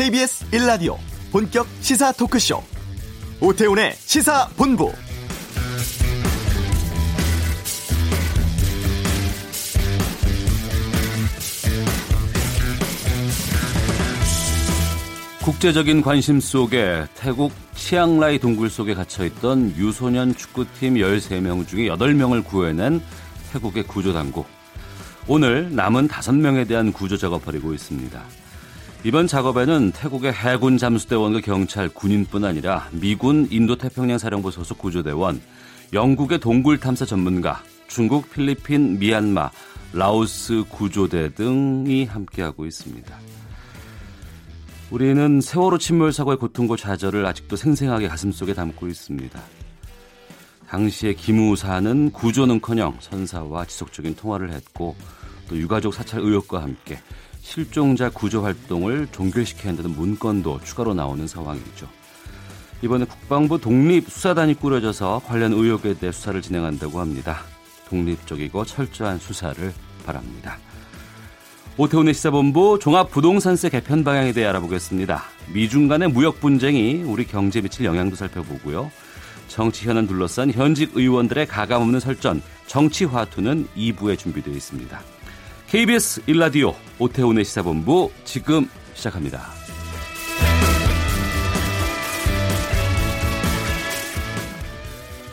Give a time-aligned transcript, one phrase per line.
[0.00, 0.96] KBS 1라디오
[1.30, 2.62] 본격 시사 토크쇼
[3.38, 4.90] 오태훈의 시사본부
[15.44, 23.02] 국제적인 관심 속에 태국 치앙라이 동굴 속에 갇혀있던 유소년 축구팀 13명 중에 8명을 구해낸
[23.52, 24.46] 태국의 구조당국.
[25.28, 28.22] 오늘 남은 5명에 대한 구조 작업을 벌이고 있습니다.
[29.02, 35.40] 이번 작업에는 태국의 해군 잠수대원과 경찰, 군인뿐 아니라 미군 인도태평양 사령부 소속 구조대원,
[35.94, 39.50] 영국의 동굴 탐사 전문가, 중국, 필리핀, 미얀마,
[39.94, 43.18] 라오스 구조대 등이 함께하고 있습니다.
[44.90, 49.40] 우리는 세월호 침몰 사고의 고통과 좌절을 아직도 생생하게 가슴속에 담고 있습니다.
[50.68, 54.94] 당시에 기무사는 구조는커녕 선사와 지속적인 통화를 했고
[55.48, 56.98] 또 유가족 사찰 의혹과 함께
[57.50, 61.88] 실종자 구조 활동을 종결시켜야 한다는 문건도 추가로 나오는 상황이죠.
[62.80, 67.40] 이번에 국방부 독립수사단이 꾸려져서 관련 의혹에 대해 수사를 진행한다고 합니다.
[67.88, 69.74] 독립적이고 철저한 수사를
[70.06, 70.58] 바랍니다.
[71.76, 75.24] 오태훈의 시사본부 종합부동산세 개편 방향에 대해 알아보겠습니다.
[75.52, 78.92] 미중 간의 무역 분쟁이 우리 경제에 미칠 영향도 살펴보고요.
[79.48, 85.00] 정치 현안 둘러싼 현직 의원들의 가감없는 설전, 정치 화투는 2부에 준비되어 있습니다.
[85.70, 89.40] KBS 일라디오 오태훈의 시사본부 지금 시작합니다.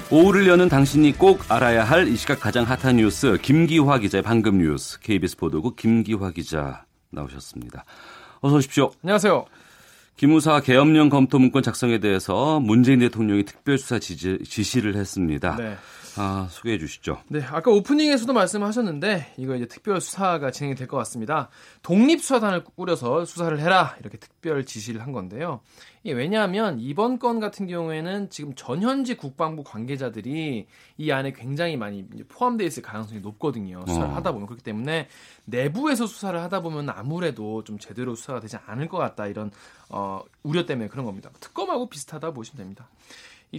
[0.10, 5.00] 오후를 여는 당신이 꼭 알아야 할 이 시각 가장 핫한 뉴스 김기화 기자의 방금 뉴스
[5.00, 7.84] KBS 보도국 김기화 기자 나오셨습니다.
[8.42, 8.92] 어서 오십시오.
[9.04, 9.46] 안녕하세요.
[10.16, 15.56] 기무사 계엄령 검토 문건 작성에 대해서 문재인 대통령이 특별수사 지시, 지시를 했습니다.
[15.58, 15.78] 네.
[16.18, 17.22] 아, 소개해 주시죠.
[17.28, 21.50] 네, 아까 오프닝에서도 말씀하셨는데 이거 이제 특별 수사가 진행이 될 것 같습니다.
[21.84, 25.59] 독립 수사단을 꾸려서 수사를 해라 이렇게 특별 지시를 한 건데요.
[26.03, 32.66] 이게 왜냐하면 이번 건 같은 경우에는 지금 전현직 국방부 관계자들이 이 안에 굉장히 많이 포함되어
[32.66, 33.84] 있을 가능성이 높거든요.
[33.86, 34.14] 수사를 어.
[34.14, 35.09] 하다 보면 그렇기 때문에
[35.46, 39.52] 내부에서 수사를 하다 보면 아무래도 좀 제대로 수사가 되지 않을 것 같다 이런
[39.90, 41.30] 어, 우려 때문에 그런 겁니다.
[41.40, 42.88] 특검하고 비슷하다 보시면 됩니다.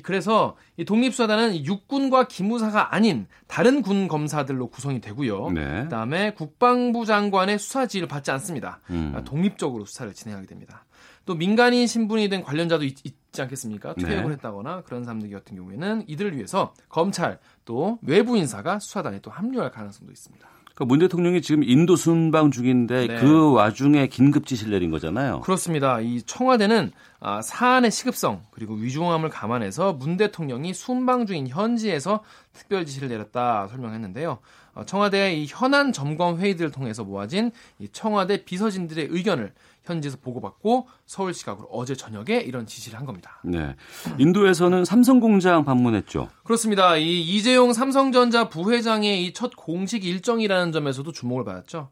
[0.03, 5.51] 그래서 이 독립수사단은 육군과 기무사가 아닌 다른 군 검사들로 구성이 되고요.
[5.51, 5.83] 네.
[5.85, 8.81] 그다음에 국방부 장관의 수사 지휘를 받지 않습니다.
[8.91, 9.11] 음.
[9.11, 10.85] 그러니까 독립적으로 수사를 진행하게 됩니다.
[11.25, 12.97] 또 민간인 신분이 된 관련자도 있,
[13.31, 13.95] 지 않겠습니까?
[13.95, 14.31] 퇴역을 네.
[14.31, 20.11] 했다거나 그런 사람들 같은 경우에는 이들을 위해서 검찰 또 외부 인사가 수사단에 또 합류할 가능성도
[20.11, 20.49] 있습니다.
[20.79, 23.17] 그러니까 문 대통령이 지금 인도 순방 중인데 네.
[23.17, 25.41] 그 와중에 긴급 지시를 내린 거잖아요.
[25.41, 26.01] 그렇습니다.
[26.01, 32.23] 이 청와대는 아, 사안의 시급성 그리고 위중함을 감안해서 문 대통령이 순방 중인 현지에서
[32.53, 34.39] 특별 지시를 내렸다 설명했는데요.
[34.75, 37.51] 어, 청와대의 이 현안 점검 회의들을 통해서 모아진
[37.81, 39.53] 이 청와대 비서진들의 의견을
[39.89, 43.41] 현지에서 보고받고 서울 시각으로 어제 저녁에 이런 지시를 한 겁니다.
[43.45, 43.75] 네.
[44.19, 46.29] 인도에서는 삼성 공장 방문했죠.
[46.45, 46.97] 그렇습니다.
[46.97, 51.89] 이 이재용 삼성전자 부회장의 이 첫 공식 일정이라는 점에서도 주목을 받았죠.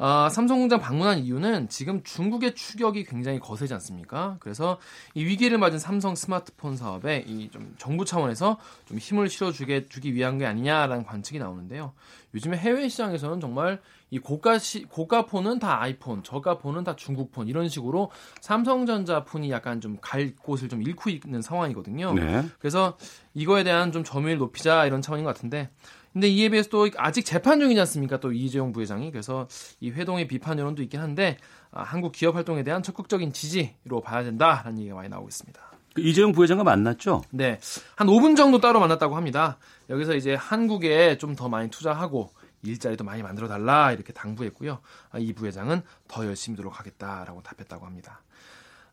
[0.00, 4.36] 아, 삼성공장 방문한 이유는 지금 중국의 추격이 굉장히 거세지 않습니까?
[4.38, 4.78] 그래서
[5.14, 10.38] 이 위기를 맞은 삼성 스마트폰 사업에 이 좀 정부 차원에서 좀 힘을 실어주게 주기 위한
[10.38, 11.94] 게 아니냐라는 관측이 나오는데요.
[12.34, 17.32] 요즘에 해외 시장에서는 정말 이 고가 시, 고가 폰은 다 아이폰, 저가 폰은 다 중국
[17.32, 18.10] 폰 이런 식으로
[18.40, 22.14] 삼성전자 폰이 약간 좀 갈 곳을 좀 잃고 있는 상황이거든요.
[22.14, 22.44] 네.
[22.60, 22.96] 그래서
[23.34, 25.70] 이거에 대한 좀 점유율 높이자 이런 차원인 것 같은데
[26.18, 28.18] 근데 이에 비해서 또 아직 재판 중이지 않습니까?
[28.18, 29.46] 또 이재용 부회장이 그래서
[29.78, 31.36] 이 회동의 비판 여론도 있긴 한데
[31.70, 35.60] 아, 한국 기업 활동에 대한 적극적인 지지로 봐야 된다라는 얘기가 많이 나오고 있습니다.
[35.94, 37.22] 그 이재용 부회장과 만났죠?
[37.30, 37.60] 네,
[37.94, 39.58] 한 5분 정도 따로 만났다고 합니다.
[39.90, 42.32] 여기서 이제 한국에 좀 더 많이 투자하고
[42.64, 44.80] 일자리도 많이 만들어 달라 이렇게 당부했고요.
[45.10, 48.22] 아, 이 부회장은 더 열심히 노력하겠다라고 답했다고 합니다.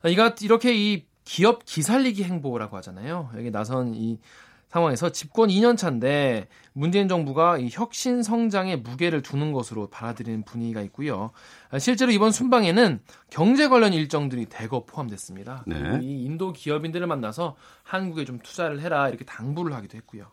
[0.03, 3.31] 아, 이가 이렇게 이 기업 기살리기 행보라고 하잖아요.
[3.35, 4.19] 여기 나선 이
[4.69, 11.31] 상황에서 집권 2년 차인데 문재인 정부가 이 혁신 성장에 무게를 두는 것으로 받아들이는 분위기가 있고요.
[11.79, 15.63] 실제로 이번 순방에는 경제 관련 일정들이 대거 포함됐습니다.
[15.65, 15.99] 네.
[16.01, 20.25] 이 인도 기업인들을 만나서 한국에 좀 투자를 해라 이렇게 당부를 하기도 했고요.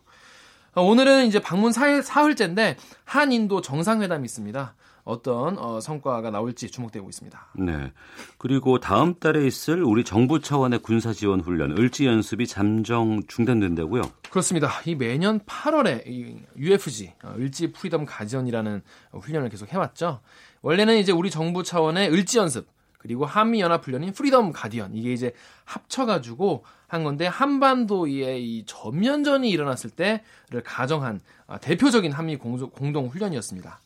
[0.75, 4.75] 오늘은 이제 방문 사흘, 사흘째인데 한인도 정상회담이 있습니다.
[5.03, 7.47] 어떤 어, 성과가 나올지 주목되고 있습니다.
[7.59, 7.91] 네.
[8.37, 14.03] 그리고 다음 달에 있을 우리 정부 차원의 군사 지원 훈련 을지 연습이 잠정 중단된다고요?
[14.29, 14.69] 그렇습니다.
[14.85, 20.21] 이 매년 8월에 이 UFG 어, 을지 프리덤 가디언이라는 훈련을 계속 해왔죠.
[20.61, 22.67] 원래는 이제 우리 정부 차원의 을지 연습
[22.97, 25.33] 그리고 한미 연합 훈련인 프리덤 가디언 이게 이제
[25.65, 33.81] 합쳐가지고 한 건데 한반도의 이 전면전이 일어났을 때를 가정한 아, 대표적인 한미 공동 훈련이었습니다.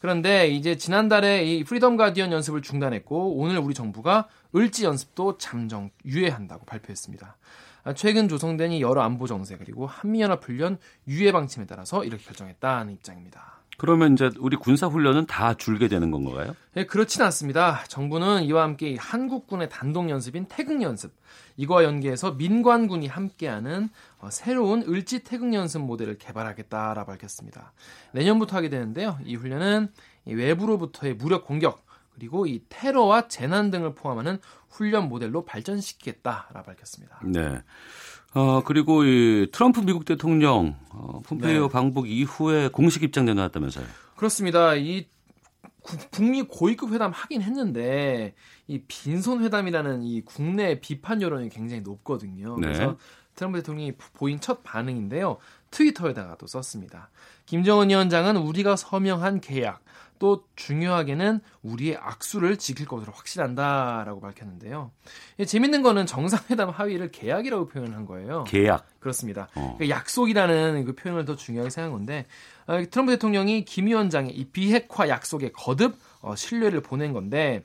[0.00, 6.64] 그런데 이제 지난달에 이 프리덤 가디언 연습을 중단했고 오늘 우리 정부가 을지 연습도 잠정 유예한다고
[6.64, 7.36] 발표했습니다.
[7.84, 12.94] 아, 최근 조성된 이 여러 안보 정세 그리고 한미연합 훈련 유예 방침에 따라서 이렇게 결정했다는
[12.94, 13.59] 입장입니다.
[13.80, 16.54] 그러면 이제 우리 군사 훈련은 다 줄게 되는 건가요?
[16.74, 17.82] 네, 그렇지는 않습니다.
[17.88, 21.14] 정부는 이와 함께 한국군의 단독 연습인 태극 연습
[21.56, 23.88] 이거와 연계해서 민관군이 함께하는
[24.18, 27.72] 어, 새로운 을지 태극 연습 모델을 개발하겠다라 밝혔습니다.
[28.12, 29.18] 내년부터 하게 되는데요.
[29.24, 29.88] 이 훈련은
[30.26, 37.20] 외부로부터의 무력 공격 그리고 이 테러와 재난 등을 포함하는 훈련 모델로 발전시키겠다라 밝혔습니다.
[37.24, 37.62] 네.
[38.32, 41.68] 어, 그리고 이 트럼프 미국 대통령 어, 폼페이오 네.
[41.68, 43.86] 방북 이후에 공식 입장 내놨다면서요.
[44.16, 44.74] 그렇습니다.
[44.74, 45.06] 이
[46.10, 48.34] 북미 고위급 회담 하긴 했는데
[48.68, 52.56] 이 빈손 회담이라는 이 국내 비판 여론이 굉장히 높거든요.
[52.56, 52.66] 네.
[52.66, 52.96] 그래서
[53.34, 55.38] 트럼프 대통령이 보인 첫 반응인데요.
[55.70, 57.10] 트위터에다가 또 썼습니다.
[57.46, 59.82] 김정은 위원장은 우리가 서명한 계약
[60.20, 64.92] 또 중요하게는 우리의 악수를 지킬 것으로 확실한다라고 밝혔는데요.
[65.40, 68.44] 예, 재밌는 거는 정상회담 합의를 계약이라고 표현한 거예요.
[68.44, 68.86] 계약.
[69.00, 69.48] 그렇습니다.
[69.54, 69.74] 어.
[69.78, 72.26] 그러니까 약속이라는 그 표현을 더 중요하게 생각한 건데
[72.66, 77.64] 어, 트럼프 대통령이 김 위원장의 이 비핵화 약속에 거듭 어, 신뢰를 보낸 건데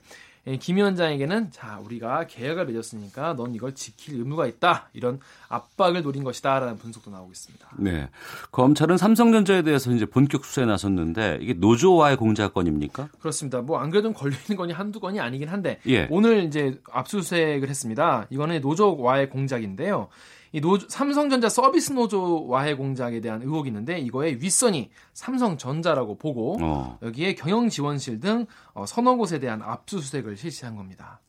[0.60, 6.78] 김 위원장에게는 자 우리가 계약을 맺었으니까 넌 이걸 지킬 의무가 있다 이런 압박을 노린 것이다라는
[6.78, 7.68] 분석도 나오고 있습니다.
[7.78, 8.08] 네,
[8.52, 13.08] 검찰은 삼성전자에 대해서 이제 본격 수사에 나섰는데 이게 노조와의 공작 건입니까?
[13.18, 13.60] 그렇습니다.
[13.60, 16.06] 뭐 안 그래도 걸려 있는 건이 한두 건이 아니긴 한데 예.
[16.10, 18.26] 오늘 이제 압수수색을 했습니다.
[18.30, 20.08] 이거는 노조와의 공작인데요.
[20.52, 26.98] 이 노조, 삼성전자 서비스 노조 와해 공작에 대한 의혹이 있는데 이거의 윗선이 삼성전자라고 보고 어.
[27.02, 31.20] 여기에 경영 지원실 등 어, 서너 곳에 대한 압수수색을 실시한 겁니다.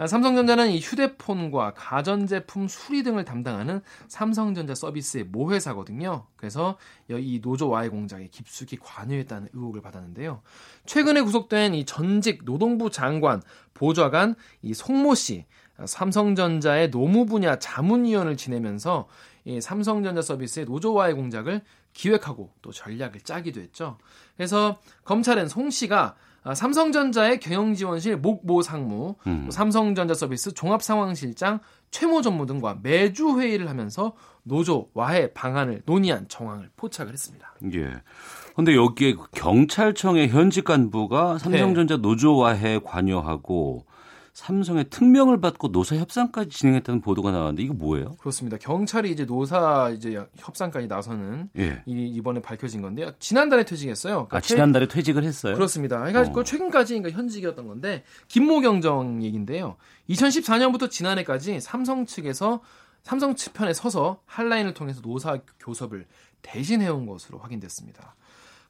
[0.00, 6.24] 아, 삼성전자는 이 휴대폰과 가전제품 수리 등을 담당하는 삼성전자 서비스의 모회사거든요.
[6.36, 6.78] 그래서
[7.10, 10.40] 이 노조 와해 공작에 깊숙이 관여했다는 의혹을 받았는데요.
[10.86, 13.42] 최근에 구속된 이 전직 노동부 장관
[13.74, 15.44] 보좌관 이 송모 씨
[15.84, 19.08] 삼성전자의 노무 분야 자문위원을 지내면서
[19.44, 21.62] 이 삼성전자 서비스의 노조와의 공작을
[21.92, 23.98] 기획하고 또 전략을 짜기도 했죠.
[24.36, 26.14] 그래서 검찰은 송 씨가
[26.54, 29.48] 삼성전자의 경영지원실 목모 상무, 음.
[29.50, 31.60] 삼성전자 서비스 종합상황실장
[31.90, 37.52] 최모 전무 등과 매주 회의를 하면서 노조 와해 방안을 논의한 정황을 포착을 했습니다.
[37.74, 37.92] 예.
[38.56, 42.02] 근데 여기에 경찰청의 현직 간부가 삼성전자 네.
[42.02, 43.84] 노조 와해 관여하고
[44.40, 48.16] 삼성의 특명을 받고 노사 협상까지 진행했다는 보도가 나왔는데 이거 뭐예요?
[48.18, 48.56] 그렇습니다.
[48.56, 51.82] 경찰이 이제 노사 이제 협상까지 나서는 예.
[51.84, 53.12] 이, 이번에 밝혀진 건데요.
[53.18, 54.14] 지난달에 퇴직했어요.
[54.14, 55.54] 그러니까 아, 지난달에 퇴직을 했어요?
[55.54, 55.98] 그렇습니다.
[55.98, 56.42] 그러니까 어.
[56.42, 59.76] 최근까지 그러니까 현직이었던 건데 김모경정 얘기인데요.
[60.08, 62.62] 2014년부터 지난해까지 삼성 측에서
[63.02, 66.06] 삼성 측 편에 서서 한라인을 통해서 노사 교섭을
[66.40, 68.16] 대신해온 것으로 확인됐습니다.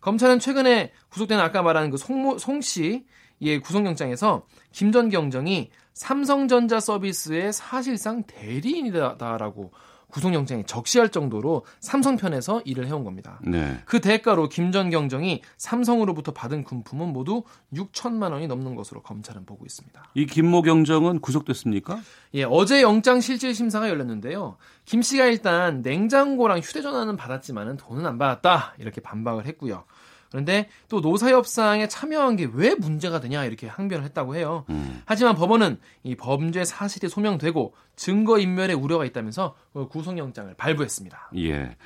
[0.01, 3.05] 검찰은 최근에 구속된 아까 말한 그 송모 송씨
[3.41, 9.73] 이 구속영장에서 김전 경정이 삼성전자 서비스의 사실상 대리인이다라고
[10.11, 13.41] 구속영장에 적시할 정도로 삼성 편에서 일을 해온 겁니다.
[13.43, 13.81] 네.
[13.85, 20.03] 그 대가로 김전 경정이 삼성으로부터 받은 금품은 모두 6천만 원이 넘는 것으로 검찰은 보고 있습니다.
[20.15, 22.01] 이 김모 경정은 구속됐습니까?
[22.35, 24.57] 예, 어제 영장 실질 심사가 열렸는데요.
[24.85, 29.85] 김 씨가 일단 냉장고랑 휴대전화는 받았지만은 돈은 안 받았다 이렇게 반박을 했고요.
[30.31, 34.65] 그런데 또 노사협상에 참여한 게 왜 문제가 되냐 이렇게 항변을 했다고 해요.
[34.71, 35.03] 음.
[35.07, 39.55] 하지만 법원은 이 범죄 사실이 소명되고 증거 인멸의 우려가 있다면서
[39.91, 41.31] 구속영장을 발부했습니다.
[41.39, 41.77] 예.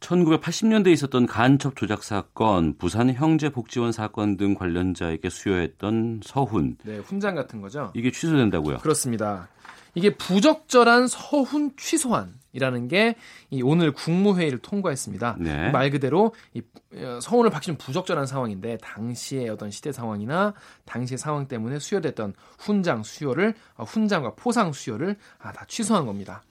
[0.00, 6.76] 1980년대에 있었던 간첩 조작 사건, 부산 형제 복지원 사건 등 관련자에게 수여했던 서훈.
[6.84, 7.90] 네, 훈장 같은 거죠.
[7.94, 8.78] 이게 취소된다고요?
[8.78, 9.48] 그렇습니다.
[9.94, 13.14] 이게 부적절한 서훈 취소안 이라는 게
[13.50, 15.36] 이 오늘 국무회의를 통과했습니다.
[15.40, 15.70] 네.
[15.70, 16.62] 말 그대로 이
[16.94, 23.54] 어, 서훈을 박시는 부적절한 상황인데 당시의 어떤 시대 상황이나 당시의 상황 때문에 수여됐던 훈장 수여를
[23.76, 26.42] 어, 훈장과 포상 수여를 아, 다 취소한 겁니다.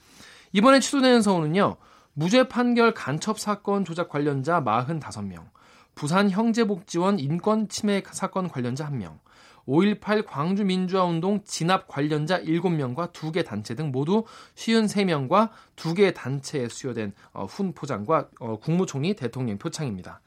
[0.54, 1.78] 이번에 취소되는 서훈은요.
[2.14, 5.50] 무죄 판결 간첩 사건 조작 관련자 45명,
[5.94, 9.20] 부산 형제복지원 인권 침해 사건 관련자 1명,
[9.68, 14.24] 5.18 광주 민주화운동 진압 관련자 7명과 2개 단체 등 모두
[14.56, 20.22] 53명과 2개 단체에 수여된 어, 훈 포장과 어, 국무총리 대통령 표창입니다.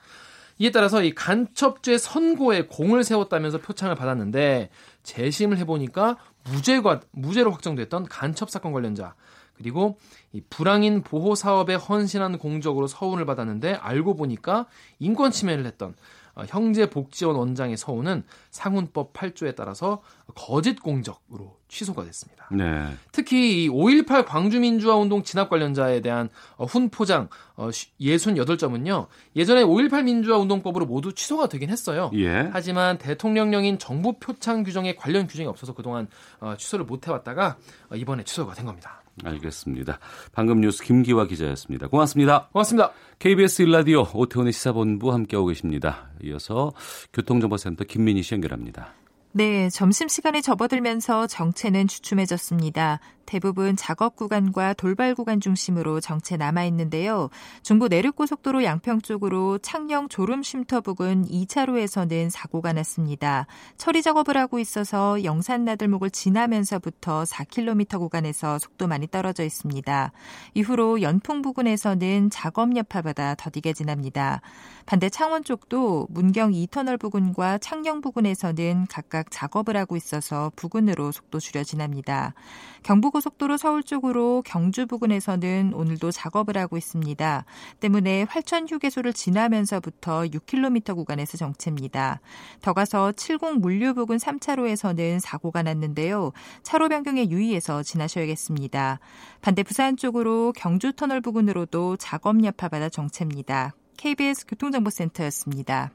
[0.58, 4.68] 이에 따라서 이 간첩죄 선고에 공을 세웠다면서 표창을 받았는데
[5.02, 9.14] 재심을 해보니까 무죄가 무죄로 확정됐던 간첩 사건 관련자
[9.56, 9.98] 그리고
[10.32, 14.66] 이 불황인 보호 사업에 헌신한 공적으로 서운을 받았는데 알고 보니까
[14.98, 15.94] 인권 침해를 했던 어,
[16.48, 20.02] 형제복지원 원장의 서우는 상훈법 8조에 따라서
[20.34, 22.48] 거짓 공적으로 취소가 됐습니다.
[22.50, 22.94] 네.
[23.12, 29.06] 특히 이5.18 광주민주화 운동 진압 관련자에 대한 어, 훈포장 68점은요.
[29.36, 32.10] 예전에 5.18 민주화 운동법으로 모두 취소가 되긴 했어요.
[32.14, 32.48] 예.
[32.52, 36.08] 하지만 대통령령인 정부 표창 규정에 관련 규정이 없어서 그동안
[36.58, 37.56] 취소를 못 해왔다가
[37.94, 38.99] 이번에 취소가 된 겁니다.
[39.24, 39.98] 알겠습니다.
[40.32, 41.88] 방금 뉴스 김기화 기자였습니다.
[41.88, 42.48] 고맙습니다.
[42.52, 42.92] 고맙습니다.
[43.18, 46.10] KBS 일라디오 오태훈의 시사본부 함께하고 계십니다.
[46.22, 46.72] 이어서
[47.12, 48.94] 교통정보센터 김민희 씨 연결합니다.
[49.32, 52.98] 네, 점심시간에 접어들면서 정체는 주춤해졌습니다.
[53.30, 57.30] 대부분 작업 구간과 돌발 구간 중심으로 정체 남아 있는데요.
[57.62, 63.46] 중부 내륙고속도로 양평 쪽으로 창녕 졸음 쉼터 부근 2차로에서는 사고가 났습니다.
[63.76, 70.10] 처리 작업을 하고 있어서 영산 나들목을 지나면서부터 4km 구간에서 속도 많이 떨어져 있습니다.
[70.54, 74.40] 이후로 연풍 부근에서는 작업 여파받아 더디게 지납니다.
[74.86, 81.62] 반대 창원 쪽도 문경 2터널 부근과 창녕 부근에서는 각각 작업을 하고 있어서 부근으로 속도 줄여
[81.62, 82.34] 지납니다.
[82.82, 87.44] 경부고 속도로 서울 쪽으로 경주 부근에서는 오늘도 작업을 하고 있습니다.
[87.80, 92.20] 때문에 활천 휴게소를 지나면서부터 6km 구간에서 정체입니다.
[92.62, 96.32] 더 가서 70 물류 부근 3차로에서는 사고가 났는데요.
[96.62, 99.00] 차로 변경에 유의해서 지나셔야겠습니다.
[99.40, 103.74] 반대 부산 쪽으로 경주 터널 부근으로도 작업 여파받아 정체입니다.
[103.96, 105.92] KBS 교통정보센터였습니다.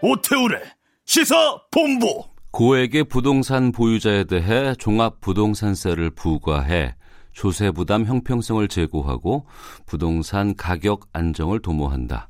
[0.00, 0.60] 오태우래
[1.06, 6.94] 시사 본부 고액의 부동산 보유자에 대해 종합 부동산세를 부과해
[7.32, 9.46] 조세 부담 형평성을 제고하고
[9.86, 12.28] 부동산 가격 안정을 도모한다.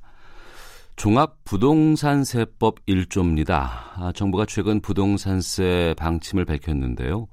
[0.97, 3.53] 종합부동산세법 1조입니다.
[3.97, 7.29] 아, 정부가 최근 부동산세 방침을 밝혔는데요.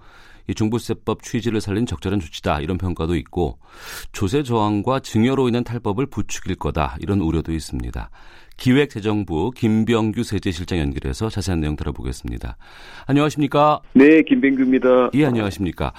[0.48, 3.58] 이 중부세법 취지를 살린 적절한 조치다 이런 평가도 있고
[4.12, 8.10] 조세 저항과 증여로 인한 탈법을 부추길 거다 이런 우려도 있습니다.
[8.58, 12.58] 기획재정부 김병규 세제실장 연결해서 자세한 내용 들어보겠습니다.
[13.08, 13.82] 안녕하십니까?
[13.94, 15.12] 네, 김병규입니다.
[15.14, 15.94] 예, 안녕하십니까?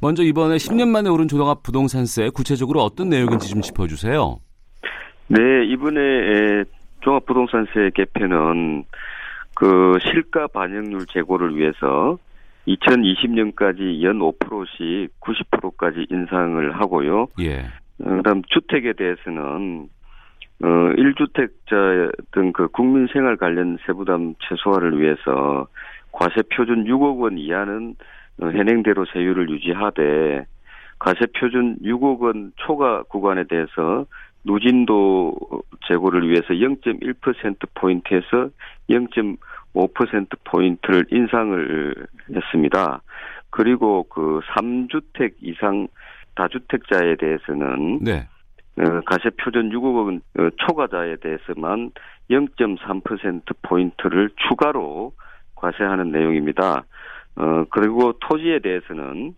[0.00, 4.38] 먼저 이번에 10년 만에 오른 조동합 부동산세 구체적으로 어떤 내용인지 좀 짚어주세요.
[5.28, 6.64] 네, 이번에
[7.00, 8.84] 종합부동산세 개편은
[9.54, 12.18] 그 실가 반영률 제고를 위해서
[12.66, 17.26] 2020년까지 연 5%씩 90%까지 인상을 하고요.
[17.40, 17.60] 예.
[18.00, 19.88] 어, 그다음 주택에 대해서는
[20.62, 25.68] 어 1주택자 등 그 국민 생활 관련 세부담 최소화를 위해서
[26.10, 27.94] 과세 표준 6억 원 이하는
[28.40, 30.46] 어, 현행대로 세율을 유지하되
[30.98, 34.06] 과세 표준 6억 원 초과 구간에 대해서
[34.44, 35.36] 누진도
[35.86, 38.50] 제고를 위해서 0.1%포인트에서
[38.90, 41.94] 0.5%포인트를 인상을
[42.34, 43.02] 했습니다.
[43.50, 45.86] 그리고 그 3주택 이상
[46.34, 48.26] 다주택자에 대해서는 네.
[48.78, 51.90] 어, 가세 표준 6억 원 어, 초과자에 대해서만
[52.30, 55.12] 0.3%포인트를 추가로
[55.56, 56.84] 과세하는 내용입니다.
[57.36, 59.34] 어, 그리고 토지에 대해서는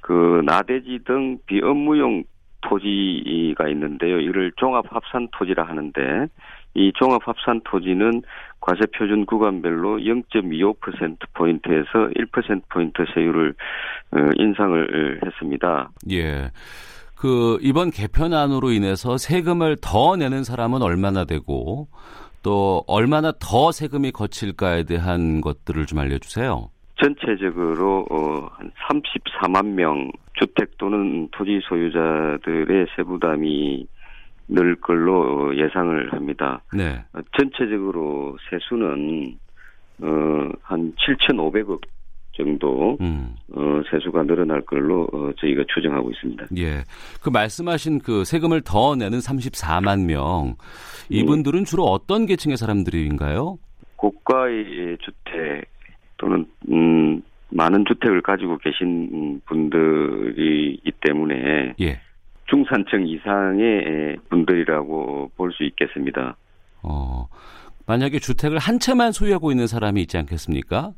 [0.00, 2.24] 그 나대지 등 비업무용
[2.62, 4.20] 토지가 있는데요.
[4.20, 6.26] 이를 종합합산 토지라 하는데
[6.74, 8.22] 이 종합합산 토지는
[8.60, 13.54] 과세 표준 구간별로 0.25% 포인트에서 1% 포인트 세율을
[14.12, 15.90] 어, 인상을 했습니다.
[16.10, 16.50] 예.
[17.16, 21.88] 그 이번 개편안으로 인해서 세금을 더 내는 사람은 얼마나 되고
[22.42, 26.70] 또 얼마나 더 세금이 거칠까에 대한 것들을 좀 알려주세요.
[27.02, 33.86] 전체적으로 어, 한 34만 명 주택 또는 토지 소유자들의 세부담이
[34.48, 36.62] 늘 걸로 예상을 합니다.
[36.72, 37.04] 네.
[37.12, 39.36] 어, 전체적으로 세수는
[40.02, 41.80] 어, 한 7,500억
[42.36, 43.34] 정도 음.
[43.54, 46.46] 어, 세수가 늘어날 걸로 어, 저희가 추정하고 있습니다.
[46.58, 46.84] 예.
[47.22, 50.54] 그 말씀하신 그 세금을 더 내는 34만 명
[51.08, 53.58] 이분들은 주로 어떤 계층의 사람들인가요?
[53.96, 55.64] 고가의 주택
[56.18, 62.00] 또는 음, 많은 주택을 가지고 계신 분들이기 때문에 예.
[62.46, 66.36] 중산층 이상의 분들이라고 볼 수 있겠습니다.
[66.82, 67.26] 어.
[67.86, 70.92] 만약에 주택을 한 채만 소유하고 있는 사람이 있지 않겠습니까?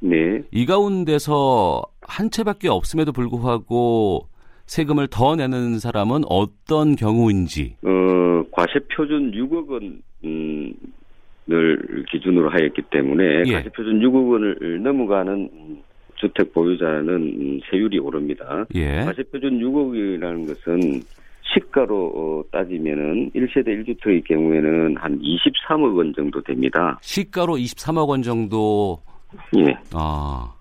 [0.00, 0.42] 네.
[0.50, 4.28] 이 가운데서 한 채밖에 없음에도 불구하고
[4.66, 7.76] 세금을 더 내는 사람은 어떤 경우인지.
[7.82, 10.74] 어, 과세 표준 6억 원, 음,
[11.50, 13.52] 을 기준으로 하였기 때문에 예.
[13.52, 15.50] 과세 표준 6억 원을 넘어가는
[16.14, 18.64] 주택 보유자는 세율이 오릅니다.
[18.74, 19.02] 예.
[19.04, 21.02] 과세 표준 6억이라는 것은
[21.52, 26.98] 시가로 어, 따지면은 1세대 1주택의 경우에는 한 23억 원 정도 됩니다.
[27.02, 28.98] 시가로 23억 원 정도.
[29.56, 29.76] 예.
[29.92, 30.52] 아.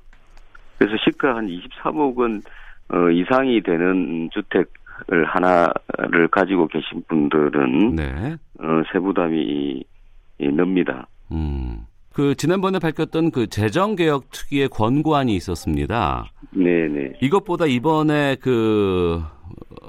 [0.77, 2.42] 그래서 시가 한 23억 원
[2.89, 8.36] 어, 이상이 되는 주택을 하나를 가지고 계신 분들은 네.
[8.60, 9.84] 어, 세부담이
[10.39, 11.08] 늡니다.
[11.32, 11.86] 음.
[12.13, 16.25] 그 지난번에 밝혔던 그 재정 개혁 특위의 권고안이 있었습니다.
[16.51, 17.13] 네 네.
[17.22, 19.88] 이것보다 이번에 그 어,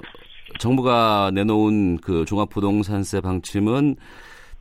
[0.57, 3.95] 정부가 내놓은 그 종합부동산세 방침은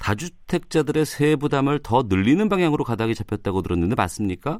[0.04, 4.58] 다주택자들의 세부 부담을 더 늘리는 방향으로 가닥이 잡혔다고 들었는데 맞습니까?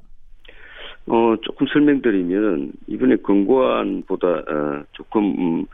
[1.06, 5.66] 어, 조금 설명드리면, 이번에 권고안보다, 어, 조금, 음,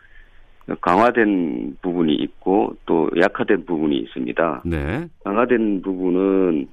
[0.80, 4.62] 강화된 부분이 있고, 또 약화된 부분이 있습니다.
[4.66, 5.06] 네.
[5.22, 6.68] 강화된 부분은,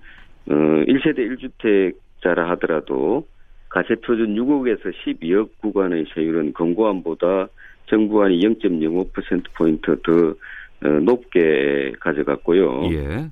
[0.49, 3.27] 어, 1세대 1주택자라 하더라도,
[3.69, 7.49] 가세표준 6억에서 12억 구간의 세율은 권고안보다
[7.89, 10.33] 정부안이 0.05%포인트 더 어,
[10.79, 12.83] 높게 가져갔고요.
[12.91, 13.29] 예.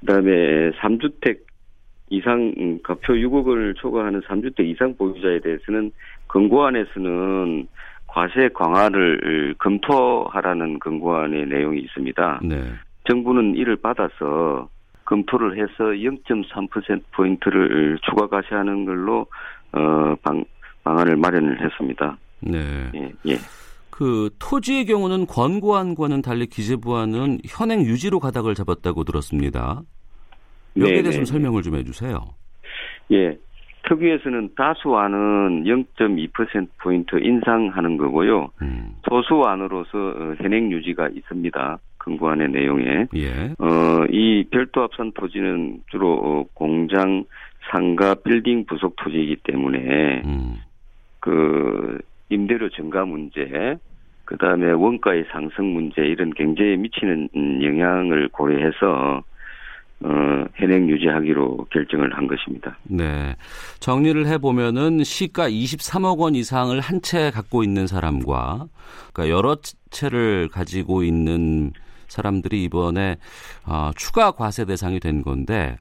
[0.00, 1.40] 그다음에 3주택
[2.10, 5.92] 이상 음, 가표 6억을 초과하는 3주택 이상 보유자에 대해서는
[6.28, 7.68] 권고안에서는
[8.06, 12.40] 과세 강화를 검토하라는 권고안의 내용이 있습니다.
[12.42, 12.62] 네.
[13.08, 14.68] 정부는 이를 받아서
[15.04, 19.26] 검토를 해서 0.3% 포인트를 추가 과세하는 걸로
[19.72, 20.44] 어 방,
[20.84, 22.16] 방안을 마련을 했습니다.
[22.40, 22.58] 네.
[22.94, 23.34] 예, 예.
[23.98, 29.82] 그 토지의 경우는 권고안과는 달리 기재부안은 현행 유지로 가닥을 잡았다고 들었습니다.
[30.76, 32.16] 여기에 네, 대해서 설명을 좀 해주세요.
[33.10, 33.36] 예.
[33.88, 38.50] 특위에서는 다수안은 0.2%포인트 인상하는 거고요.
[38.62, 38.94] 음.
[39.08, 41.78] 소수안으로서 어, 현행 유지가 있습니다.
[41.98, 43.06] 근거안의 내용에.
[43.16, 43.54] 예.
[43.58, 47.24] 어, 이 별도 합산 토지는 주로 어, 공장,
[47.72, 50.54] 상가, 빌딩 부속 토지이기 때문에 음.
[51.18, 51.98] 그
[52.30, 53.78] 임대료 증가 문제,
[54.28, 59.22] 그 다음에 원가의 상승 문제 이런 경제에 미치는 음, 영향을 고려해서
[60.00, 62.76] 어, 현행 유지하기로 결정을 한 것입니다.
[62.82, 63.34] 네.
[63.80, 68.66] 정리를 해보면은 시가 23억 원 이상을 한 채 갖고 있는 사람과
[69.14, 69.56] 그러니까 여러
[69.90, 71.72] 채를 가지고 있는
[72.08, 73.16] 사람들이 이번에
[73.66, 75.78] 어, 추가 과세 대상이 된 건데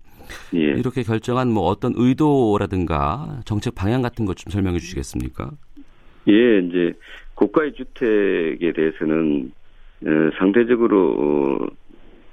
[0.55, 0.59] 예.
[0.59, 5.51] 이렇게 결정한 뭐 어떤 의도라든가 정책 방향 같은 것 좀 설명해 주시겠습니까?
[6.29, 6.93] 예, 이제
[7.37, 9.51] 고가의 주택에 대해서는
[10.05, 11.67] 어, 상대적으로 어,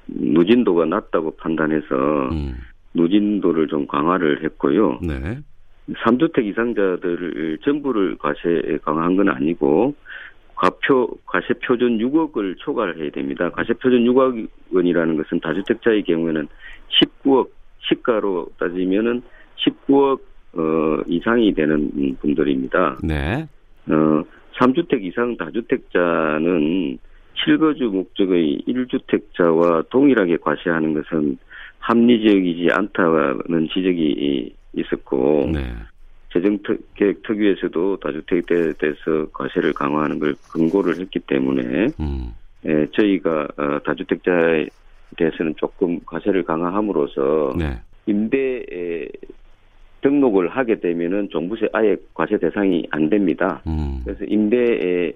[0.06, 2.54] 누진도가 낮다고 판단해서 음.
[2.94, 4.98] 누진도를 좀 강화를 했고요.
[5.02, 5.38] 네.
[5.92, 9.94] 3주택 이상자들을 전부를 과세 강화한 건 아니고
[10.54, 13.50] 과표 과세 표준 6억을 초과를 해야 됩니다.
[13.50, 16.48] 과세 표준 6억 원이라는 것은 다주택자의 경우에는
[16.88, 17.50] 19억
[17.80, 19.22] 시가로 따지면은
[19.66, 20.20] 19억
[20.56, 22.98] 어, 이상이 되는 분들입니다.
[23.02, 23.46] 네.
[23.88, 24.22] 어,
[24.58, 26.98] 3주택 이상 다주택자는
[27.34, 31.38] 실거주 목적의 1주택자와 동일하게 과세하는 것은
[31.80, 35.60] 합리적이지 않다는 지적이 있었고 네.
[36.32, 42.32] 재정계획 특위에서도 다주택에 대해서 과세를 강화하는 걸 권고를 했기 때문에 음.
[42.66, 44.66] 예, 저희가 어, 다주택자에
[45.16, 47.78] 대해서는 조금 과세를 강화함으로써 네.
[48.06, 48.64] 임대
[50.04, 53.62] 등록을 하게 되면은 종부세 아예 과세 대상이 안 됩니다.
[53.66, 54.02] 음.
[54.04, 55.12] 그래서 임대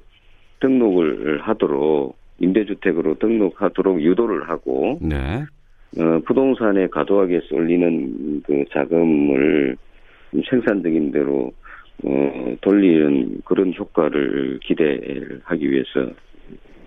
[0.60, 5.44] 등록을 하도록 임대주택으로 등록하도록 유도를 하고 네.
[5.98, 9.76] 어, 부동산에 과도하게 쏠리는 그 자금을
[10.48, 11.52] 생산적인 대로
[12.04, 16.10] 어, 돌리는 그런 효과를 기대를 하기 위해서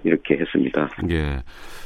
[0.04, 0.90] 이렇게 했습니다.
[1.12, 1.44] 예.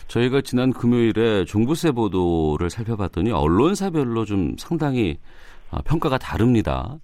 [0.08, 5.44] 저희가 지난 금요일에 종부세 보도를 살펴봤더니 언론사별로 좀 상당히 어,
[5.86, 6.98] 평가가 다릅니다.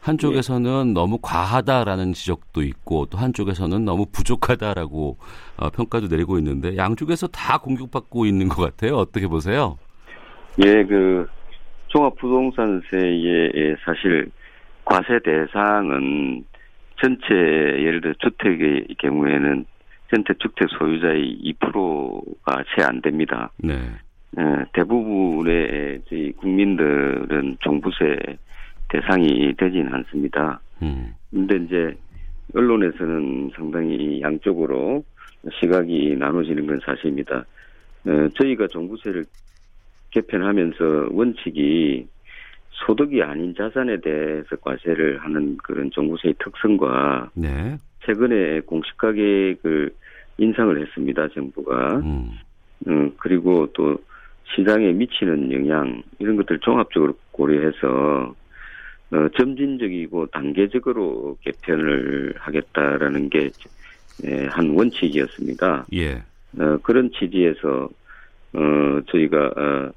[0.00, 5.18] 한쪽에서는 너무 과하다라는 지적도 있고 또 한쪽에서는 너무 부족하다라고
[5.58, 8.96] 어, 평가도 내리고 있는데 양쪽에서 다 공격받고 있는 것 같아요.
[8.96, 9.76] 어떻게 보세요?
[10.64, 11.26] 예, 그
[11.88, 14.30] 종합부동산세의 사실
[14.84, 16.44] 과세 대상은
[17.02, 19.66] 전체 예를 들어 주택의 경우에는
[20.10, 23.50] 전체 주택 소유자의 2%가 채 안 됩니다.
[23.58, 23.74] 네.
[24.38, 28.16] 예, 대부분의 저희 국민들은 종부세
[28.88, 30.60] 대상이 되진 않습니다.
[30.82, 31.12] 음.
[31.30, 31.96] 근데 이제
[32.54, 35.04] 언론에서는 상당히 양쪽으로
[35.60, 37.44] 시각이 나눠지는 건 사실입니다.
[38.06, 39.26] 어, 저희가 종부세를
[40.10, 42.06] 개편하면서 원칙이
[42.70, 47.76] 소득이 아닌 자산에 대해서 과세를 하는 그런 종부세의 특성과 네.
[48.04, 49.90] 최근에 공시가격을
[50.38, 51.28] 인상을 했습니다.
[51.28, 51.96] 정부가.
[51.98, 52.30] 음.
[52.88, 53.98] 음, 그리고 또
[54.54, 58.34] 시장에 미치는 영향 이런 것들 종합적으로 고려해서
[59.12, 63.50] 어, 점진적이고 단계적으로 개편을 하겠다라는 게
[64.50, 65.86] 한 원칙이었습니다.
[65.94, 66.22] 예.
[66.58, 67.88] 어, 그런 취지에서
[68.52, 69.90] 어, 저희가 어,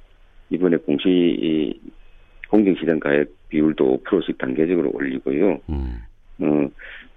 [0.50, 1.80] 이번에 공시
[2.50, 5.60] 공정시장 가액 비율도 5%씩 단계적으로 올리고요.
[5.70, 5.98] 음.
[6.40, 6.68] 어,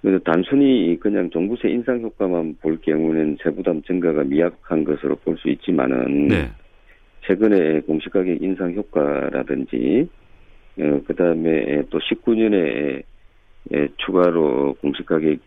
[0.00, 6.28] 그래서 단순히 그냥 종부세 인상 효과만 볼 경우는 세부담 증가가 미약한 것으로 볼 수 있지만은
[6.28, 6.50] 네.
[7.26, 10.08] 최근에 공시가격 인상 효과라든지
[10.78, 13.02] 어, 그다음에 또 19년에
[13.98, 15.38] 추가로 공시가격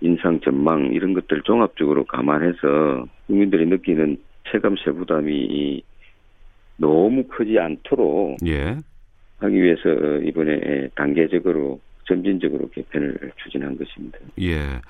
[0.00, 4.18] 인상 전망 이런 것들 종합적으로 감안해서 국민들이 느끼는
[4.50, 5.82] 체감 세 부담이
[6.76, 8.76] 너무 크지 않도록 예.
[9.38, 9.88] 하기 위해서
[10.22, 14.18] 이번에 단계적으로 점진적으로 개편을 추진한 것입니다.
[14.40, 14.80] 예.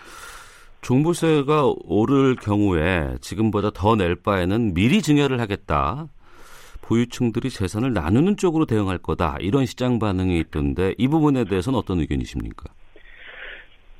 [0.82, 6.08] 종부세가 오를 경우에 지금보다 더 낼 바에는 미리 증여를 하겠다.
[6.86, 9.36] 보유층들이 재산을 나누는 쪽으로 대응할 거다.
[9.40, 12.70] 이런 시장 반응이 있던데 이 부분에 대해서는 어떤 의견이십니까?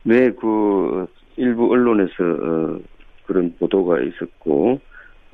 [0.04, 2.78] 네, 그 일부 언론에서 어,
[3.26, 4.80] 그런 보도가 있었고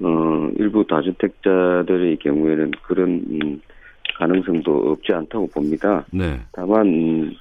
[0.02, 3.60] 어, 일부 다주택자들의 경우에는 그런 음,
[4.18, 6.04] 가능성도 없지 않다고 봅니다.
[6.10, 6.40] 네.
[6.52, 7.34] 다만 음,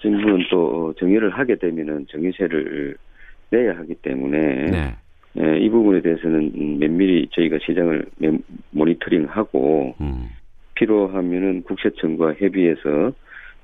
[0.00, 2.96] 정부는 또 정의를 하게 되면은 정의세를
[3.50, 4.38] 내야 하기 때문에
[4.70, 4.96] 네.
[5.38, 10.28] 예, 이 부분에 대해서는 음, 면밀히 저희가 시장을 멘- 모니터링하고 음.
[10.74, 13.12] 필요하면은 국세청과 협의해서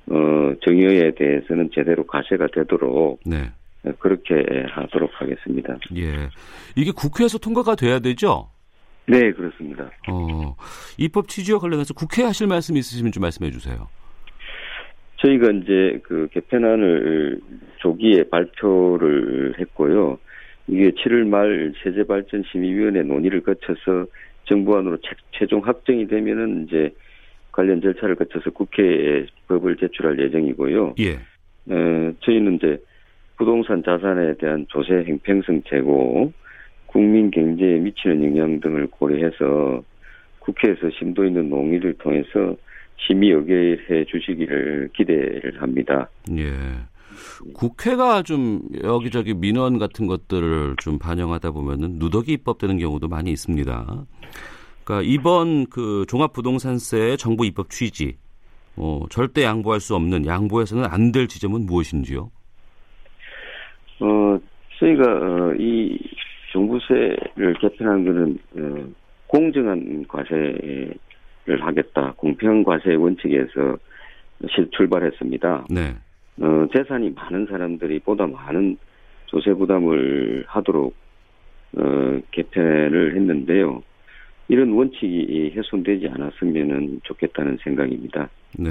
[0.09, 3.51] 어, 정의에 대해서는 제대로 가세가 되도록 네.
[3.83, 4.35] 어, 그렇게
[4.69, 5.77] 하도록 하겠습니다.
[5.97, 6.29] 예.
[6.77, 8.49] 이게 국회에서 통과가 돼야 되죠?
[9.05, 9.89] 네, 그렇습니다.
[10.09, 10.55] 어.
[10.97, 13.87] 입법 취지와 관련해서 국회에 하실 말씀 있으시면 좀 말씀해 주세요.
[15.17, 17.39] 저희가 이제 그 개편안을
[17.77, 20.19] 조기에 발표를 했고요.
[20.67, 24.05] 이게 7월 말 세제발전심의위원회 논의를 거쳐서
[24.45, 26.93] 정부안으로 최- 최종 확정이 되면은 이제
[27.51, 30.95] 관련 절차를 거쳐서 국회에 법을 제출할 예정이고요.
[30.99, 31.13] 예.
[31.73, 32.77] 어, 저희는 이제
[33.37, 36.31] 부동산 자산에 대한 조세 행평성 제고,
[36.85, 39.83] 국민 경제에 미치는 영향 등을 고려해서
[40.39, 42.55] 국회에서 심도 있는 논의를 통해서
[42.97, 46.09] 심의 의결해 주시기를 기대를 합니다.
[46.37, 46.45] 예.
[47.53, 54.05] 국회가 좀 여기저기 민원 같은 것들을 좀 반영하다 보면은 누더기 입법되는 경우도 많이 있습니다.
[54.83, 58.15] 그러니까 이번 그 종합부동산세 정부 입법 취지,
[58.77, 62.29] 어, 절대 양보할 수 없는 양보해서는 안 될 지점은 무엇인지요?
[63.99, 64.39] 어,
[64.79, 65.97] 저희가 어, 이
[66.53, 68.89] 종부세를 개편한 것은 어,
[69.27, 70.95] 공정한 과세를
[71.59, 73.77] 하겠다, 공평 과세 원칙에서
[74.55, 75.65] 실 출발했습니다.
[75.69, 75.95] 네.
[76.39, 78.77] 어, 재산이 많은 사람들이 보다 많은
[79.25, 80.93] 조세 부담을 하도록
[81.77, 83.81] 어, 개편을 했는데요.
[84.49, 88.29] 이런 원칙이 훼손되지 않았으면 좋겠다는 생각입니다.
[88.57, 88.69] 네.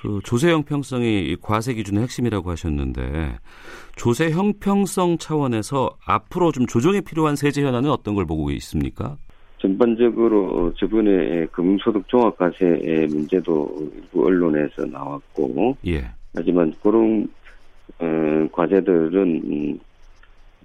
[0.00, 3.36] 그 조세 형평성이 이 과세 기준의 핵심이라고 하셨는데
[3.96, 9.16] 조세 형평성 차원에서 앞으로 좀 조정이 필요한 세제 현안은 어떤 걸 보고 있습니까?
[9.58, 16.04] 전반적으로 저번에 금융소득 종합과세의 문제도 일부 언론에서 나왔고 예.
[16.34, 17.28] 하지만 그런
[17.98, 19.78] 어, 과제들은 음,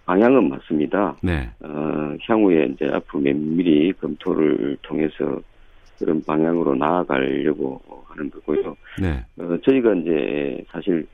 [0.05, 1.15] 방향은 맞습니다.
[1.21, 1.49] 네.
[1.61, 5.39] 어, 향후에 이제 앞으로 면밀히 검토를 통해서
[5.99, 8.75] 그런 방향으로 나아가려고 하는 거고요.
[8.99, 9.23] 네.
[9.37, 11.05] 어, 저희가 이제 사실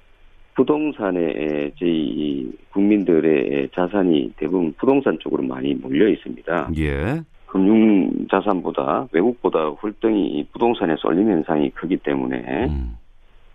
[0.56, 6.70] 부동산에 저희 국민들의 자산이 대부분 부동산 쪽으로 많이 몰려 있습니다.
[6.78, 7.22] 예.
[7.48, 12.96] 금융 자산보다 외국보다 훌덩이 부동산에 쏠림 현상이 크기 때문에 음.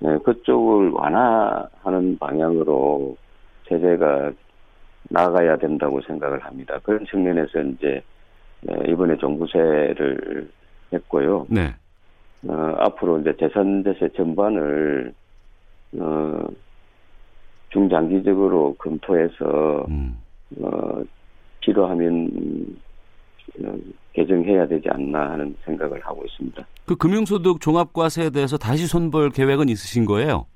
[0.00, 3.16] 네, 그쪽을 완화하는 방향으로
[3.68, 4.32] 제재가
[5.10, 6.78] 나가야 된다고 생각을 합니다.
[6.82, 8.02] 그런 측면에서 이제
[8.62, 10.50] 네, 이번에 종부세를
[10.92, 11.46] 했고요.
[11.50, 11.74] 네.
[12.48, 15.12] 어, 앞으로 이제 재산제세 전반을
[15.98, 16.48] 어,
[17.68, 20.16] 중장기적으로 검토해서 음.
[20.62, 21.02] 어,
[21.60, 22.30] 필요하면
[23.64, 23.74] 어,
[24.12, 26.64] 개정해야 되지 않나 하는 생각을 하고 있습니다.
[26.86, 30.46] 그 금융소득 종합과세에 대해서 다시 손볼 계획은 있으신 거예요?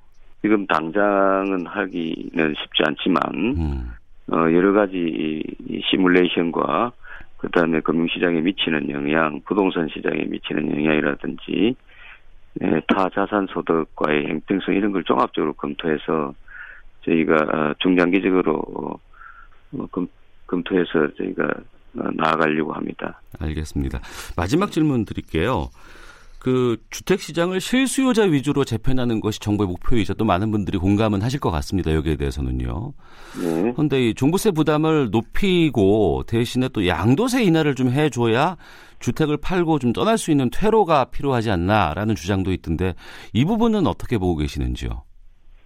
[0.41, 3.19] 지금 당장은 하기는 쉽지 않지만
[3.57, 3.91] 음.
[4.31, 5.43] 어, 여러 가지
[5.89, 6.91] 시뮬레이션과
[7.37, 11.75] 그다음에 금융시장에 미치는 영향, 부동산 시장에 미치는 영향이라든지
[12.61, 16.33] 예, 타 자산 소득과의 행평성 이런 걸 종합적으로 검토해서
[17.03, 18.99] 저희가 어, 중장기적으로
[19.73, 20.07] 어, 검,
[20.47, 21.74] 검토해서 저희가 어,
[22.15, 23.21] 나아가려고 합니다.
[23.39, 23.99] 알겠습니다.
[24.35, 25.69] 마지막 질문 드릴게요.
[26.45, 31.49] 그 주택 시장을 실수요자 위주로 재편하는 것이 정부의 목표이자 또 많은 분들이 공감은 하실 것
[31.49, 31.91] 같습니다.
[31.91, 32.93] 여기에 대해서는요.
[33.41, 33.71] 네.
[33.71, 38.57] 그런데 이 종부세 부담을 높이고 대신에 또 양도세 인하를 좀 해줘야
[38.99, 42.93] 주택을 팔고 좀 떠날 수 있는 퇴로가 필요하지 않나라는 주장도 있던데
[43.33, 45.01] 이 부분은 어떻게 보고 계시는지요?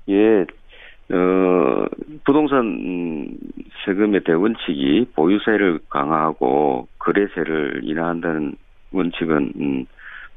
[0.07, 0.45] 예,
[1.11, 1.85] 어,
[2.23, 3.37] 부동산 음,
[3.85, 8.55] 세금의 대원칙이 보유세를 강화하고 거래세를 인하한다는
[8.91, 9.85] 원칙은 음,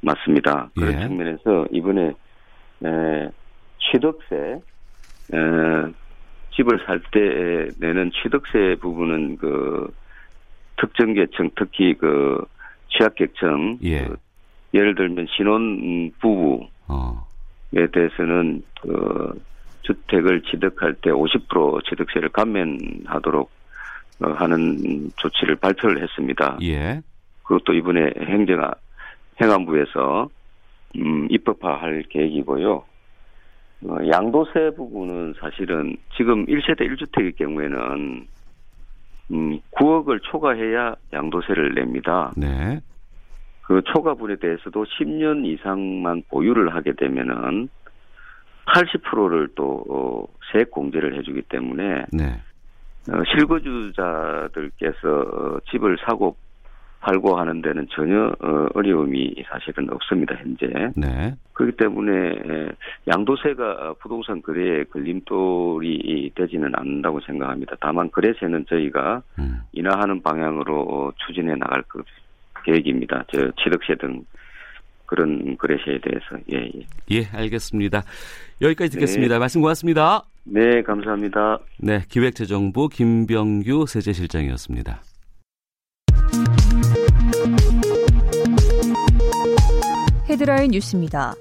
[0.01, 0.71] 맞습니다.
[0.75, 1.07] 그런 예.
[1.07, 2.13] 측면에서 이번에
[2.85, 3.29] 에,
[3.79, 4.61] 취득세
[5.35, 5.93] 에,
[6.55, 9.93] 집을 살 때 내는 취득세 부분은 그
[10.77, 12.45] 특정 계층 특히 그
[12.89, 14.05] 취약 계층 예.
[14.05, 14.17] 그
[14.75, 17.27] 예를 들면 신혼 부부에 어.
[17.93, 19.41] 대해서는 그
[19.83, 23.51] 주택을 취득할 때 50% 취득세를 감면하도록
[24.25, 26.59] 어, 하는 조치를 발표를 했습니다.
[26.63, 27.03] 예.
[27.43, 28.71] 그것도 이번에 행정
[29.41, 30.29] 행안부에서
[30.97, 32.85] 음, 입법화할 계획이고요.
[33.85, 38.27] 어, 양도세 부분은 사실은 지금 1세대 1주택의 경우에는
[39.33, 42.33] 음, 9억을 초과해야 양도세를 냅니다.
[42.37, 42.81] 네.
[43.63, 47.69] 그 초과분에 대해서도 10년 이상만 보유를 하게 되면은
[48.67, 52.41] 80%를 또 어, 세액 공제를 해주기 때문에 네.
[53.11, 56.37] 어, 실거주자들께서 어, 집을 사고
[57.01, 61.35] 팔고 하는 데는 전혀 어, 어려움이 사실은 없습니다 현재 네.
[61.53, 62.69] 그렇기 때문에 에,
[63.09, 67.77] 양도세가 부동산 거래에 걸림돌이 되지는 않는다고 생각합니다.
[67.81, 69.63] 다만 거래세는 저희가 음.
[69.73, 72.03] 인하하는 방향으로 어, 추진해 나갈 그
[72.65, 73.25] 계획입니다.
[73.33, 74.25] 저 취득세 등
[75.13, 76.87] 그런 거래세에 대해서 예, 예.
[77.11, 78.03] 예, 알겠습니다.
[78.63, 79.39] 여기까지 듣겠습니다.
[79.39, 80.25] 말씀 고맙습니다.
[80.45, 81.59] 네, 감사합니다.
[81.79, 85.03] 네, 기획재정부 김병규 세제실장이었습니다.
[90.31, 91.35] 헤드라인 뉴스입니다.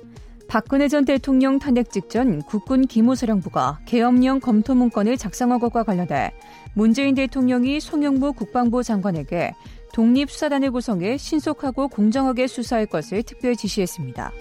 [0.50, 6.34] 박근혜 전 대통령 탄핵 직전 국군 기무사령부가 계엄령 검토 문건을 작성한 것과 관련해
[6.74, 9.54] 문재인 대통령이 송영무 국방부 장관에게
[9.94, 14.32] 독립수사단을 구성해 신속하고 공정하게 수사할 것을 특별 지시했습니다.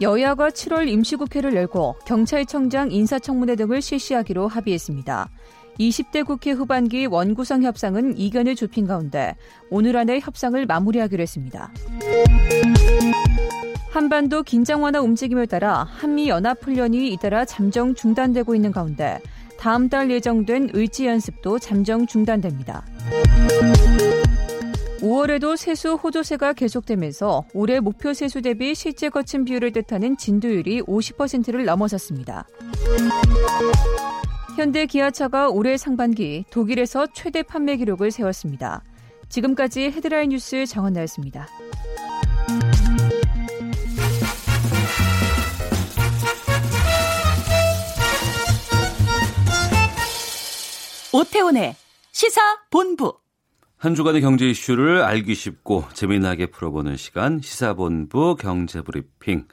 [0.00, 5.30] 여야가 7월 임시국회를 열고 경찰청장 인사청문회 등을 실시하기로 합의했습니다.
[5.78, 9.36] 20대 국회 후반기 원구성 협상은 이견을 좁힌 가운데
[9.70, 11.72] 오늘 안에 협상을 마무리하기로 했습니다.
[13.90, 19.20] 한반도 긴장 완화 움직임에 따라 한미 연합 훈련이 잇따라 잠정 중단되고 있는 가운데
[19.58, 22.84] 다음 달 예정된 의지 연습도 잠정 중단됩니다.
[25.00, 32.46] 5월에도 세수 호조세가 계속되면서 올해 목표 세수 대비 실제 거친 비율을 뜻하는 진도율이 50%를 넘어섰습니다.
[34.56, 38.82] 현대 기아차가 올해 상반기 독일에서 최대 판매 기록을 세웠습니다.
[39.28, 41.48] 지금까지 헤드라인 뉴스 정한나였습니다.
[51.12, 51.74] 오태훈의
[52.12, 53.18] 시사 본부.
[53.78, 59.48] 한 주간의 경제 이슈를 알기 쉽고 재미나게 풀어보는 시간 시사본부 경제브리핑.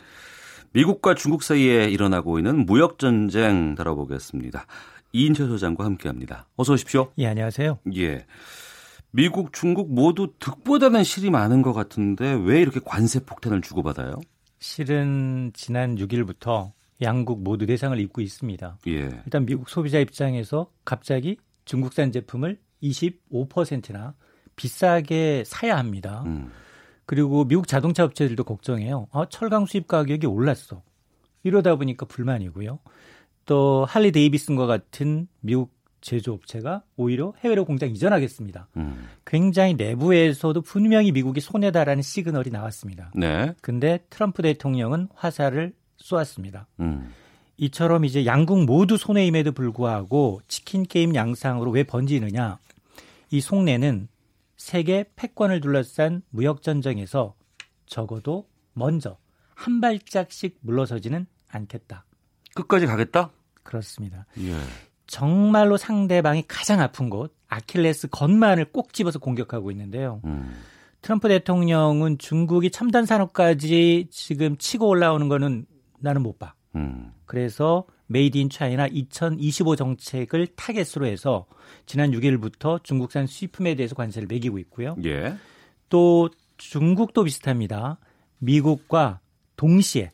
[0.74, 4.67] 미국과 중국 사이에 일어나고 있는 무역 전쟁 다뤄보겠습니다.
[5.13, 6.48] 이인철 소장과 함께합니다.
[6.58, 7.12] 어서 오십시오.
[7.17, 7.80] 예, 안녕하세요.
[7.95, 8.26] 예.
[9.12, 14.19] 미국, 중국 모두 득보다는 실이 많은 것 같은데 왜 이렇게 관세 폭탄을 주고받아요?
[14.60, 18.80] 실은 지난 6일부터 양국 모두 대상을 입고 있습니다.
[18.89, 19.10] 예.
[19.26, 21.38] 일단 미국 소비자 입장에서 갑자기
[21.70, 24.16] 중국산 제품을 25%나
[24.56, 26.24] 비싸게 사야 합니다.
[26.26, 26.50] 음.
[27.06, 29.08] 그리고 미국 자동차 업체들도 걱정해요.
[29.12, 30.82] 아, 철강 수입 가격이 올랐어.
[31.44, 32.80] 이러다 보니까 불만이고요.
[33.46, 38.70] 또 할리 데이비슨과 같은 미국 제조업체가 오히려 해외로 공장 이전하겠습니다.
[38.78, 39.08] 음.
[39.24, 43.12] 굉장히 내부에서도 분명히 미국이 손해다라는 시그널이 나왔습니다.
[43.14, 43.54] 네.
[43.62, 46.66] 근데 트럼프 대통령은 화살을 쏘았습니다.
[46.80, 47.14] 음.
[47.60, 52.58] 이처럼 이제 양국 모두 손해임에도 불구하고 치킨 게임 양상으로 왜 번지느냐?
[53.32, 54.08] 이 속내는
[54.56, 57.36] 세계 패권을 둘러싼 무역 전쟁에서
[57.86, 59.17] 적어도 먼저
[59.56, 62.06] 한 발짝씩 물러서지는 않겠다.
[62.56, 63.32] 끝까지 가겠다?
[63.63, 64.26] 그렇습니다.
[64.39, 64.56] 예.
[65.06, 70.22] 정말로 상대방이 가장 아픈 곳 아킬레스 건만을 꼭 집어서 공격하고 있는데요.
[70.24, 70.56] 음.
[71.02, 75.65] 트럼프 대통령은 중국이 첨단 산업까지 지금 치고 올라오는 거는
[76.00, 76.54] 나는 못 봐.
[76.76, 77.12] 음.
[77.26, 81.46] 그래서 Made in China 2025 정책을 타겟으로 해서
[81.86, 84.96] 지난 6일부터 중국산 수입품에 대해서 관세를 매기고 있고요.
[85.06, 85.36] 예.
[85.90, 88.00] 또 중국도 비슷합니다.
[88.40, 89.20] 미국과
[89.56, 90.12] 동시에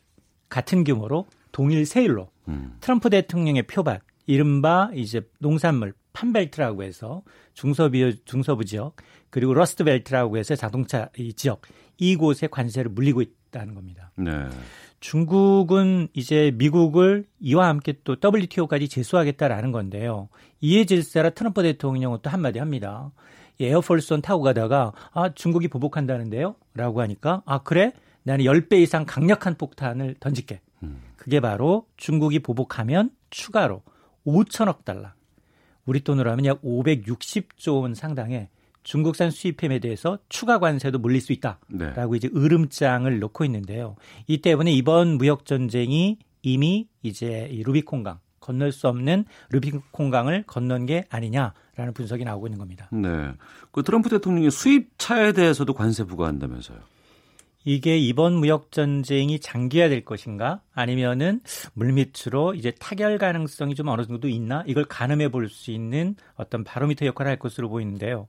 [0.48, 2.76] 같은 규모로 동일 세율로 음.
[2.80, 7.22] 트럼프 대통령의 표밭 이른바 이제 농산물 팜벨트라고 해서
[7.54, 8.96] 중서부 중서부 지역
[9.30, 11.62] 그리고 러스트벨트라고 해서 자동차 이 지역
[11.98, 14.12] 이곳에 관세를 물리고 있다는 겁니다.
[14.16, 14.32] 네.
[15.06, 20.28] 중국은 이제 미국을 이와 함께 또 WTO까지 제소하겠다라는 건데요.
[20.60, 23.12] 이에 질세라 트럼프 대통령은 또 한마디 합니다.
[23.60, 26.56] 에어폴스원 타고 가다가 아 중국이 보복한다는데요?
[26.74, 27.92] 라고 하니까 아 그래?
[28.24, 30.60] 나는 10배 이상 강력한 폭탄을 던질게.
[31.14, 33.82] 그게 바로 중국이 보복하면 추가로
[34.26, 35.10] 5천억 달러.
[35.84, 38.48] 우리 돈으로 하면 약 560조 원 상당의
[38.86, 42.16] 중국산 수입품에 대해서 추가 관세도 물릴 수 있다라고 네.
[42.16, 43.96] 이제 으름장을 놓고 있는데요.
[44.28, 51.04] 이 때문에 이번 무역 전쟁이 이미 이제 이 루비콘강 건널 수 없는 루비콘강을 건넌 게
[51.10, 52.88] 아니냐라는 분석이 나오고 있는 겁니다.
[52.92, 53.32] 네.
[53.72, 56.78] 그 트럼프 대통령이 수입차에 대해서도 관세 부과한다면서요.
[57.64, 61.40] 이게 이번 무역 전쟁이 장기화될 것인가 아니면은
[61.74, 67.04] 물밑으로 이제 타결 가능성이 좀 어느 정도 있나 이걸 가늠해 볼 수 있는 어떤 바로미터
[67.04, 68.28] 역할을 할 것으로 보이는데요.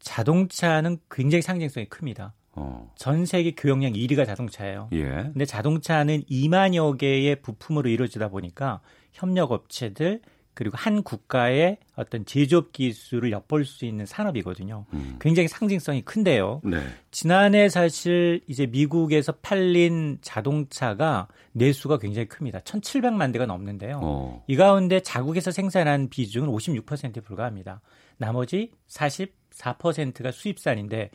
[0.00, 2.34] 자동차는 굉장히 상징성이 큽니다.
[2.52, 2.92] 어.
[2.96, 4.88] 전 세계 교역량 1위가 자동차예요.
[4.92, 5.04] 예.
[5.04, 8.80] 근데 자동차는 2만여 개의 부품으로 이루어지다 보니까
[9.12, 10.20] 협력 업체들
[10.52, 14.84] 그리고 한 국가의 어떤 제조업 기술을 엿볼 수 있는 산업이거든요.
[14.92, 15.16] 음.
[15.20, 16.60] 굉장히 상징성이 큰데요.
[16.64, 16.82] 네.
[17.10, 22.60] 지난해 사실 이제 미국에서 팔린 자동차가 내수가 굉장히 큽니다.
[22.60, 24.00] 1,700만 대가 넘는데요.
[24.02, 24.44] 어.
[24.48, 27.80] 이 가운데 자국에서 생산한 비중은 56%에 불과합니다.
[28.18, 28.72] 나머지
[29.52, 31.10] 44%가 수입산인데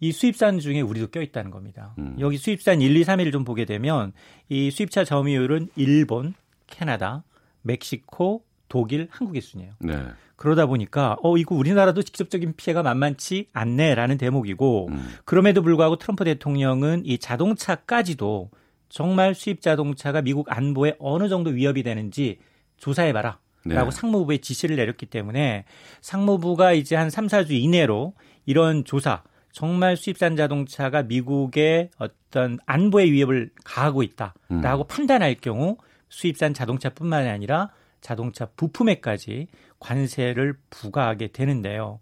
[0.00, 1.94] 이 수입산 중에 우리도 껴 있다는 겁니다.
[1.98, 2.16] 음.
[2.18, 4.12] 여기 수입산 1, 2, 3위를 좀 보게 되면
[4.48, 6.34] 이 수입차 점유율은 일본,
[6.66, 7.24] 캐나다,
[7.62, 9.72] 멕시코, 독일, 한국의 순이에요.
[9.80, 10.04] 네.
[10.36, 15.08] 그러다 보니까 어 이거 우리나라도 직접적인 피해가 만만치 않네라는 대목이고 음.
[15.24, 18.50] 그럼에도 불구하고 트럼프 대통령은 이 자동차까지도
[18.90, 22.38] 정말 수입 자동차가 미국 안보에 어느 정도 위협이 되는지
[22.76, 23.38] 조사해봐라.
[23.66, 23.74] 네.
[23.74, 25.64] 라고 상무부에 지시를 내렸기 때문에
[26.00, 33.50] 상무부가 이제 한 3, 4주 이내로 이런 조사, 정말 수입산 자동차가 미국의 어떤 안보의 위협을
[33.64, 34.86] 가하고 있다라고 음.
[34.86, 39.48] 판단할 경우 수입산 자동차뿐만 아니라 자동차 부품에까지
[39.78, 42.00] 관세를 부과하게 되는데요.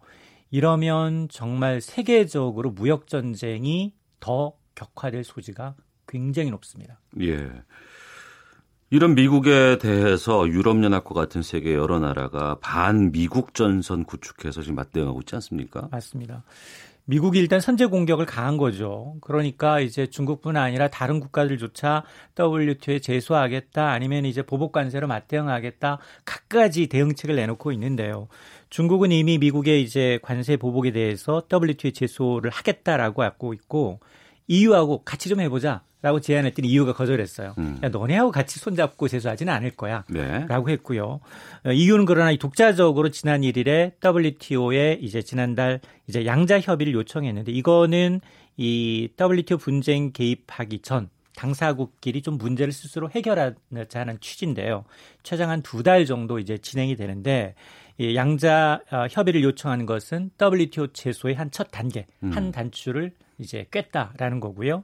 [0.51, 5.75] 이러면 정말 세계적으로 무역 전쟁이 더 격화될 소지가
[6.07, 7.01] 굉장히 높습니다.
[7.21, 7.51] 예.
[8.95, 15.89] 이런 미국에 대해서 유럽연합과 같은 세계 여러 나라가 반미국 전선 구축해서 지금 맞대응하고 있지 않습니까?
[15.91, 16.45] 맞습니다.
[17.05, 19.17] 미국이 일단 선제 공격을 가한 거죠.
[19.21, 22.05] 그러니까 이제 중국뿐 아니라 다른 국가들조차
[22.39, 28.29] WTO에 제소하겠다 아니면 이제 보복 관세로 맞대응하겠다 각가지 대응책을 내놓고 있는데요.
[28.71, 33.99] 중국은 이미 미국의 이제 관세 보복에 대해서 WTO에 제소를 하겠다라고 하고 있고
[34.49, 35.83] EU하고 같이 좀 해보자.
[36.03, 37.55] 라고 제안했더니 EU가 거절했어요.
[37.57, 37.81] 음.
[37.83, 40.05] 야, 너네하고 같이 손잡고 제소하지는 않을 거야.
[40.11, 40.45] 네.
[40.49, 41.05] 라고 했고요.
[41.65, 41.71] 어,
[42.07, 48.21] 그러나 독자적으로 지난 1일에 WTO에 이제 지난달 이제 양자 협의를 요청했는데 이거는
[48.59, 54.85] 이 WTO 분쟁 개입하기 전 당사국끼리 좀 문제를 스스로 해결하자는 취지인데요.
[55.23, 60.89] 최장 한 두 달 정도 이제 진행이 되는데 이 양자 어, 협의를 요청하는 것은 WTO
[60.89, 62.31] 제소의 한 첫 단계, 음.
[62.33, 64.83] 한 단추를 이제 꿰다라는 거고요.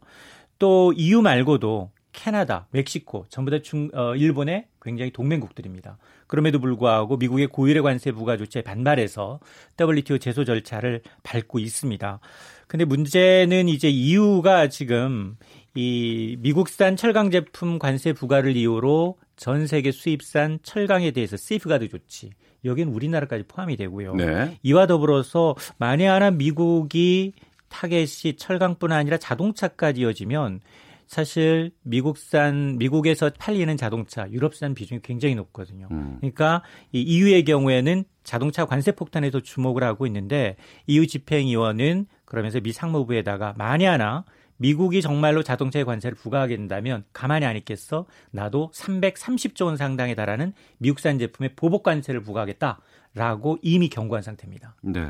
[0.59, 5.99] 또 EU 말고도 캐나다, 멕시코 전부 다 중, 어, 일본의 굉장히 동맹국들입니다.
[6.27, 9.41] 그럼에도 불구하고 미국의 고율의 관세 부과 조치에 반발해서
[9.81, 12.21] WTO 제소 절차를 밟고 있습니다.
[12.67, 15.37] 근데 문제는 이제 EU가 지금
[15.75, 22.31] 이 미국산 철강 제품 관세 부과를 이유로 전 세계 수입산 철강에 대해서 세이프가드 조치
[22.65, 24.15] 여기는 우리나라까지 포함이 되고요.
[24.15, 24.59] 네.
[24.63, 27.33] 이와 더불어서 만에 하나 미국이
[27.69, 30.61] 타겟이 철강뿐 아니라 자동차까지 이어지면
[31.07, 35.89] 사실 미국산 미국에서 팔리는 자동차 유럽산 비중이 굉장히 높거든요.
[35.91, 36.19] 음.
[36.21, 40.55] 그러니까 이 EU의 경우에는 자동차 관세 폭탄에도 주목을 하고 있는데
[40.87, 44.25] EU 집행위원은 그러면서 미 상무부에다가 만에 하나
[44.61, 48.05] 미국이 정말로 자동차의 관세를 부과하게 된다면 가만히 안 있겠어?
[48.31, 54.77] 나도 330조 원 상당에 달하는 미국산 제품에 보복 관세를 부과하겠다라고 이미 경고한 상태입니다.
[54.83, 55.01] 네.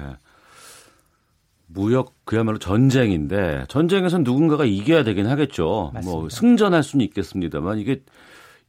[1.67, 5.65] 무역 그야말로 전쟁인데 전쟁에선 누군가가 이겨야 되긴 하겠죠.
[5.65, 6.19] 뭐 맞습니다.
[6.19, 8.03] 뭐 승전할 수는 있겠습니다만 이게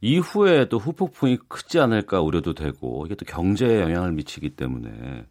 [0.00, 5.26] 이후에 또 후폭풍이 크지 않을까 우려도 되고 이게 또 경제에 영향을 미치기 때문에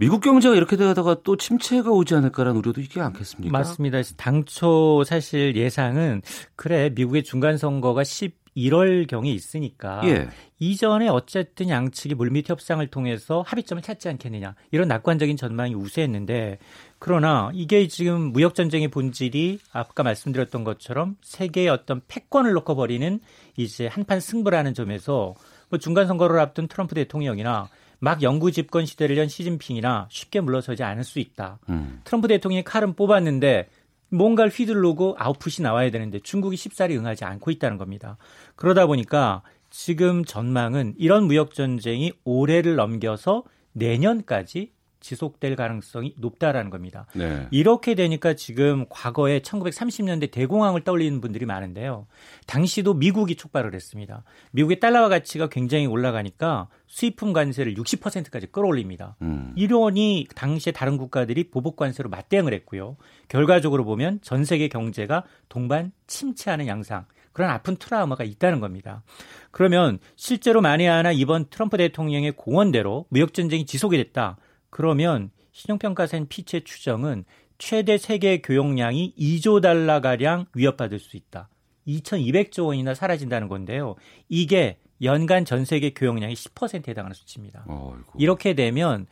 [0.00, 3.52] 미국 경제가 이렇게 되다가 또 침체가 오지 않을까라는 우려도 있지 않겠습니까?
[3.52, 4.00] 맞습니다.
[4.16, 6.22] 당초 사실 예상은
[6.56, 10.28] 그래 미국의 중간 선거가 10 1월 경에 있으니까 예.
[10.58, 16.58] 이전에 어쨌든 양측이 물밑 협상을 통해서 합의점을 찾지 않겠느냐 이런 낙관적인 전망이 우세했는데
[16.98, 23.20] 그러나 이게 지금 무역 전쟁의 본질이 아까 말씀드렸던 것처럼 세계의 어떤 패권을 놓고 버리는
[23.56, 25.34] 이제 한판 승부라는 점에서
[25.68, 27.68] 뭐 중간 선거를 앞둔 트럼프 대통령이나
[28.00, 31.60] 막 영구 집권 시대를 연 시진핑이나 쉽게 물러서지 않을 수 있다.
[31.68, 32.00] 음.
[32.04, 33.68] 트럼프 대통령이 칼은 뽑았는데
[34.08, 38.16] 뭔가를 휘두르고 아웃풋이 나와야 되는데 중국이 쉽사리 응하지 않고 있다는 겁니다.
[38.56, 47.06] 그러다 보니까 지금 전망은 이런 무역 전쟁이 올해를 넘겨서 내년까지 지속될 가능성이 높다라는 겁니다.
[47.14, 47.48] 네.
[47.50, 52.06] 이렇게 되니까 지금 과거에 1930년대 대공황을 떠올리는 분들이 많은데요.
[52.46, 54.22] 당시도 미국이 촉발을 했습니다.
[54.52, 59.16] 미국의 달러화 가치가 굉장히 올라가니까 수입품 관세를 60%까지 끌어올립니다.
[59.22, 59.52] 음.
[59.56, 62.96] 이론이 당시에 다른 국가들이 보복 관세로 맞대응을 했고요.
[63.28, 69.02] 결과적으로 보면 전 세계 경제가 동반 침체하는 양상 그런 아픈 트라우마가 있다는 겁니다.
[69.50, 74.36] 그러면 실제로 만에 하나 이번 트럼프 대통령의 공언대로 무역 전쟁이 지속이 됐다.
[74.70, 77.24] 그러면 신용평가센 피체 추정은
[77.58, 81.48] 최대 세계 교역량이 2조 달러 가량 위협받을 수 있다.
[81.86, 83.96] 2,200조 원이나 사라진다는 건데요.
[84.28, 87.64] 이게 연간 전 세계 교역량의 10%에 해당하는 수치입니다.
[87.66, 88.12] 어이구.
[88.18, 89.06] 이렇게 되면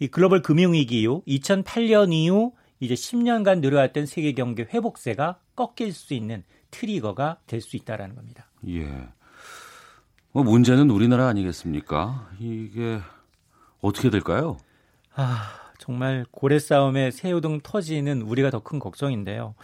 [0.00, 6.42] 이 글로벌 금융위기 이후 2008년 이후 이제 10년간 늘어왔던 세계 경제 회복세가 꺾일 수 있는
[6.70, 8.50] 트리거가 될 수 있다라는 겁니다.
[8.68, 9.08] 예.
[10.32, 12.28] 뭐 문제는 우리나라 아니겠습니까?
[12.40, 12.98] 이게
[13.80, 14.56] 어떻게 될까요?
[15.14, 19.54] 아, 정말 고래 싸움에 새우등 터지는 우리가 더 큰 걱정인데요.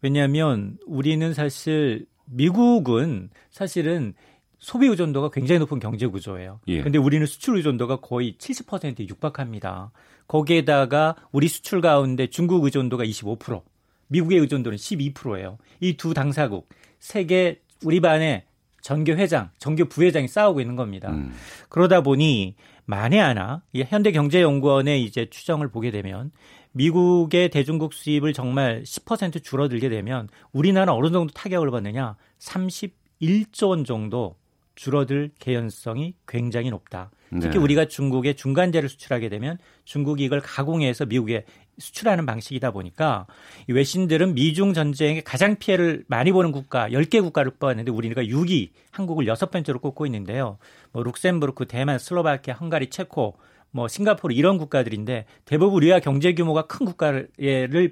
[0.00, 4.14] 왜냐하면 우리는 사실 미국은 사실은
[4.58, 6.60] 소비 의존도가 굉장히 높은 경제 구조예요.
[6.68, 6.82] 예.
[6.82, 9.90] 근데 우리는 수출 의존도가 거의 70%에 육박합니다.
[10.28, 13.62] 거기에다가 우리 수출 가운데 중국 의존도가 25%,
[14.08, 15.58] 미국의 의존도는 12%예요.
[15.80, 16.68] 이 두 당사국
[17.00, 18.44] 세계 우리 반에
[18.82, 21.10] 전교 회장, 전교 부회장이 싸우고 있는 겁니다.
[21.10, 21.32] 음.
[21.68, 22.54] 그러다 보니
[22.84, 26.30] 만에 하나 현대경제연구원의 이제 추정을 보게 되면
[26.72, 32.16] 미국의 대중국 수입을 정말 10% 줄어들게 되면 우리나라 어느 정도 타격을 받느냐?
[32.38, 34.36] 31조 원 정도
[34.74, 37.10] 줄어들 개연성이 굉장히 높다.
[37.40, 37.58] 특히 네.
[37.58, 41.44] 우리가 중국에 중간재를 수출하게 되면 중국이 이걸 가공해서 미국에
[41.78, 43.26] 수출하는 방식이다 보니까
[43.68, 49.26] 이 외신들은 미중 전쟁에 가장 피해를 많이 보는 국가 10개 국가를 뽑았는데 우리가 6위, 한국을
[49.26, 50.58] 여섯 번째로 꼽고 있는데요.
[50.92, 53.36] 뭐 룩셈부르크, 대만, 슬로바키아, 헝가리, 체코,
[53.70, 57.30] 뭐 싱가포르 이런 국가들인데 대부분 우리가 경제 규모가 큰 국가를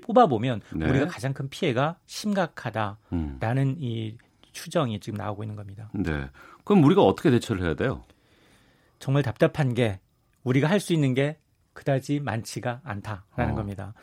[0.03, 0.87] 뽑아 보면 네.
[0.89, 3.76] 우리가 가장 큰 피해가 심각하다라는 음.
[3.78, 4.16] 이
[4.53, 5.91] 추정이 지금 나오고 있는 겁니다.
[5.95, 6.26] 네.
[6.64, 8.05] 그럼 우리가 어떻게 대처를 해야 돼요?
[8.99, 10.01] 정말 답답한 게
[10.45, 11.39] 우리가 할 수 있는 게
[11.81, 13.57] 그다지 많지가 않다라는 어.
[13.57, 13.95] 겁니다.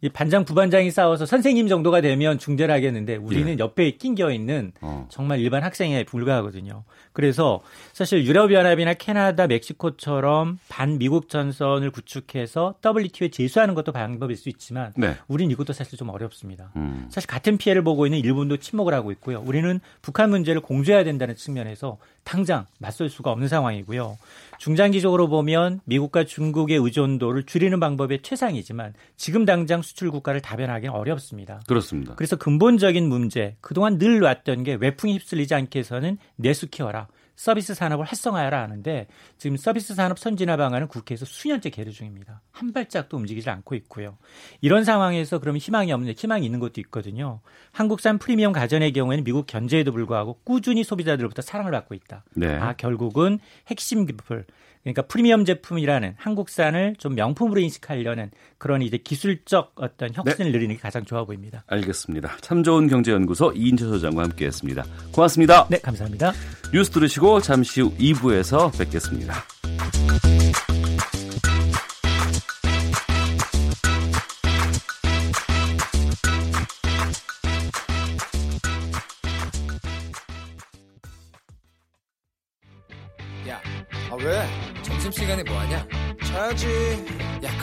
[0.00, 3.58] 이 반장 부반장이 싸워서 선생님 정도가 되면 중재를 하겠는데 우리는 예.
[3.58, 5.06] 옆에 낑겨 있는 어.
[5.10, 6.84] 정말 일반 학생에 불과하거든요.
[7.12, 7.60] 그래서
[7.92, 15.16] 사실 유럽연합이나 캐나다, 멕시코처럼 반미국 전선을 구축해서 WTO에 제수하는 것도 방법일 수 있지만 네.
[15.26, 16.72] 우리는 이것도 사실 좀 어렵습니다.
[16.76, 17.08] 음.
[17.10, 19.42] 사실 같은 피해를 보고 있는 일본도 침묵을 하고 있고요.
[19.44, 24.18] 우리는 북한 문제를 공조해야 된다는 측면에서 당장 맞설 수가 없는 상황이고요.
[24.58, 31.60] 중장기적으로 보면 미국과 중국의 의존도를 줄이는 방법이 최상이지만 지금 당장 수출 국가를 다변하기는 어렵습니다.
[31.66, 32.14] 그렇습니다.
[32.16, 37.08] 그래서 근본적인 문제, 그동안 늘 왔던 게 외풍이 휩쓸리지 않게 해서는 내수 키워라.
[37.36, 39.06] 서비스 산업을 활성화하라 하는데
[39.36, 42.40] 지금 서비스 산업 선진화 방안은 국회에서 수년째 계류 중입니다.
[42.50, 44.16] 한 발짝도 움직이지 않고 있고요.
[44.62, 47.40] 이런 상황에서 그러면 희망이 없는 희망이 있는 것도 있거든요.
[47.72, 52.24] 한국산 프리미엄 가전의 경우에는 미국 견제에도 불구하고 꾸준히 소비자들로부터 사랑을 받고 있다.
[52.34, 52.56] 네.
[52.56, 54.46] 아 결국은 핵심 기술
[54.86, 60.56] 그러니까 프리미엄 제품이라는 한국산을 좀 명품으로 인식하려는 그런 이제 기술적 어떤 혁신을 네.
[60.56, 61.64] 누리는 게 가장 좋아 보입니다.
[61.66, 62.36] 알겠습니다.
[62.40, 64.84] 참 좋은 경제연구소 이인철 소장과 함께했습니다.
[65.12, 65.66] 고맙습니다.
[65.68, 66.32] 네, 감사합니다.
[66.72, 69.34] 뉴스 들으시고 잠시 후 2부에서 뵙겠습니다.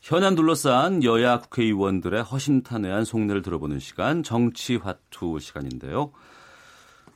[0.00, 6.12] 현안 둘러싼 여야 국회의원들의 허심탄회한 속내를 들어보는 시간 정치화투 시간인데요.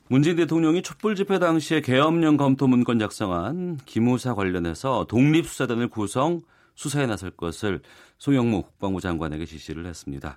[0.08, 6.42] 문재인 대통령이 촛불 집회 당시에 계엄령 검토 문건 작성한 기무사 관련해서 독립수사단을 구성
[6.74, 7.80] 수사에 나설 것을
[8.18, 10.36] 송영무 국방부 장관에게 지시를 했습니다.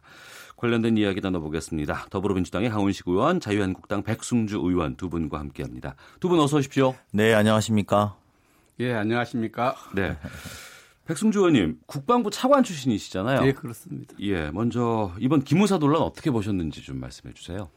[0.55, 2.05] 관련된 이야기 나눠보겠습니다.
[2.09, 5.95] 더불어민주당의 하운식 의원, 자유한국당 백승주 의원 두 분과 함께합니다.
[6.19, 6.95] 두 분 어서 오십시오.
[7.11, 8.15] 네, 안녕하십니까?
[8.79, 9.75] 예, 안녕하십니까?
[9.95, 10.17] 네.
[11.07, 13.41] 백승주 의원님, 국방부 차관 출신이시잖아요.
[13.41, 14.13] 네, 그렇습니다.
[14.19, 17.69] 예, 먼저 이번 기무사 논란 어떻게 보셨는지 좀 말씀해 주세요.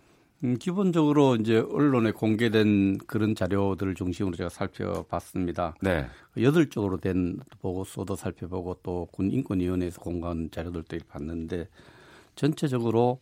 [0.43, 5.75] 음, 기본적으로 이제 언론에 공개된 그런 자료들을 중심으로 제가 살펴봤습니다.
[5.81, 6.07] 네.
[6.41, 11.69] 여덟 쪽으로 된 보고서도 살펴보고 또 군 인권위원회에서 공개한 자료들도 봤는데
[12.35, 13.21] 전체적으로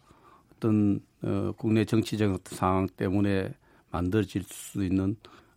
[0.56, 3.52] 어떤 어, 국내 정치적 상황 때문에
[3.90, 5.16] 만들어질 수 있는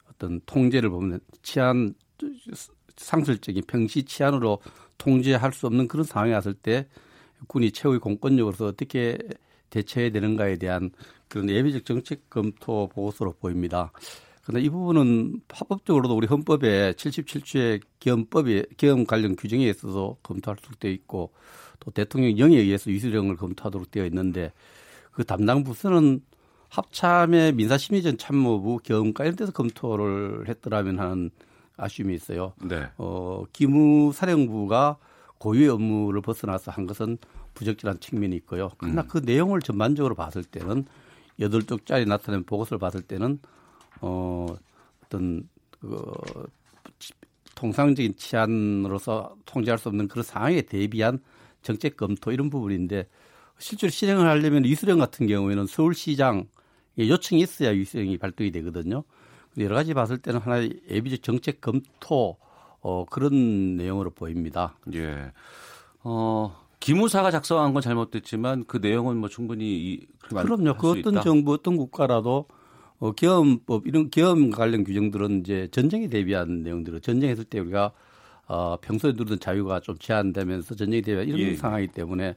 [0.09, 1.93] 어떤 통제를 보면 치안
[2.97, 4.59] 상술적인 평시 치안으로
[4.97, 6.87] 통제할 수 없는 그런 상황이 왔을 때
[7.47, 9.17] 군이 최후의 공권력으로서 어떻게
[9.69, 10.91] 대처해야 되는가에 대한
[11.27, 13.91] 그런 예비적 정책 검토 보고서로 보입니다.
[14.43, 20.91] 그런데 이 부분은 합법적으로도 우리 헌법에 77조의 기업법에 기업 관련 규정에 있어서 검토할 수 되어
[20.91, 21.31] 있고
[21.79, 24.51] 또 대통령령에 의해서 위수령을 검토하도록 되어 있는데
[25.11, 26.21] 그 담당 부서는
[26.69, 31.29] 합참의 민사심의전 참모부 경험 관련돼서 검토를 했더라면 하는
[31.81, 32.53] 아쉬움이 있어요.
[32.61, 32.87] 네.
[32.97, 34.97] 어, 기무사령부가
[35.37, 37.17] 고유의 업무를 벗어나서 한 것은
[37.55, 38.69] 부적절한 측면이 있고요.
[38.77, 39.07] 그러나 음.
[39.07, 40.85] 그 내용을 전반적으로 봤을 때는
[41.39, 43.39] 여덟 쪽짜리 나타낸 보고서를 봤을 때는
[44.01, 44.45] 어,
[45.03, 46.11] 어떤 그
[47.55, 51.19] 통상적인 치안으로서 통제할 수 없는 그런 상황에 대비한
[51.61, 53.07] 정책 검토 이런 부분인데
[53.57, 56.45] 실제로 실행을 하려면 이수령 같은 경우에는 서울시장
[56.97, 59.03] 요청이 있어야 이수령이 발동이 되거든요.
[59.57, 62.37] 여러 가지 봤을 때는 하나의 예비적 정책 검토
[62.81, 64.75] 어, 그런 내용으로 보입니다.
[64.93, 65.31] 예.
[66.03, 70.75] 어, 기무사가 작성한 건 잘못됐지만 그 내용은 뭐 충분히 이, 그럼요.
[70.77, 71.21] 그 어떤 있다.
[71.21, 72.45] 정부 어떤 국가라도
[72.99, 77.91] 어, 계엄법 이런 계엄 관련 규정들은 이제 전쟁에 대비한 내용들을 전쟁했을 때 우리가
[78.47, 81.55] 어, 평소에 누리던 자유가 좀 제한되면서 전쟁에 대비한 이런 예.
[81.55, 82.35] 상황이기 때문에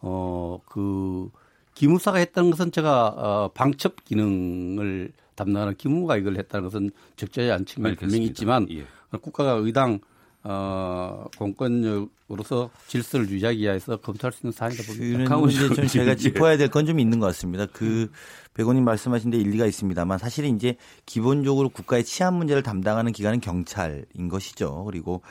[0.00, 1.30] 어, 그
[1.74, 7.96] 기무사가 했다는 것은 제가 어, 방첩 기능을 담당하는 기무가 이걸 했다는 것은 적절하지 않은 측면이
[7.96, 8.84] 분명히 있지만 예.
[9.22, 10.00] 국가가 의당
[10.44, 15.36] 어, 공권력으로서 질서를 유지하기 위해서 검토할 수 있는 사안이다 보니까.
[15.36, 17.66] 문제 좀 제가 짚어야 될 건 좀 있는 것 같습니다.
[17.72, 18.10] 그
[18.54, 20.76] 백원님 말씀하신 데 일리가 있습니다만 사실은 이제
[21.06, 24.84] 기본적으로 국가의 치안 문제를 담당하는 기관은 경찰인 것이죠.
[24.84, 25.22] 그리고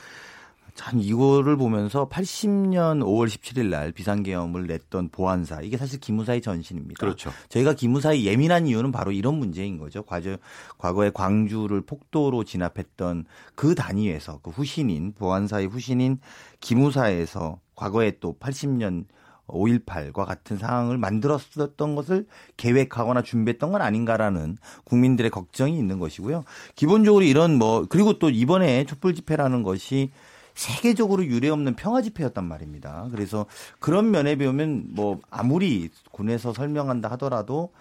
[0.78, 7.00] 참 이거를 보면서 80년 5월 17일 날 비상계엄을 냈던 보안사 이게 사실 기무사의 전신입니다.
[7.00, 7.32] 그렇죠.
[7.50, 10.04] 저희가 기무사의 예민한 이유는 바로 이런 문제인 거죠.
[10.04, 10.38] 과거
[10.78, 13.26] 과거에 광주를 폭도로 진압했던
[13.56, 16.20] 그 단위에서 그 후신인 보안사의 후신인
[16.60, 19.06] 기무사에서 과거에 또 80년
[19.48, 26.44] 5.18과 같은 상황을 만들었었던 것을 계획하거나 준비했던 건 아닌가라는 국민들의 걱정이 있는 것이고요.
[26.76, 30.12] 기본적으로 이런 뭐 그리고 또 이번에 촛불 집회라는 것이
[30.58, 33.08] 세계적으로 유례 없는 평화 집회였단 말입니다.
[33.12, 33.46] 그래서
[33.80, 37.72] 그런 면에 비하면 뭐 아무리 군에서 설명한다 하더라도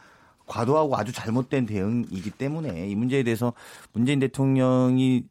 [0.44, 3.54] 과도하고 아주 잘못된 대응이기 때문에 이 문제에 대해서
[3.92, 5.24] 문재인 대통령이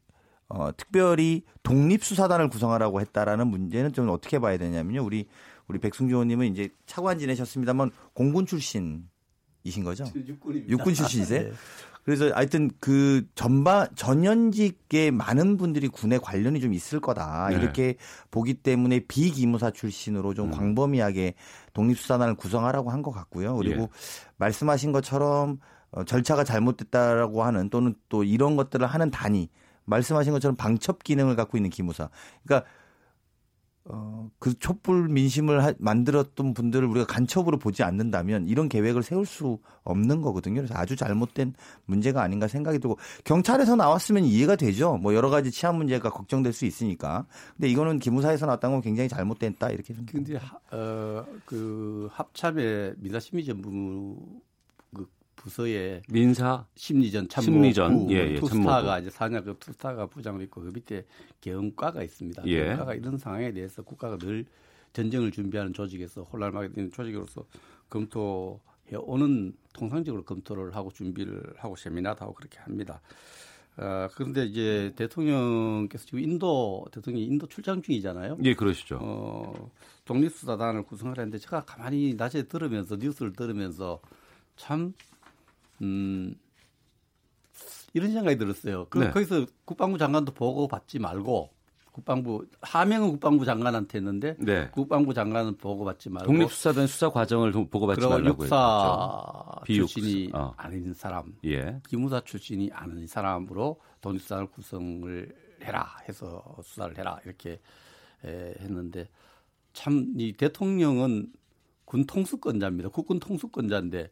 [0.48, 5.04] 어, 특별히 독립수사단을 구성하라고 했다라는 문제는 좀 어떻게 봐야 되냐면요.
[5.04, 5.28] 우리
[5.68, 10.04] 우리 백승주 의원님은 이제 차관 지내셨습니다만 공군 출신이신 거죠?
[10.14, 10.68] 육군입니다.
[10.68, 11.42] 육군 출신이세요?
[11.50, 11.52] 네.
[12.06, 17.56] 그래서 하여튼 그 전반 전현직에 많은 분들이 군에 관련이 좀 있을 거다 네.
[17.56, 17.96] 이렇게
[18.30, 20.50] 보기 때문에 비기무사 출신으로 좀 음.
[20.52, 21.34] 광범위하게
[21.74, 23.56] 독립수사단을 구성하라고 한 것 같고요.
[23.56, 23.88] 그리고 예.
[24.38, 25.58] 말씀하신 것처럼
[25.90, 29.48] 어, 절차가 잘못됐다라고 하는 또는 또 이런 것들을 하는 단위
[29.84, 32.08] 말씀하신 것처럼 방첩 기능을 갖고 있는 기무사.
[32.44, 32.68] 그러니까
[33.88, 39.58] 어, 그 촛불 민심을 하, 만들었던 분들을 우리가 간첩으로 보지 않는다면 이런 계획을 세울 수
[39.84, 40.56] 없는 거거든요.
[40.56, 44.96] 그래서 아주 잘못된 문제가 아닌가 생각이 들고 경찰에서 나왔으면 이해가 되죠.
[44.96, 47.26] 뭐 여러 가지 치안 문제가 걱정될 수 있으니까.
[47.56, 50.40] 근데 이거는 기무사에서 나왔다는 건 굉장히 잘못됐다 이렇게 생각합니다.
[50.40, 54.16] 근데 어, 그 합참의 민사심의전부
[55.46, 61.06] 부서에 민사 심리전 참모 심리전 예, 예, 투스타가 이제 사냐급 투스타가 부장으로 있고 그 밑에
[61.40, 62.42] 계엄과가 있습니다.
[62.46, 62.64] 예.
[62.64, 64.44] 계엄과가 이런 상황에 대해서 국가가 늘
[64.92, 67.44] 전쟁을 준비하는 조직에서 혼란하게 되는 조직으로서
[67.90, 73.00] 검토해 오는 통상적으로 검토를 하고 준비를 하고 세미나도 하고 그렇게 합니다.
[73.76, 78.38] 어, 그런데 이제 대통령께서 지금 인도 대통령이 인도 출장 중이잖아요.
[78.42, 78.98] 예, 그러시죠.
[79.00, 79.70] 어,
[80.06, 84.00] 독립수사단을 구성을 했는데 제가 가만히 낮에 들으면서 뉴스를 들으면서
[84.56, 84.94] 참
[85.82, 86.34] 음,
[87.94, 88.86] 이런 생각이 들었어요.
[88.90, 89.10] 그, 네.
[89.10, 91.50] 거기서 국방부 장관도 보고 받지 말고
[91.92, 94.68] 국방부 하명은 국방부 장관한테 했는데 네.
[94.70, 99.86] 국방부 장관은 보고받지 말고 독립수사단 수사 과정을 보고받지 말라고 육사 그렇죠.
[99.86, 100.52] 출신이 어.
[100.58, 101.80] 아닌 사람, 예.
[101.88, 107.60] 기무사 출신이 아닌 사람으로 독립수사를 구성을 해라 해서 수사를 해라 이렇게
[108.24, 109.08] 에, 했는데
[109.72, 111.32] 참 이 대통령은
[111.86, 112.90] 군 통수권자입니다.
[112.90, 114.10] 국군 통수권자인데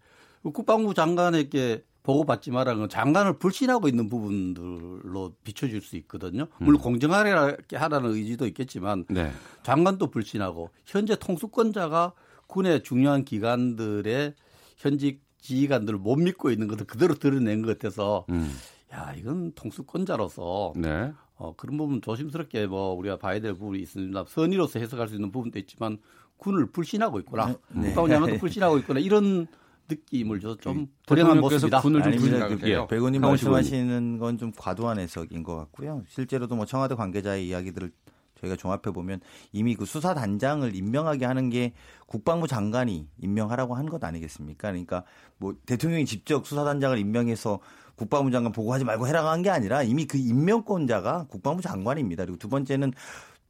[0.52, 6.46] 국방부 장관에게 보고받지 말라는 장관을 불신하고 있는 부분들로 비춰질 수 있거든요.
[6.58, 6.82] 물론 음.
[6.82, 9.32] 공정하게 하라는 의지도 있겠지만 네.
[9.62, 12.12] 장관도 불신하고 현재 통수권자가
[12.46, 14.34] 군의 중요한 기관들의
[14.76, 18.54] 현직 지휘관들을 못 믿고 있는 것을 그대로 드러낸 것 같아서 음.
[18.92, 21.12] 야 이건 통수권자로서 네.
[21.36, 24.24] 어, 그런 부분 조심스럽게 뭐 우리가 봐야 될 부분이 있습니다.
[24.28, 25.98] 선의로서 해석할 수 있는 부분도 있지만
[26.36, 27.56] 군을 불신하고 있구나.
[27.70, 27.86] 네.
[27.88, 29.00] 국방부 장관도 불신하고 있구나.
[29.00, 29.46] 이런
[29.88, 31.80] 느낌을 줘서 좀 불행한 모습이다.
[31.80, 32.86] 군을 좀 돼요.
[32.88, 36.02] 백원님 말씀하시는 건 좀 과도한 해석인 것 같고요.
[36.08, 37.92] 실제로도 뭐 청와대 관계자의 이야기들을
[38.40, 39.20] 저희가 종합해 보면
[39.52, 41.72] 이미 그 수사 단장을 임명하게 하는 게
[42.06, 44.68] 국방부 장관이 임명하라고 한 것 아니겠습니까?
[44.70, 45.04] 그러니까
[45.38, 47.60] 뭐 대통령이 직접 수사 단장을 임명해서
[47.96, 52.24] 국방부 장관 보고하지 말고 해라고 한 게 아니라 이미 그 임명권자가 국방부 장관입니다.
[52.24, 52.92] 그리고 두 번째는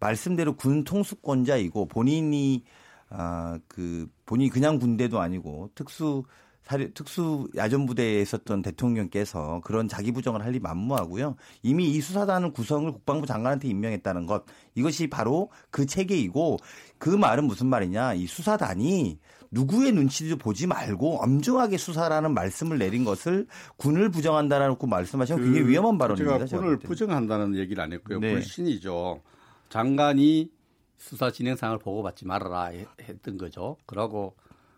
[0.01, 2.63] 말씀대로 군 통수권자이고 본인이
[3.11, 6.25] 아 그 본인이 그냥 군대도 아니고 특수
[6.63, 11.37] 사려, 특수 야전부대에 있었던 대통령께서 그런 자기 부정을 할리 만무하고요.
[11.63, 14.45] 이미 이 수사단을 구성을 국방부 장관한테 임명했다는 것
[14.75, 16.57] 이것이 바로 그 체계이고
[16.97, 19.19] 그 말은 무슨 말이냐 이 수사단이
[19.51, 23.47] 누구의 눈치도 보지 말고 엄중하게 수사라는 말씀을 내린 것을
[23.77, 26.47] 군을 부정한다라고 말씀하시면 그 굉장히 위험한 발언입니다.
[26.47, 28.19] 제가 군을 부정한다는 얘기를 안 했고요.
[28.21, 28.33] 네.
[28.33, 29.21] 불신이죠.
[29.69, 30.51] 장관이
[30.97, 32.71] 수사 진행 상을 보고받지 말아라
[33.01, 33.77] 했던 거죠.
[33.87, 34.37] 그러고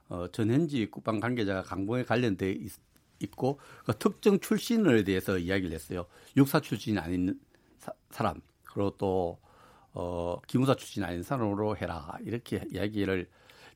[0.09, 2.73] 어, 전현지 국방 관계자가 강봉에 관련돼 있,
[3.21, 6.07] 있고 그 특정 출신에 대해서 이야기를 했어요.
[6.37, 7.39] 육사 출신이 아닌
[7.79, 9.39] 사, 사람 그리고 또
[9.93, 13.29] 어, 기무사 출신 아닌 사람으로 해라 이렇게 이야기를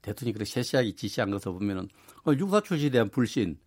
[0.02, 1.88] 대통령이 그렇게 세세하게 지시한 것을 보면은
[2.26, 3.58] 어, 육사 출신에 대한 불신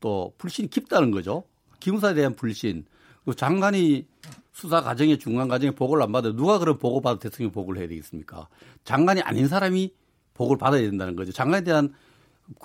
[0.00, 1.44] 또 불신이 깊다는 거죠.
[1.78, 2.84] 기무사에 대한 불신
[3.24, 4.06] 그 장관이
[4.52, 8.48] 수사 과정에 중간 과정에 보고를 안 받아 누가 그런 보고 받아 대통령 보고를 해야 되겠습니까?
[8.84, 9.94] 장관이 아닌 사람이
[10.34, 11.32] 보고를 받아야 된다는 거죠.
[11.32, 11.92] 장관에 대한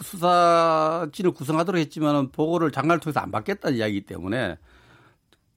[0.01, 4.57] 수사진을 구성하도록 했지만 보고를 장관을 통해서 안 받겠다는 이야기이기 때문에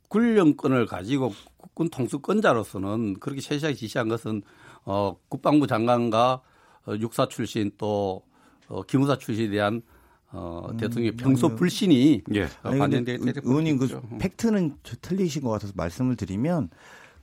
[0.09, 4.43] 군령권을 가지고 국군 통수권자로서는 그렇게 세세하게 지시한 것은
[4.85, 6.41] 어, 국방부 장관과
[6.87, 8.23] 어, 육사 출신 또
[8.69, 9.83] 어, 기무사 출신에 대한
[10.31, 12.49] 어, 음, 대통령의 평소 불신이 예.
[12.63, 14.19] 반영될 때 의원님 그 음.
[14.19, 16.69] 팩트는 틀리신 것 같아서 말씀을 드리면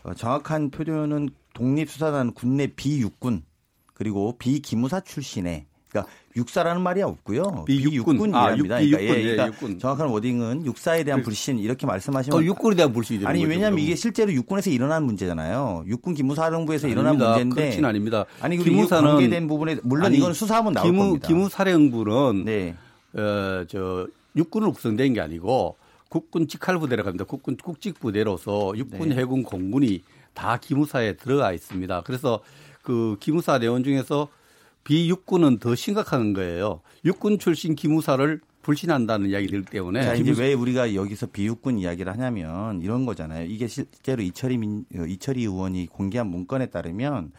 [0.04, 3.44] 어, 정확한 표현은 독립수사단 군내 비육군
[3.94, 7.64] 그리고 비기무사 출신의 그러니까 육사라는 말이 없고요.
[7.66, 8.56] 비육군, 비육군 아.
[8.56, 9.80] 그러니까, 예, 그러니까 육군.
[9.80, 13.96] 정확한 워딩은 육사에 대한 그 불신 이렇게 말씀하시면 어, 육군에 대한 불신이 아니 왜냐하면 이게
[13.96, 15.86] 실제로 육군에서 일어난 문제잖아요.
[15.88, 18.26] 육군 기무사령부에서 일어난 문제인데 그렇진 아닙니다.
[18.42, 21.28] 아니 기무사는 관계된 부분에 물론 아니, 이건 수사하면 나올 기무, 겁니다.
[21.28, 22.76] 기무사령부는 네.
[23.16, 25.78] 어, 저 육군으로 구성된 게 아니고
[26.10, 27.26] 국군 직할 부대라고 합니다.
[27.26, 29.16] 국군 국직 부대로서 육군, 네.
[29.16, 30.04] 해군, 공군이
[30.34, 32.02] 다 기무사에 들어가 있습니다.
[32.04, 32.42] 그래서
[32.82, 34.30] 그 기무사 내원 중에서
[34.84, 36.82] 비육군은 더 심각한 거예요.
[37.04, 40.04] 육군 출신 기무사를 불신한다는 이야기들 때문에.
[40.04, 43.46] 자, 이제 왜 우리가 여기서 비육군 이야기를 하냐면 이런 거잖아요.
[43.46, 47.32] 이게 실제로 이철희 민, 이철희 의원이 공개한 문건에 따르면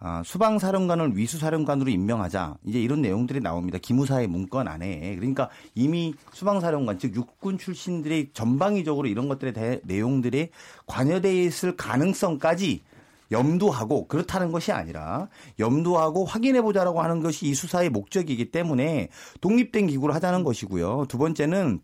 [0.00, 3.78] 아, 수방 사령관을 위수 사령관으로 임명하자 이제 이런 내용들이 나옵니다.
[3.80, 10.50] 기무사의 문건 안에 그러니까 이미 수방 사령관 즉 육군 출신들이 전방위적으로 이런 것들에 대해 내용들이
[10.86, 12.82] 관여돼 있을 가능성까지
[13.30, 15.28] 염두하고 그렇다는 것이 아니라
[15.58, 19.08] 염두하고 확인해 보자라고 하는 것이 이 수사의 목적이기 때문에
[19.40, 21.06] 독립된 기구를 하자는 것이고요.
[21.08, 21.80] 두 번째는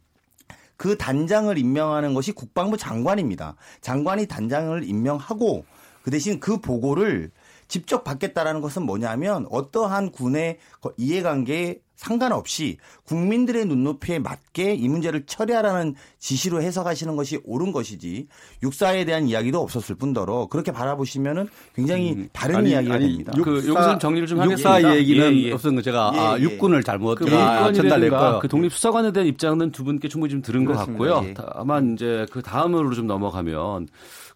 [0.77, 3.57] 그 단장을 임명하는 것이 국방부 장관입니다.
[3.81, 5.65] 장관이 단장을 임명하고
[6.03, 7.31] 그 대신 그 보고를
[7.71, 10.59] 직접 받겠다라는 것은 뭐냐면 어떠한 군의
[10.99, 18.27] 이해관계에 상관없이 국민들의 눈높이에 맞게 이 문제를 처리하라는 지시로 해석하시는 것이 옳은 것이지
[18.63, 23.33] 육사에 대한 이야기도 없었을 뿐더러 그렇게 바라보시면은 굉장히 음, 다른 아니, 이야기가 아니, 됩니다.
[23.37, 24.81] 그 여기서 정리를 좀 하겠습니다.
[24.81, 25.53] 육사 얘기는 예, 예.
[25.53, 26.43] 없었던 거 제가 예, 아, 예.
[26.43, 28.39] 육군을 잘못 그 전달했고요.
[28.41, 30.99] 그 독립수사관에 대한 입장은 두 분께 충분히 좀 들은 그렇습니다.
[30.99, 31.29] 것 같고요.
[31.29, 31.35] 예.
[31.35, 33.89] 다만 이제 그 다음으로 좀 넘어가면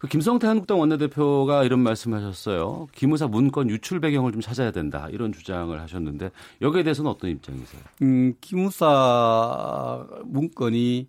[0.05, 2.89] 그 김성태 한국당 원내대표가 이런 말씀하셨어요.
[2.93, 6.29] 기무사 문건 유출 배경을 좀 찾아야 된다 이런 주장을 하셨는데
[6.61, 7.81] 여기에 대해서는 어떤 입장이세요?
[8.03, 11.07] 음, 기무사 문건이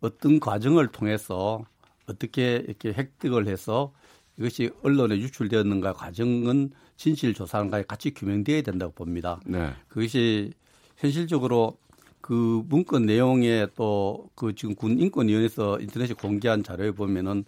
[0.00, 1.64] 어떤 과정을 통해서
[2.08, 3.92] 어떻게 이렇게 획득을 해서
[4.36, 9.38] 이것이 언론에 유출되었는가 과정은 진실 조사랑과 같이 규명되어야 된다고 봅니다.
[9.46, 9.70] 네.
[9.86, 10.52] 그것이
[10.96, 11.76] 현실적으로
[12.20, 17.44] 그 문건 내용에 또 그 지금 군 인권위원회에서 인터넷에 공개한 자료에 보면은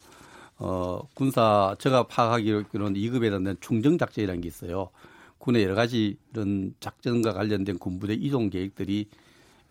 [0.58, 4.90] 어, 군사, 제가 파악하기로는 2급에 대한 충정작전이라는 게 있어요.
[5.38, 9.08] 군의 여러 가지 이런 작전과 관련된 군부대 이동 계획들이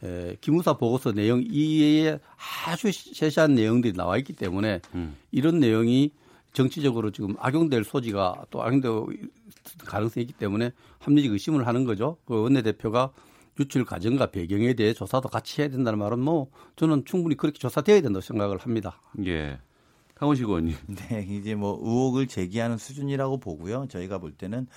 [0.04, 2.20] 에, 기무사 보고서 내용 이외에
[2.68, 5.16] 아주 세세한 내용들이 나와 있기 때문에 음.
[5.32, 6.12] 이런 내용이
[6.52, 8.92] 정치적으로 지금 악용될 소지가 또 악용될
[9.80, 12.18] 가능성이 있기 때문에 합리적 의심을 하는 거죠.
[12.26, 13.12] 그 원내대표가
[13.60, 18.22] 유출 과정과 배경에 대해 조사도 같이 해야 된다는 말은 뭐 저는 충분히 그렇게 조사되어야 된다고
[18.22, 19.00] 생각을 합니다.
[19.26, 19.60] 예.
[20.16, 20.76] 강원식 의원님.
[21.10, 23.88] 네, 이제 뭐 의혹을 제기하는 수준이라고 보고요.
[23.90, 24.68] 저희가 볼 때는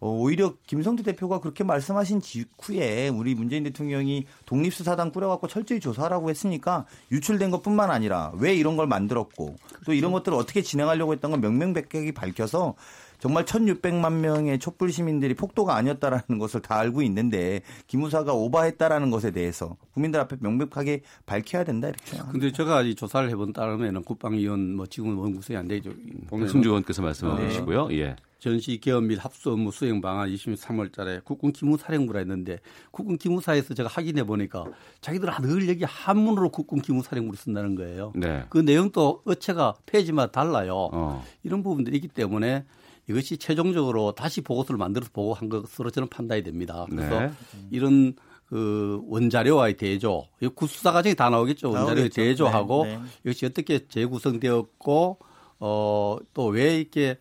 [0.00, 6.84] 어, 오히려 김성태 대표가 그렇게 말씀하신 직후에 우리 문재인 대통령이 독립수사단 꾸려갖고 철저히 조사하라고 했으니까
[7.10, 9.56] 유출된 것뿐만 아니라 왜 이런 걸 만들었고
[9.86, 12.74] 또 이런 것들을 어떻게 진행하려고 했던 걸 명명백백히 밝혀서
[13.18, 19.76] 정말 1,600만 명의 촛불 시민들이 폭도가 아니었다라는 것을 다 알고 있는데 기무사가 오바했다라는 것에 대해서
[19.92, 22.32] 국민들 앞에 명백하게 밝혀야 된다 이렇게 생각합니다.
[22.32, 25.90] 근데 제가 이 조사를 해본 따르면 국방위원 뭐 지금 원구성이 안 되죠.
[26.30, 27.88] 승주 의원께서 말씀하시고요.
[27.88, 27.98] 네.
[27.98, 28.16] 예.
[28.44, 32.58] 전시 개업 및 합수 업무 수행 방안 23월 달에 국군 기무사령부라 했는데
[32.90, 34.66] 국군 기무사에서 제가 확인해 보니까
[35.00, 38.12] 자기들 늘 여기 한문으로 국군 기무사령부를 쓴다는 거예요.
[38.14, 38.44] 네.
[38.50, 40.90] 그 내용도 어체가 페이지마다 달라요.
[40.92, 41.24] 어.
[41.42, 42.66] 이런 부분들이 있기 때문에
[43.08, 46.86] 이것이 최종적으로 다시 보고서를 만들어서 보고한 것으로 저는 판단이 됩니다.
[46.88, 47.30] 그래서 네.
[47.70, 48.14] 이런
[48.46, 51.70] 그 원자료와의 대조, 구수사 과정이 다 나오겠죠.
[51.70, 52.96] 원자료의 대조하고 네.
[52.96, 53.02] 네.
[53.24, 55.18] 이것이 어떻게 재구성되었고
[55.60, 57.18] 어, 또 왜 이렇게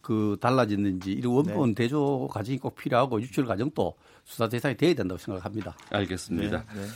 [0.00, 1.82] 그 달라졌는지 이런 원본 네.
[1.82, 3.94] 대조 과정이 꼭 필요하고 유출 과정도
[4.24, 5.76] 수사 대상이 돼야 된다고 생각합니다.
[5.90, 6.64] 알겠습니다.
[6.74, 6.86] 네, 네.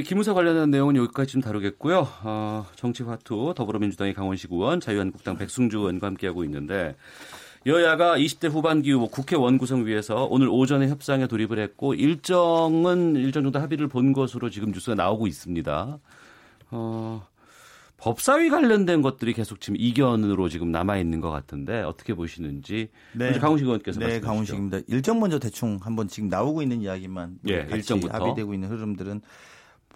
[0.00, 2.06] 이 기무사 관련한 내용은 여기까지 좀 다루겠고요.
[2.24, 6.96] 어, 정치화투 더불어민주당의 강원시 의원, 자유한국당 백승주 의원과 함께하고 있는데
[7.66, 13.58] 여야가 20대 후반기 후 국회 원구성 위해서 오늘 오전에 협상에 돌입을 했고 일정은 일정 정도
[13.58, 15.98] 합의를 본 것으로 지금 뉴스가 나오고 있습니다.
[16.70, 17.26] 어,
[17.98, 23.32] 법사위 관련된 것들이 계속 지금 이견으로 지금 남아 있는 것 같은데 어떻게 보시는지 네.
[23.38, 24.78] 강훈식 의원께서 네, 강훈식입니다.
[24.88, 29.20] 일정 먼저 대충 한번 지금 나오고 있는 이야기만 예, 일정부터 합의되고 있는 흐름들은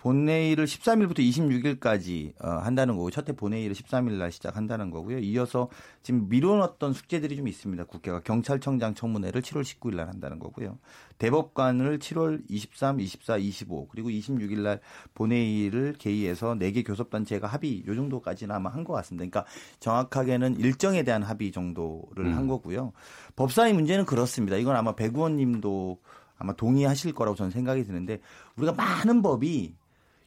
[0.04, 5.18] 본회의를 13일부터 26일까지 어, 한다는 거고 첫 해 본회의를 13일 날 시작한다는 거고요.
[5.20, 5.70] 이어서
[6.02, 7.84] 지금 미뤄놨던 숙제들이 좀 있습니다.
[7.84, 10.76] 국회가 경찰청장 청문회를 7월 19일 날 한다는 거고요.
[11.16, 14.80] 대법관을 7월 23, 24, 25 그리고 26일 날
[15.14, 19.24] 본회의를 개의해서 4개 교섭단체가 합의 요 정도까지는 아마 한 것 같습니다.
[19.24, 19.50] 그러니까
[19.80, 22.36] 정확하게는 일정에 대한 합의 정도를 음.
[22.36, 22.92] 한 거고요.
[23.36, 24.58] 법사위 문제는 그렇습니다.
[24.58, 25.98] 이건 아마 백 의원님도
[26.36, 28.20] 아마 동의하실 거라고 저는 생각이 드는데
[28.56, 29.76] 우리가 많은 법이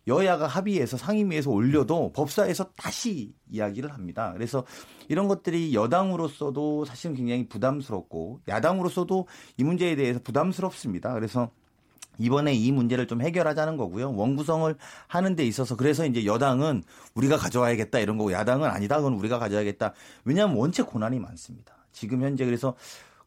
[0.08, 4.32] 여야가 합의해서 상임위에서 올려도 법사에서 다시 이야기를 합니다.
[4.34, 4.66] 그래서
[5.10, 9.28] 이런 것들이 여당으로서도 사실은 굉장히 부담스럽고 야당으로서도
[9.58, 11.14] 이 문제에 대해서 부담스럽습니다.
[11.14, 11.52] 그래서
[12.20, 14.14] 이번에 이 문제를 좀 해결하자는 거고요.
[14.16, 14.76] 원구성을
[15.08, 16.84] 하는 데 있어서 그래서 이제 여당은
[17.14, 18.98] 우리가 가져와야겠다 이런 거고 야당은 아니다.
[18.98, 19.94] 그건 우리가 가져야겠다.
[20.26, 21.76] 왜냐하면 원체 고난이 많습니다.
[21.92, 22.76] 지금 현재 그래서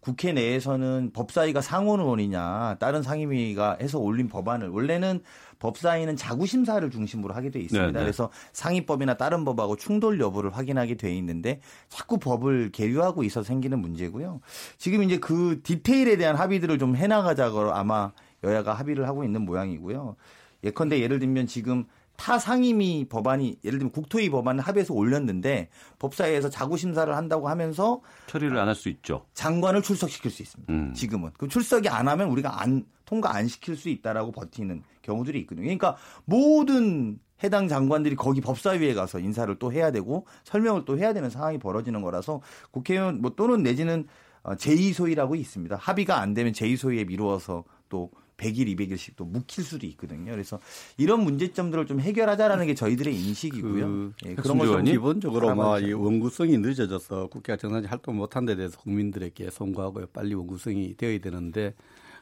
[0.01, 5.21] 국회 내에서는 법사위가 상원 의원이냐 다른 상임위가 해서 올린 법안을 원래는
[5.59, 7.87] 법사위는 자구 심사를 중심으로 하게 돼 있습니다.
[7.87, 7.99] 네네.
[7.99, 8.05] 네.
[8.05, 14.41] 그래서 상위법이나 다른 법하고 충돌 여부를 확인하게 돼 있는데 자꾸 법을 계류하고 있어서 생기는 문제고요.
[14.79, 20.17] 지금 이제 그 디테일에 대한 합의들을 좀 해나가자고 아마 여야가 합의를 하고 있는 모양이고요.
[20.65, 21.85] 예컨대 예를 들면 지금
[22.21, 28.59] 타 상임위 법안이 예를 들면 국토위 법안을 합의해서 올렸는데 법사위에서 자구 심사를 한다고 하면서 처리를
[28.59, 29.25] 안 할 수 있죠.
[29.33, 30.71] 장관을 출석시킬 수 있습니다.
[30.71, 30.93] 음.
[30.93, 35.65] 지금은 그 출석이 안 하면 우리가 안 통과 안 시킬 수 있다라고 버티는 경우들이 있거든요.
[35.65, 35.97] 그러니까
[36.27, 41.57] 모든 해당 장관들이 거기 법사위에 가서 인사를 또 해야 되고 설명을 또 해야 되는 상황이
[41.59, 44.07] 벌어지는 거라서 국회의원 뭐 또는 내지는
[44.45, 45.75] 제2소위라고 있습니다.
[45.75, 48.11] 합의가 안 되면 제2소위에 미루어서 또
[48.41, 50.33] 100일, 200일씩 또 묵힐 수도 있거든요.
[50.33, 50.59] 그래서
[50.97, 53.87] 이런 문제점들을 좀 해결하자라는 게 저희들의 인식이고요.
[53.87, 59.51] 그, 예, 그런 걸 기본적으로 막이 원구성이 늦어져서 국회가 정상적인 활동 못한 데 대해서 국민들에게
[59.51, 61.75] 송구하고 빨리 원구성이 되어야 되는데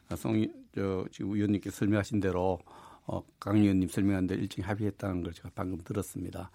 [0.09, 2.59] 아, 송, 저, 지금 의원님께 설명하신 대로
[3.07, 6.51] 어, 강 의원님 설명한 대로 일찍 합의했다는 걸 제가 방금 들었습니다.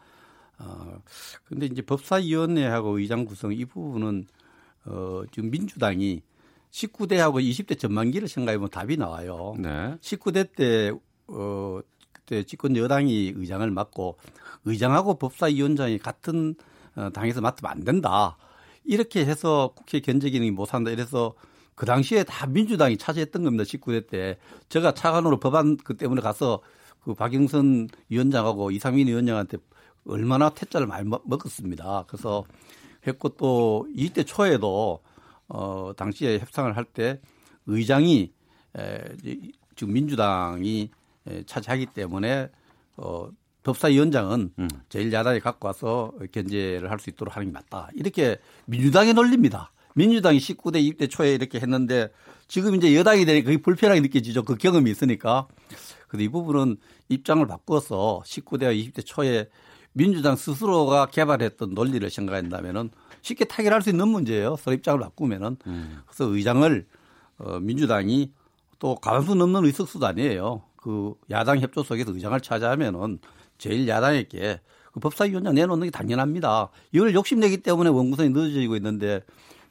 [0.59, 1.01] 어,
[1.45, 4.25] 근데 이제 법사위원회하고 의장 구성 이 부분은
[4.85, 6.21] 어, 지금 민주당이
[6.73, 9.53] 19대하고 20대 전반기를 생각해 보면 답이 나와요.
[9.59, 9.95] 네.
[10.01, 10.91] 19대 때,
[11.27, 11.79] 어,
[12.11, 14.17] 그때 집권 여당이 의장을 맡고
[14.65, 16.55] 의장하고 법사위원장이 같은
[16.95, 18.37] 어, 당에서 맡으면 안 된다.
[18.83, 20.89] 이렇게 해서 국회 견제 기능이 못 한다.
[20.89, 21.35] 이래서
[21.75, 23.63] 그 당시에 다 민주당이 차지했던 겁니다.
[23.63, 24.37] 19대 때.
[24.69, 26.61] 제가 차관으로 법안 그 때문에 가서
[27.03, 29.57] 그 박영선 위원장하고 이상민 위원장한테
[30.05, 32.05] 얼마나 퇴짜를 많이 먹었습니다.
[32.07, 32.43] 그래서
[33.05, 35.01] 했고 또 20대 초에도
[35.47, 37.19] 어, 당시에 협상을 할 때
[37.65, 38.31] 의장이
[38.77, 38.99] 에,
[39.75, 40.89] 지금 민주당이
[41.27, 42.49] 에, 차지하기 때문에
[42.97, 43.29] 어,
[43.63, 44.67] 법사위원장은 음.
[44.89, 47.89] 제1야당이 갖고 와서 견제를 할 수 있도록 하는 게 맞다.
[47.95, 49.71] 이렇게 민주당의 논리입니다.
[49.95, 52.09] 민주당이 19대 20대 초에 이렇게 했는데
[52.47, 54.43] 지금 이제 여당이 되니까 그게 불편하게 느껴지죠.
[54.43, 55.47] 그 경험이 있으니까.
[56.09, 56.77] 그래서 이 부분은
[57.09, 59.47] 입장을 바꿔서 19대와 20대 초에
[59.93, 62.89] 민주당 스스로가 개발했던 논리를 생각한다면은
[63.21, 64.57] 쉽게 타결할 수 있는 문제예요.
[64.57, 65.57] 서로 입장을 바꾸면은.
[65.67, 66.01] 음.
[66.05, 66.85] 그래서 의장을
[67.37, 68.31] 어, 민주당이
[68.79, 70.63] 또 가만수 넘는 의석수도 아니에요.
[70.75, 73.19] 그 야당 협조 속에서 의장을 차지하면은
[73.57, 74.59] 제일 야당에게
[74.91, 76.69] 그 법사위원장 내놓는 게 당연합니다.
[76.91, 79.21] 이걸 욕심내기 때문에 원구성이 늦어지고 있는데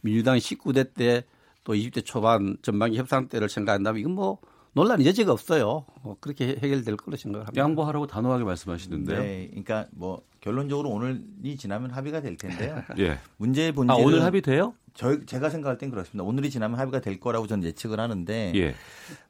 [0.00, 1.24] 민주당이 19대 때
[1.64, 4.38] 또 20대 초반 전반기 협상 때를 생각한다면 이건 뭐
[4.74, 5.84] 논란 여지가 없어요.
[6.02, 7.60] 어, 그렇게 해결될 걸로 생각합니다.
[7.60, 9.18] 양보하라고 단호하게 말씀하시는데요.
[9.18, 12.82] 네, 그러니까 뭐 결론적으로 오늘이 지나면 합의가 될 텐데요.
[12.98, 13.18] 예.
[13.36, 14.74] 문제의 본질 아, 오늘 합의돼요?
[14.94, 16.24] 저 제가 생각할 땐 그렇습니다.
[16.24, 18.74] 오늘이 지나면 합의가 될 거라고 저는 예측을 하는데 예.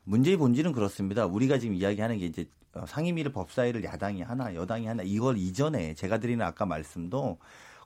[0.04, 1.26] 문제의 본질은 그렇습니다.
[1.26, 6.18] 우리가 지금 이야기하는 게 이제 어, 상임위를 법사위를 야당이 하나, 여당이 하나 이걸 이전에 제가
[6.18, 7.38] 드리는 아까 말씀도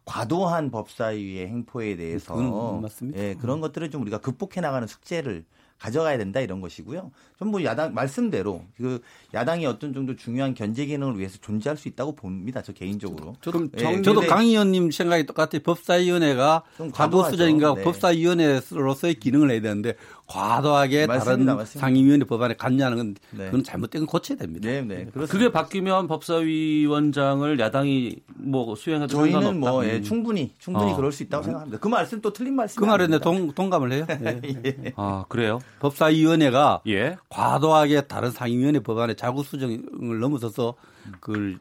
[0.04, 3.18] 과도한 법사위의 행포에 대해서 그건 맞습니다.
[3.18, 5.44] 예, 그런 것들을 좀 우리가 극복해 나가는 숙제를
[5.78, 7.10] 가져가야 된다 이런 것이고요.
[7.38, 9.00] 전뭐 야당 말씀대로 그
[9.34, 12.62] 야당이 어떤 정도 중요한 견제 기능을 위해서 존재할 수 있다고 봅니다.
[12.62, 13.36] 저 개인적으로.
[13.42, 15.62] 저도, 예, 저도 근데 강 의원님 생각이 똑같아요.
[15.62, 17.30] 법사위원회가 좀 과도 과도하죠.
[17.32, 17.82] 수준인가 네.
[17.82, 19.94] 법사위원회로서의 기능을 해야 되는데
[20.26, 21.24] 과도하게 맞습니다.
[21.24, 21.80] 다른 맞습니다.
[21.80, 23.46] 상임위원회 법안에 관여하는 건 네.
[23.46, 24.68] 그건 잘못된 건 고쳐야 됩니다.
[24.68, 25.04] 네, 네.
[25.06, 25.26] 그렇습니다.
[25.26, 29.70] 그게 바뀌면 법사위원장을 야당이 뭐 수행해도 저희는 상관없다.
[29.70, 30.96] 뭐 예, 충분히 충분히 어.
[30.96, 31.78] 그럴 수 있다고 생각합니다.
[31.78, 32.80] 그 말씀 또 틀린 말씀.
[32.80, 34.06] 그 말에 내 동, 동감을 해요.
[34.10, 34.40] 예.
[34.66, 34.92] 예.
[34.96, 35.60] 아 그래요?
[35.80, 37.16] 법사위원회가 예.
[37.28, 40.74] 과도하게 다른 상임위원회 법안에 자구 수정을 넘어서서
[41.20, 41.58] 그걸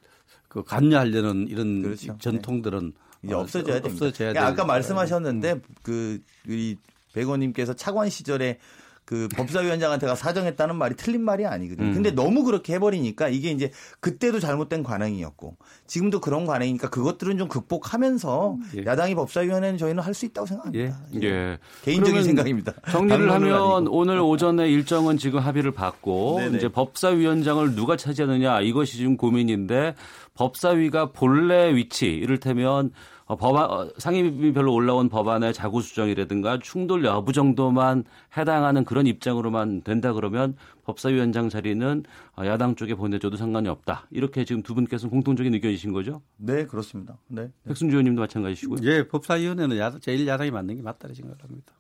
[0.47, 2.17] 그 관여하려는 이런 그렇죠.
[2.17, 2.93] 전통들은
[3.23, 4.05] 이제 어, 없어져야 됩니다.
[4.05, 4.65] 없어져야 그러니까 아까.
[4.65, 6.77] 말씀하셨는데 그 우리
[7.15, 8.59] 백원님께서 차관 시절에
[9.05, 11.89] 그 법사위원장한테 가 사정했다는 말이 틀린 말이 아니거든요.
[11.89, 11.93] 음.
[11.93, 18.57] 근데 너무 그렇게 해버리니까 이게 이제 그때도 잘못된 관행이었고 지금도 그런 관행이니까 그것들은 좀 극복하면서
[18.77, 18.85] 예.
[18.85, 20.97] 야당이 법사위원회는 저희는 할 수 있다고 생각합니다.
[21.21, 21.59] 예.
[21.83, 22.73] 개인적인 그러면 생각입니다.
[22.89, 23.87] 정리를 하면.
[23.89, 26.57] 오늘 오전에 일정은 지금 합의를 받고 네네.
[26.57, 29.93] 이제 법사위원장을 누가 차지하느냐 이것이 지금 고민인데
[30.35, 32.91] 법사위가 본래 위치 이를테면 어,
[33.27, 38.03] 법안 어, 상임위 별로 올라온 법안의 자구 수정이라든가 충돌 여부 정도만
[38.37, 42.03] 해당하는 그런 입장으로만 된다 그러면 법사위원장 자리는
[42.37, 44.07] 어, 야당 쪽에 보내줘도 상관이 없다.
[44.11, 46.21] 이렇게 지금 두 분께서는 공통적인 의견이신 거죠?
[46.37, 47.17] 네 그렇습니다.
[47.27, 47.49] 네.
[47.65, 48.79] 백순주 의원님도 마찬가지시고요.
[48.83, 51.73] 예, 법사위원회는 야당, 제일 야당이 맞는 게 맞다고 생각합니다.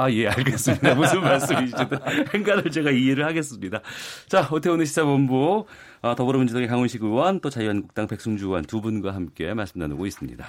[0.00, 0.94] 아, 예, 알겠습니다.
[0.94, 1.98] 무슨 말씀이시든
[2.32, 3.82] 행간을 제가 이해를 하겠습니다.
[4.28, 5.66] 자, 오태훈의 시사본부,
[6.02, 10.46] 어, 더불어민주당의 강훈식 의원, 또 자유한국당 백승주 의원 두 분과 함께 말씀 나누고 있습니다.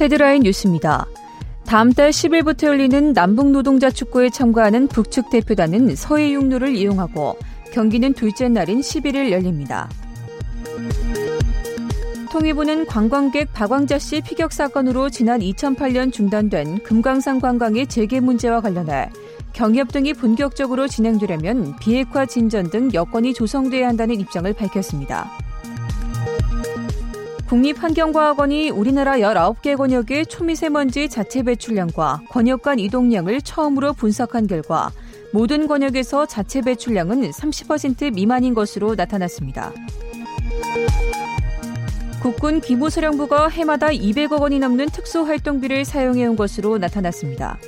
[0.00, 1.06] 헤드라인 뉴스입니다.
[1.66, 7.36] 다음 달 10일부터 열리는 남북 노동자 축구에 참가하는 북측 대표단은 서해 육로를 이용하고
[7.72, 9.88] 경기는 둘째 날인 11일 열립니다.
[12.32, 19.10] 통일부는 관광객 박광자 씨 피격 사건으로 지난 2008년 중단된 금강산 관광의 재개 문제와 관련해
[19.52, 25.30] 경협 등이 본격적으로 진행되려면 비핵화 진전 등 여건이 조성돼야 한다는 입장을 밝혔습니다.
[27.50, 34.92] 국립환경과학원이 우리나라 19개 권역의 초미세먼지 자체 배출량과 권역 간 이동량을 처음으로 분석한 결과
[35.32, 39.72] 모든 권역에서 자체 배출량은 30% 미만인 것으로 나타났습니다.
[42.22, 47.58] 국군 기무사령부가 해마다 200억 원이 넘는 특수활동비를 사용해온 것으로 나타났습니다.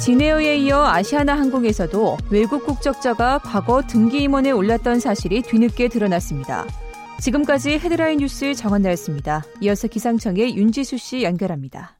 [0.00, 6.66] 진에어에 이어 아시아나 항공에서도 외국 국적자가 과거 등기 임원에 올랐던 사실이 뒤늦게 드러났습니다.
[7.22, 9.44] 지금까지 헤드라인 뉴스 정원나였습니다.
[9.60, 11.96] 이어서 기상청의 윤지수 씨 연결합니다.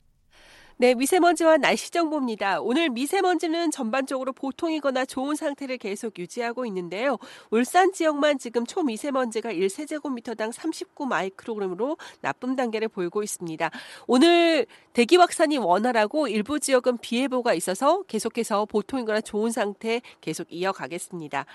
[0.78, 2.60] 네, 미세먼지와 날씨 정보입니다.
[2.60, 7.18] 오늘 미세먼지는 전반적으로 보통이거나 좋은 상태를 계속 유지하고 있는데요.
[7.52, 13.70] 울산 지역만 지금 초미세먼지가 1세제곱미터당 39 마이크로그램으로 나쁨 단계를 보이고 있습니다.
[14.08, 21.46] 오늘 대기 확산이 원활하고 일부 지역은 비 예보가 있어서 계속해서 보통이거나 좋은 상태 계속 이어가겠습니다.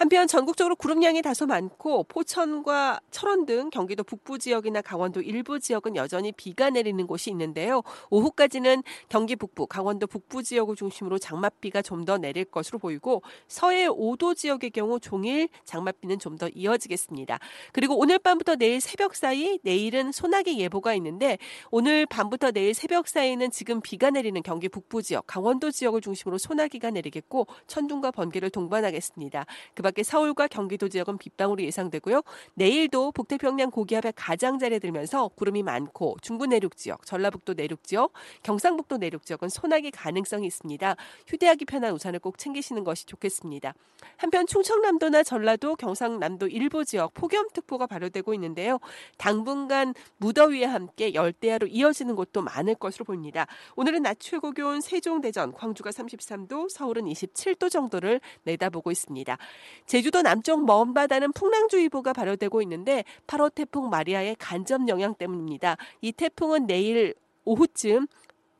[0.00, 6.32] 한편 전국적으로 구름량이 다소 많고 포천과 철원 등 경기도 북부 지역이나 강원도 일부 지역은 여전히
[6.32, 7.82] 비가 내리는 곳이 있는데요.
[8.08, 14.34] 오후까지는 경기 북부, 강원도 북부 지역을 중심으로 장맛비가 좀 더 내릴 것으로 보이고 서해 5도
[14.34, 17.38] 지역의 경우 종일 장맛비는 좀 더 이어지겠습니다.
[17.74, 21.36] 그리고 오늘 밤부터 내일 새벽 사이 내일은 소나기 예보가 있는데
[21.70, 26.90] 오늘 밤부터 내일 새벽 사이는 지금 비가 내리는 경기 북부 지역, 강원도 지역을 중심으로 소나기가
[26.90, 29.44] 내리겠고 천둥과 번개를 동반하겠습니다.
[29.74, 32.22] 그 밖에 서울과 경기도 지역은 빗방울이 예상되고요.
[32.54, 38.12] 내일도 북태평양 고기압의 가장자리에 들면서 구름이 많고 중부 내륙 지역, 전라북도 내륙 지역,
[38.44, 40.94] 경상북도 내륙 지역은 소나기 가능성이 있습니다.
[41.26, 43.74] 휴대하기 편한 우산을 꼭 챙기시는 것이 좋겠습니다.
[44.16, 48.78] 한편 충청남도나 전라도, 경상남도 일부 지역 폭염특보가 발효되고 있는데요.
[49.18, 53.46] 당분간 무더위와 함께 열대야로 이어지는 곳도 많을 것으로 보입니다.
[53.74, 59.36] 오늘은 낮 최고 기온 세종, 대전, 광주가 33도, 서울은 27도 정도를 내다보고 있습니다.
[59.86, 65.76] 제주도 남쪽 먼 바다는 풍랑주의보가 발효되고 있는데 8호 태풍 마리아의 간접 영향 때문입니다.
[66.00, 67.14] 이 태풍은 내일
[67.44, 68.06] 오후쯤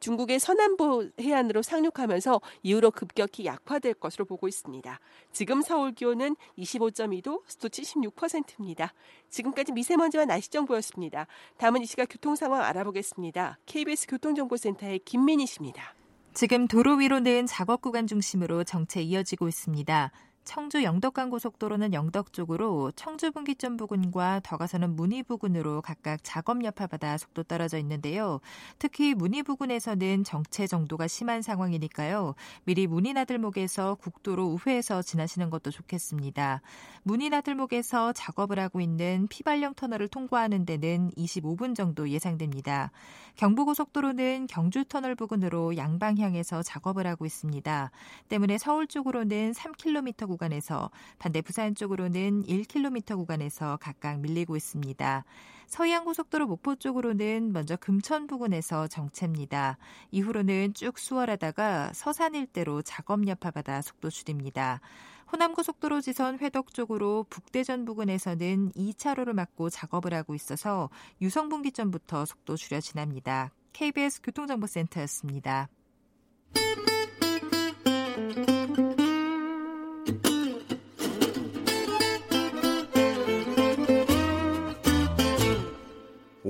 [0.00, 4.98] 중국의 서남부 해안으로 상륙하면서 이후로 급격히 약화될 것으로 보고 있습니다.
[5.30, 8.94] 지금 서울 기온은 25.2도, 습도 76%입니다.
[9.28, 11.26] 지금까지 미세먼지와 날씨 정보였습니다.
[11.58, 13.58] 다음은 이 시각 교통 상황 알아보겠습니다.
[13.66, 15.94] KBS 교통정보센터의 김민희 씨입니다.
[16.32, 20.12] 지금 도로 위로 는 작업 구간 중심으로 정체 이어지고 있습니다.
[20.44, 27.18] 청주 영덕간 고속도로는 영덕 쪽으로 청주 분기점 부근과 더 가서는 문의 부근으로 각각 작업 여파받아
[27.18, 28.40] 속도 떨어져 있는데요.
[28.78, 32.34] 특히 문의 부근에서는 정체 정도가 심한 상황이니까요.
[32.64, 36.62] 미리 문의 나들목에서 국도로 우회해서 지나시는 것도 좋겠습니다.
[37.02, 42.90] 문의 나들목에서 작업을 하고 있는 피발령 터널을 통과하는 데는 25분 정도 예상됩니다.
[43.36, 47.90] 경부고속도로는 경주 터널 부근으로 양방향에서 작업을 하고 있습니다.
[48.28, 55.24] 때문에 서울 쪽으로는 3km 구간에서 반대 부산 쪽으로는 1km 구간에서 각각 밀리고 있습니다.
[55.66, 59.76] 서해안 고속도로 목포 쪽으로는 먼저 금천 부근에서 정체입니다.
[60.10, 64.80] 이후로는 쭉 수월하다가 서산 일대로 작업 여파받아 속도 줄입니다.
[65.32, 73.52] 호남고속도로 지선 회덕 쪽으로 북대전 부근에서는 2차로를 막고 작업을 하고 있어서 유성분기점부터 속도 줄여 지납니다.
[73.72, 75.68] KBS 교통정보센터였습니다.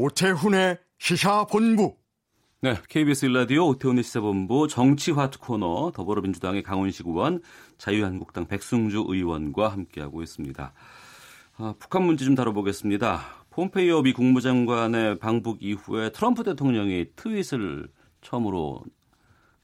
[0.02, 1.94] 오태훈의 시사본부.
[2.62, 7.42] 네, KBS 일라디오 오태훈의 시사본부 정치화투 코너 더불어민주당의 강훈식 의원,
[7.76, 10.72] 자유한국당 백승주 의원과 함께하고 있습니다.
[11.58, 13.20] 아, 북한 문제 좀 다뤄보겠습니다.
[13.50, 17.88] 폼페이오 미 국무장관의 방북 이후에 트럼프 대통령이 트윗을
[18.22, 18.82] 처음으로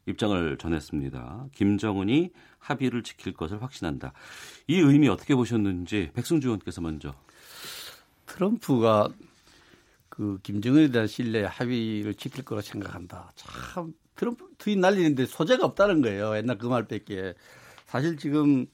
[0.05, 1.47] 입장을 전했습니다.
[1.53, 4.12] 김정은이 합의를 지킬 것을 확신한다.
[4.66, 7.14] 이 의미 어떻게 보셨는지 백승주 의원께서 먼저.
[8.26, 9.09] 트럼프가
[10.16, 13.32] 그 김정은에 대한 신뢰 합의를 지킬 거라 생각한다.
[13.36, 16.34] 참 트럼프 트윗 날리는데 소재가 없다는 거예요.
[16.38, 17.34] 옛날 그 말밖에.
[17.84, 18.66] 사실 지금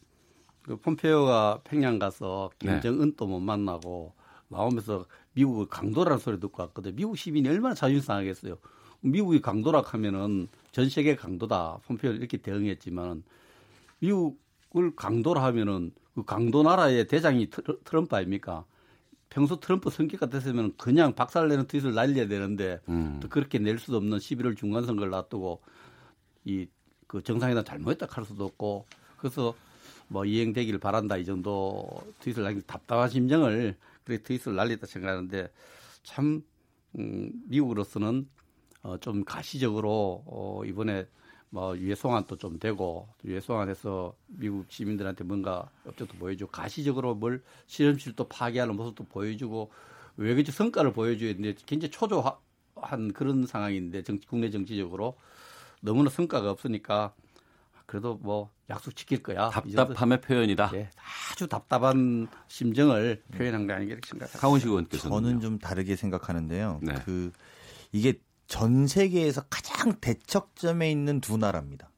[0.63, 2.71] 그 폼페오가 평양 가서 네.
[2.71, 4.15] 김정은 또못 만나고
[4.47, 6.95] 나오면서 미국의 강도라는 소리 듣고 왔거든요.
[6.95, 8.59] 미국 시민이 얼마나 자존심 상하겠어요.
[9.01, 11.81] 미국이 강도라 하면은 전 세계 강도다.
[11.87, 13.25] 폼페오 이렇게 대응했지만
[13.99, 17.51] 미국을 강도라 하면은 그 강도 나라의 대장이
[17.83, 18.65] 트럼프 아닙니까?
[19.33, 23.19] 평소 트럼프 성격 같았으면 그냥 박살내는 트윗을 날려야 되는데 음.
[23.23, 25.63] 또 그렇게 낼 수도 없는 11월 중간 선거를 놔두고
[26.45, 26.67] 이
[27.13, 28.87] 그 정상회담 잘못했다 할 수도 없고
[29.19, 29.55] 그래서
[30.09, 31.87] 뭐 이행되기를 바란다 이 정도
[32.21, 35.51] 트윗을 날기 답답한 심정을 그래 트윗을 날렸다 생각하는데
[36.03, 36.43] 참
[36.99, 38.27] 음, 미국으로서는
[38.83, 41.07] 어, 좀 가시적으로 어, 이번에
[41.53, 48.27] 뭐 유해 송환도 좀 되고 유해 송환해서 미국 시민들한테 뭔가 업적도 보여주고 가시적으로 뭘 실험실도
[48.29, 49.71] 파괴하는 모습도 보여주고
[50.17, 55.19] 외교적 성과를 보여줘야 되는데 굉장히 초조한 그런 상황인데 정치, 국내 정치적으로
[55.83, 57.13] 너무나 성과가 없으니까
[57.85, 59.51] 그래도 뭐 약속 지킬 거야.
[59.51, 60.71] 답답함의 표현이다.
[60.71, 60.89] 네,
[61.31, 64.27] 아주 답답한 심정을 표현한 거 아니겠습니까?
[64.27, 64.39] 생각합니다.
[64.39, 66.81] 강원식 의원께서 저는 좀 다르게 생각하는데요.
[66.83, 66.95] 네.
[67.05, 67.31] 그
[67.93, 68.19] 이게
[68.53, 71.91] 전 세계에서 가장 대척점에 있는 두 나라입니다.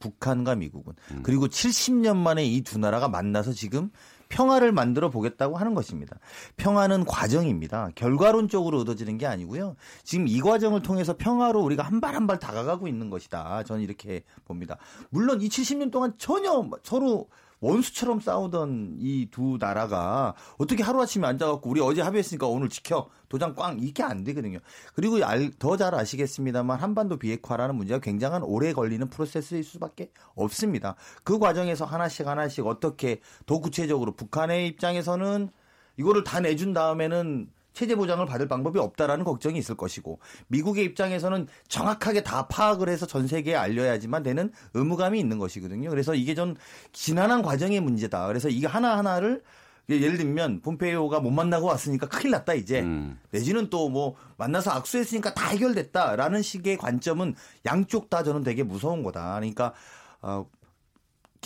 [0.00, 0.94] 북한과 미국은.
[1.12, 1.20] 음.
[1.22, 3.90] 그리고 70년 만에 이 두 나라가 만나서 지금
[4.28, 6.18] 평화를 만들어 보겠다고 하는 것입니다.
[6.56, 7.90] 평화는 과정입니다.
[7.94, 9.76] 결과론적으로 얻어지는 게 아니고요.
[10.02, 13.62] 지금 이 과정을 통해서 평화로 우리가 한 발 한 발 다가가고 있는 것이다.
[13.62, 14.78] 저는 이렇게 봅니다.
[15.10, 17.28] 물론 이 70년 동안 전혀 서로
[17.60, 23.78] 원수처럼 싸우던 이 두 나라가 어떻게 하루아침에 앉아갖고 우리 어제 합의했으니까 오늘 지켜 도장 꽝
[23.80, 24.58] 이게 안 되거든요.
[24.94, 25.18] 그리고
[25.58, 30.96] 더 잘 아시겠습니다만 한반도 비핵화라는 문제가 굉장한 오래 걸리는 프로세스일 수밖에 없습니다.
[31.24, 35.50] 그 과정에서 하나씩 하나씩 어떻게 더 구체적으로 북한의 입장에서는
[35.98, 40.18] 이거를 다 내준 다음에는 체제 보장을 받을 방법이 없다라는 걱정이 있을 것이고
[40.48, 45.90] 미국의 입장에서는 정확하게 다 파악을 해서 전 세계에 알려야지만 되는 의무감이 있는 것이거든요.
[45.90, 46.54] 그래서 이게 좀
[46.92, 48.28] 지난한 과정의 문제다.
[48.28, 49.42] 그래서 이게 하나 하나를
[49.90, 53.20] 예를 들면 폼페이오가 못 만나고 왔으니까 큰일 났다 이제 음.
[53.30, 57.34] 내지는 또 뭐 만나서 악수했으니까 다 해결됐다라는 식의 관점은
[57.66, 59.34] 양쪽 다 저는 되게 무서운 거다.
[59.34, 59.74] 그러니까
[60.22, 60.46] 어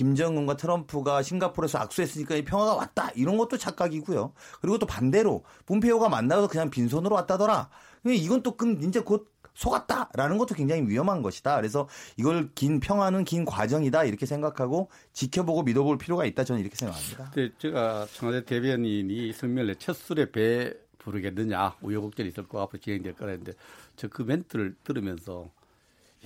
[0.01, 4.33] 김정은과 트럼프가 싱가포르에서 악수했으니까 평화가 왔다 이런 것도 착각이고요.
[4.63, 7.69] 그리고 또 반대로 폼페오가 만나서 그냥 빈손으로 왔다더라.
[8.07, 11.57] 이건 또 이제 곧 속았다라는 것도 굉장히 위험한 것이다.
[11.57, 11.87] 그래서
[12.17, 16.45] 이걸 긴 평화는 긴 과정이다 이렇게 생각하고 지켜보고 믿어볼 필요가 있다.
[16.45, 17.33] 저는 이렇게 생각합니다.
[17.33, 23.33] 네, 제가 청와대 대변인이 성명을 첫 술에 배 부르겠느냐 우여곡절이 있을 거 앞으로 진행될 거라
[23.33, 23.53] 했는데
[23.97, 25.51] 저 그 멘트를 들으면서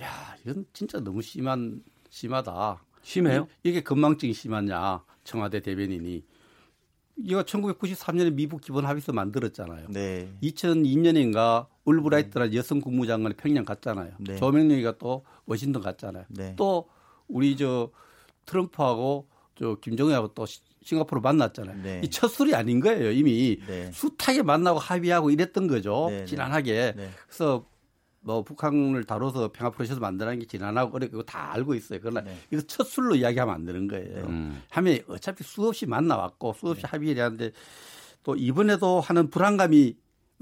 [0.01, 2.84] 야 이건 진짜 너무 심한 심하다.
[3.05, 3.47] 심해요?
[3.63, 6.23] 이게 건망증이 심하냐 청와대 대변인이
[7.17, 9.87] 이거 1993년에 미국 기본 합의서 만들었잖아요.
[9.89, 10.27] 네.
[10.41, 14.13] 2002년인가 울브라이트라는 여성 국무장관이 평양 갔잖아요.
[14.19, 14.35] 네.
[14.35, 16.25] 조명래가 또 워싱턴 갔잖아요.
[16.29, 16.55] 네.
[16.57, 16.89] 또
[17.27, 17.91] 우리 저
[18.45, 19.27] 트럼프하고
[19.57, 20.45] 저 김정은하고 또
[20.83, 21.83] 싱가포르 만났잖아요.
[21.83, 22.01] 네.
[22.03, 23.11] 이첫 술이 아닌 거예요.
[23.11, 23.91] 이미 네.
[23.93, 26.07] 숱하게 만나고 합의하고 이랬던 거죠.
[26.09, 26.25] 네, 네.
[26.25, 26.95] 지난하게.
[27.27, 27.65] 그래서
[28.25, 31.99] 뭐 북한을 다뤄서 평화 프로세스 만드는 게 지난하고 어렵고 다 알고 있어요.
[32.01, 32.35] 그러나 네.
[32.51, 34.25] 이거 첫 술로 이야기하면 안 되는 거예요.
[34.25, 34.63] 음.
[34.71, 36.87] 하면 어차피 수없이 만나왔고 수없이 네.
[36.89, 37.51] 합의를 하는데
[38.23, 39.95] 또 이번에도 하는 불안감이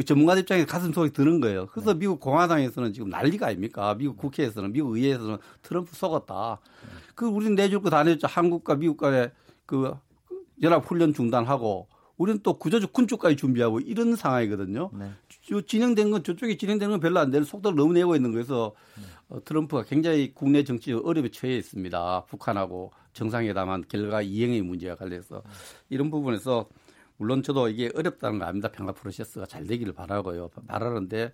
[0.05, 1.67] 전문가 입장에 가슴 속에 드는 거예요.
[1.67, 1.99] 그래서 네.
[1.99, 3.93] 미국 공화당에서는 지금 난리가 아닙니까?
[3.95, 6.59] 미국 국회에서는 미국 의회에서는 트럼프 속았다.
[6.83, 6.89] 네.
[7.15, 8.27] 그 우리는 내줄 거 다 내줬죠.
[8.27, 9.29] 한국과 미국 간의
[9.65, 9.93] 그
[10.61, 14.91] 연합 훈련 중단하고 우리는 또 구조적 군축까지 준비하고 이런 상황이거든요.
[14.93, 15.11] 네.
[15.65, 19.03] 진행된 건 저쪽에 진행되는 건 별로 안 되는 속도를 너무 내고 있는 거에서 네.
[19.29, 22.25] 어, 트럼프가 굉장히 국내 정치 어려움에 처해 있습니다.
[22.25, 25.43] 북한하고 정상회담한 결과 이행의 문제와 관련해서
[25.89, 26.67] 이런 부분에서
[27.17, 28.69] 물론 저도 이게 어렵다는 거 압니다.
[28.71, 30.49] 평화 프로세스가 잘 되기를 바라고요.
[30.67, 31.33] 바라는데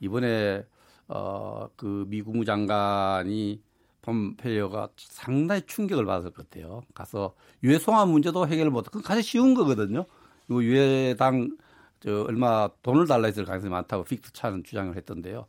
[0.00, 0.64] 이번에
[1.08, 3.60] 어 그 미 국 무장관이
[4.02, 6.82] 폼페이오가 상당히 충격을 받을 것 같아요.
[6.94, 8.84] 가서 유해 송환 문제도 해결을 못.
[8.86, 10.06] 그건 가장 쉬운 거거든요.
[10.50, 11.56] 이 유해당
[12.00, 15.46] 저 얼마 돈을 달라 했을 가능성이 많다고 빅터 차는 주장을 했던데요.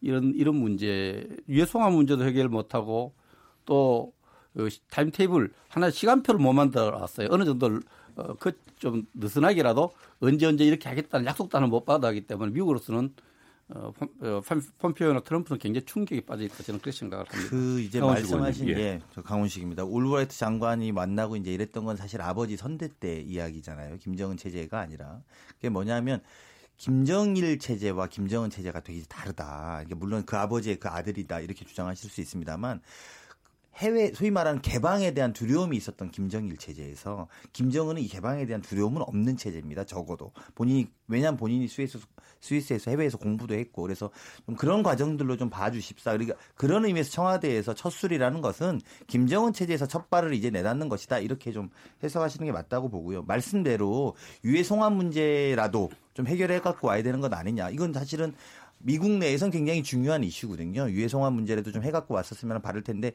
[0.00, 3.14] 이런 이런 문제 유해 송환 문제도 해결 못 하고
[3.64, 7.28] 또그 타임 테이블 하나 시간표를 못 만들어 왔어요.
[7.30, 7.80] 어느 정도
[8.16, 13.14] 어, 그 좀 느슨하게라도 언제 언제 이렇게 하겠다는 약속도 하나 못 받아가기 때문에 미국으로서는
[13.68, 14.42] 어, 어
[14.78, 17.50] 폼페이오나 트럼프는 굉장히 충격에 빠져 있다 저는 그렇게 생각을 합니다.
[17.50, 18.74] 그 이제 말씀하신 예.
[18.74, 19.84] 게저 강훈식입니다.
[19.84, 23.96] 올브라이트 장관이 만나고 이제 이랬던 건 사실 아버지 선대 때 이야기잖아요.
[23.98, 25.20] 김정은 체제가 아니라
[25.56, 26.22] 그게 뭐냐면
[26.76, 29.82] 김정일 체제와 김정은 체제가 되게 다르다.
[29.96, 32.80] 물론 그 아버지의 그 아들이다 이렇게 주장하실 수 있습니다만
[33.76, 39.36] 해외 소위 말하는 개방에 대한 두려움이 있었던 김정일 체제에서 김정은은 이 개방에 대한 두려움은 없는
[39.36, 39.84] 체제입니다.
[39.84, 41.98] 적어도 본인이 왜냐하면 본인이 스위스
[42.46, 44.10] 스위스에서 해외에서 공부도 했고 그래서
[44.46, 46.12] 좀 그런 과정들로 좀 봐주십사.
[46.12, 51.52] 그러니까 그런 의미에서 청와대에서 첫 술이라는 것은 김정은 체제에서 첫 발을 이제 내닫는 것이다 이렇게
[51.52, 51.70] 좀
[52.02, 53.22] 해석하시는 게 맞다고 보고요.
[53.24, 57.70] 말씀대로 유해 송환 문제라도 좀 해결해 갖고 와야 되는 것 아니냐.
[57.70, 58.34] 이건 사실은
[58.78, 60.88] 미국 내에선 굉장히 중요한 이슈거든요.
[60.90, 63.12] 유해 송환 문제라도 좀 해갖고 왔었으면 바를 텐데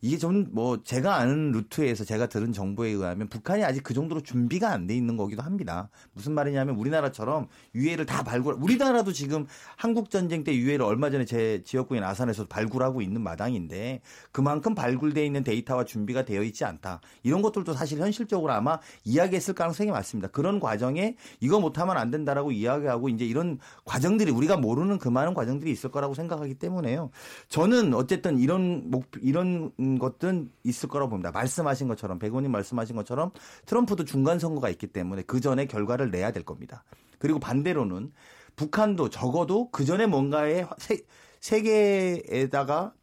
[0.00, 4.84] 이게 좀뭐 제가 아는 루트에서 제가 들은 정보에 의하면 북한이 아직 그 정도로 준비가 안
[4.86, 5.88] 돼 있는 거기도 합니다.
[6.12, 9.46] 무슨 말이냐면 우리나라처럼 유해를 다 발굴, 우리나라도 지금
[9.76, 14.02] 한국 전쟁 때 유해를 얼마 전에 제 지역구인 아산에서 발굴하고 있는 마당인데
[14.32, 17.00] 그만큼 발굴돼 있는 데이터와 준비가 되어 있지 않다.
[17.22, 20.28] 이런 것들도 사실 현실적으로 아마 이야기했을 가능성이 많습니다.
[20.28, 25.70] 그런 과정에 이거 못하면 안 된다라고 이야기하고 이제 이런 과정들이 우리가 모르는 그 많은 과정들이
[25.70, 27.10] 있을 거라고 생각하기 때문에요.
[27.50, 31.30] 저는 어쨌든 이런 목 이런 것들은 있을 거라고 봅니다.
[31.30, 33.30] 말씀하신 것처럼 백원님 말씀하신 것처럼
[33.66, 36.84] 트럼프도 중간 선거가 있기 때문에 그 전에 결과를 내야 될 겁니다.
[37.18, 38.12] 그리고 반대로는
[38.56, 41.00] 북한도 적어도 그 전에 뭔가의 세,
[41.40, 42.94] 세계에다가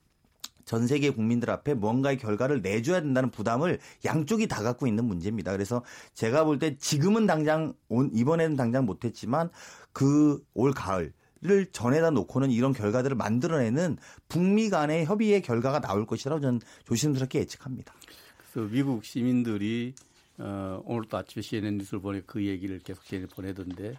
[0.65, 5.51] 전 세계 국민들 앞에 뭔가의 결과를 내줘야 된다는 부담을 양쪽이 다 갖고 있는 문제입니다.
[5.51, 5.83] 그래서
[6.15, 9.51] 제가 볼 때 지금은 당장 이번에는 당장 못했지만
[9.93, 11.13] 그 올 가을
[11.43, 17.95] 를 전에다 놓고는 이런 결과들을 만들어내는 북미 간의 협의의 결과가 나올 것이라고 저는 조심스럽게 예측합니다.
[18.37, 19.95] 그래서 미국 시민들이
[20.37, 23.97] 어, 오늘 또 아침에 CNN 뉴스를 보내 그 얘기를 계속 CNN 보내던데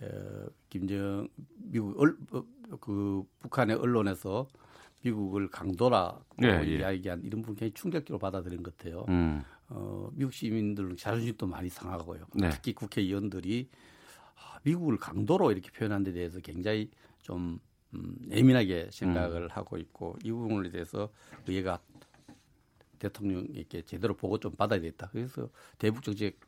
[0.00, 2.44] 어, 김정 미국 얼, 어,
[2.80, 4.46] 그 북한의 언론에서
[5.02, 6.76] 미국을 강도라 예, 예.
[6.76, 9.04] 이야기한 이런 부분 굉장히 충격적으로 받아들인 것 같아요.
[9.08, 9.42] 음.
[9.68, 12.26] 어, 미국 시민들 자존심도 많이 상하고요.
[12.34, 12.50] 네.
[12.50, 13.68] 특히 국회의원들이
[14.62, 16.90] 미국을 강도로 이렇게 표현한 데 대해서 굉장히
[17.22, 17.58] 좀
[17.94, 19.48] 음, 예민하게 생각을 음.
[19.50, 21.08] 하고 있고 이 부분에 대해서
[21.46, 21.80] 의회가
[22.98, 26.38] 대통령에게 제대로 보고 좀 받아야 겠다 그래서 대북 정책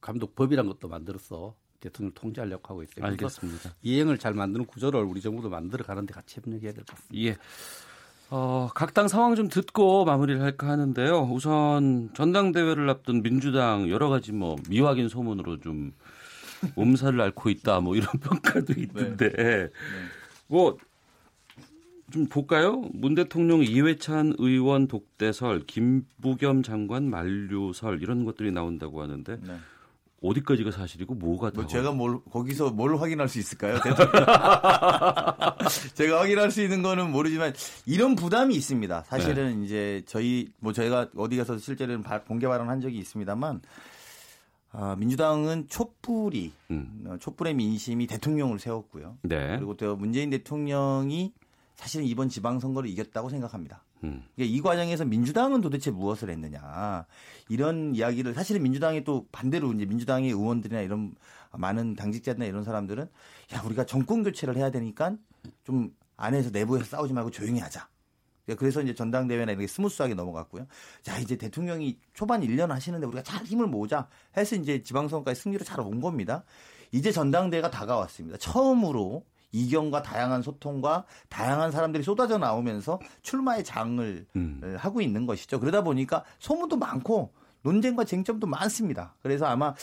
[0.00, 3.04] 감독 법이란 것도 만들어서 대통령을 통제하려고 하고 있어요.
[3.04, 3.74] 알겠습니다.
[3.82, 7.28] 이행을 잘 만드는 구조를 우리 정부도 만들어 가는데 같이 협력해야 될 것 같습니다.
[7.28, 7.36] 예.
[8.30, 11.28] 어, 각 당 상황 좀 듣고 마무리를 할까 하는데요.
[11.30, 15.92] 우선 전당대회를 앞둔 민주당 여러 가지 뭐 미확인 소문으로 좀
[16.76, 19.68] 몸살을 앓고 있다 뭐 이런 평가도 있는데 네.
[20.46, 20.76] 뭐.
[22.10, 22.82] 좀 볼까요?
[22.92, 29.56] 문 대통령 이회찬 의원 독대설, 김부겸 장관 만류설 이런 것들이 나온다고 하는데 네.
[30.22, 33.78] 어디까지가 사실이고 뭐가 뭐 제가 뭘 거기서 뭘 확인할 수 있을까요?
[35.94, 37.52] 제가 확인할 수 있는 거는 모르지만
[37.86, 39.02] 이런 부담이 있습니다.
[39.02, 39.64] 사실은 네.
[39.64, 43.60] 이제 저희 뭐 저희가 어디 가서 실제로는 공개 발언한 적이 있습니다만
[44.72, 47.04] 아, 민주당은 촛불이 음.
[47.06, 49.18] 어, 촛불의 민심이 대통령을 세웠고요.
[49.22, 49.56] 네.
[49.56, 51.32] 그리고 또 문재인 대통령이
[51.74, 53.84] 사실은 이번 지방선거를 이겼다고 생각합니다.
[54.04, 54.24] 음.
[54.34, 57.06] 그러니까 이 과정에서 민주당은 도대체 무엇을 했느냐
[57.48, 61.14] 이런 이야기를 사실은 민주당이 또 반대로 이제 민주당의 의원들이나 이런
[61.52, 63.08] 많은 당직자들이나 이런 사람들은
[63.54, 65.16] 야 우리가 정권 교체를 해야 되니까
[65.64, 67.88] 좀 안에서 내부에서 싸우지 말고 조용히 하자.
[68.44, 70.66] 그러니까 그래서 이제 전당대회나 이렇게 스무스하게 넘어갔고요.
[71.02, 75.80] 자, 이제 대통령이 초반 1년 하시는데 우리가 잘 힘을 모으자 해서 이제 지방선거까지 승리로 잘
[75.80, 76.44] 온 겁니다.
[76.92, 78.38] 이제 전당대회가 다가왔습니다.
[78.38, 84.76] 처음으로 이견과 다양한 소통과 다양한 사람들이 쏟아져 나오면서 출마의 장을 음.
[84.78, 85.60] 하고 있는 것이죠.
[85.60, 87.32] 그러다 보니까 소문도 많고
[87.62, 89.14] 논쟁과 쟁점도 많습니다.
[89.22, 89.74] 그래서 아마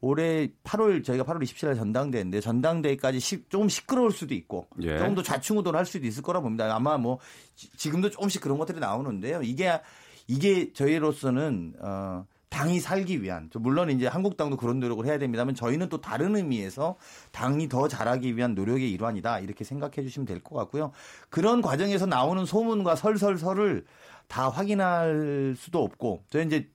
[0.00, 4.98] 올해 8월 저희가 8월 27일 전당대회인데 전당대회까지 시, 조금 시끄러울 수도 있고 예.
[4.98, 6.74] 조금 더 좌충우돌할 수도 있을 거라 봅니다.
[6.74, 7.18] 아마 뭐
[7.54, 9.40] 지- 지금도 조금씩 그런 것들이 나오는데요.
[9.42, 9.80] 이게
[10.26, 16.00] 이게 저희로서는 어 당이 살기 위한 물론 이제 한국당도 그런 노력을 해야 됩니다만 저희는 또
[16.00, 16.96] 다른 의미에서
[17.32, 20.92] 당이 더 잘하기 위한 노력의 일환이다 이렇게 생각해 주시면 될 것 같고요.
[21.28, 23.84] 그런 과정에서 나오는 소문과 설설설을
[24.28, 26.68] 다 확인할 수도 없고 저희 이제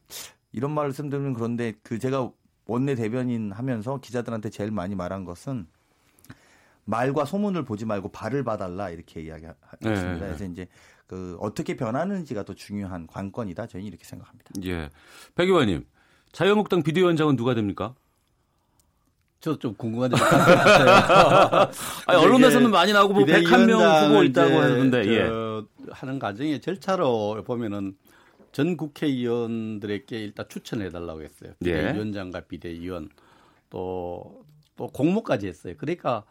[0.52, 2.32] 이런 말씀 드리면 그런데 그 제가
[2.66, 5.68] 원내 대변인 하면서 기자들한테 제일 많이 말한 것은
[6.86, 9.80] 말과 소문을 보지 말고 발을 봐달라 이렇게 이야기했습니다.
[9.82, 10.20] 네.
[10.20, 10.68] 그래서 이제
[11.08, 14.52] 그 어떻게 변하는지가 더 중요한 관건이다 저희는 이렇게 생각합니다.
[14.64, 14.90] 예.
[15.36, 15.86] 백 의원님,
[16.32, 17.94] 자유한국당 비대위원장은 누가 됩니까?
[19.42, 20.16] 저도 좀 궁금한데.
[22.06, 25.28] 아니, 언론에서는 많이 나오고 뭐 101명 후보 있다고 하는데, 예.
[25.92, 27.98] 하는 과정의 절차로 보면은
[28.52, 31.54] 전 국회의원들에게 일단 추천을 해달라고 했어요.
[31.64, 31.74] 예.
[31.74, 33.10] 비대위원장과 비대위원
[33.70, 34.44] 또,
[34.76, 35.76] 또 공모까지 했어요.
[35.78, 36.24] 그러니까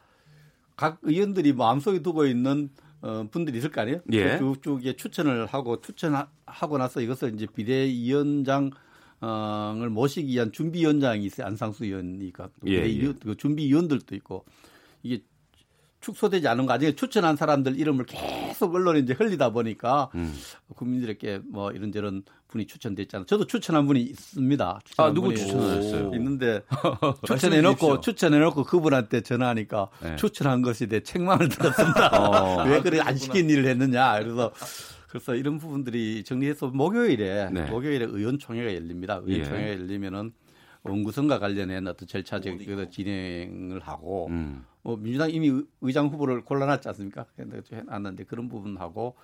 [0.76, 2.70] 각 의원들이 마음속에 두고 있는
[3.02, 4.00] 어, 분들이 있을 거 아니에요?
[4.12, 4.38] 예.
[4.38, 8.70] 쭉쭉에 추천을 하고 추천하고 나서 이것을 이제 비대위원장
[9.22, 11.46] 을 모시기 위한 준비위원장이 있어요.
[11.46, 14.46] 안상수 의원이가 예, 비대위원, 그 준비위원들도 있고
[15.02, 15.22] 이게
[16.00, 20.34] 축소되지 않은 과정에 추천한 사람들 이름을 계속 언론에 이제 흘리다 보니까 음.
[20.74, 23.26] 국민들에게 뭐 이런저런 분이 추천됐잖아요.
[23.26, 24.80] 저도 추천한 분이 있습니다.
[24.84, 26.12] 추천한 아, 누구 추천하셨어요?
[26.14, 26.62] 있는데
[27.26, 28.00] 추천해놓고.
[28.00, 30.16] 추천해놓고 그분한테 전화하니까 네.
[30.16, 32.08] 추천한 것에 대해 책망을 들었습니다.
[32.18, 32.64] 어.
[32.68, 34.18] 왜 그래 안 시킨 일을 했느냐.
[34.20, 34.52] 그래서
[35.08, 37.62] 그래서 이런 부분들이 정리해서 목요일에 네.
[37.64, 39.20] 목요일에 의원총회가 열립니다.
[39.26, 39.32] 예.
[39.32, 40.32] 의원총회가 열리면은
[40.82, 44.64] 원구성과 관련된 어떤 절차적 그 진행을 하고 음.
[44.82, 47.26] 뭐 민주당 이미 의- 의장 후보를 골라놨지 않습니까?
[47.38, 49.16] 해놨는데 그런 부분하고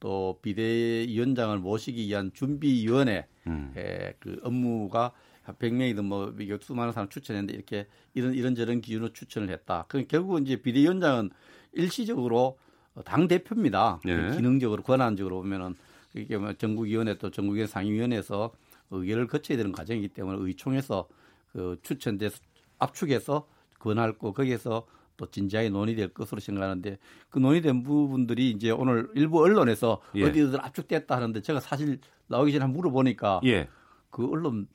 [0.00, 3.72] 또 비대위원장을 모시기 위한 준비위원회 음.
[3.76, 5.12] 에, 그 업무가
[5.46, 9.84] 100명이든 뭐 이게 수많은 사람 추천했는데 이렇게 이런 이런 저런 기준으로 추천을 했다.
[9.88, 11.30] 그 결국은 이제 비대위원장은
[11.72, 12.58] 일시적으로
[13.04, 14.00] 당 대표입니다.
[14.06, 14.30] 예.
[14.36, 15.74] 기능적으로 권한적으로 보면은
[16.14, 18.52] 이게 뭐 전국위원회 또 전국위원 상임위원회에서
[18.90, 21.08] 의결을 거쳐야 되는 과정이기 때문에 의총에서
[21.52, 22.38] 그 추천돼서
[22.78, 23.46] 압축해서
[23.80, 24.86] 권할 거 거기에서
[25.16, 26.98] 또 진지하게 논의될 것으로 생각하는데
[27.30, 30.24] 그 논의된 부분들이 이제 오늘 일부 언론에서 예.
[30.24, 33.68] 어디든 압축됐다 하는데 제가 사실 나오기 전에 한번 물어보니까 예.
[34.10, 34.66] 그 언론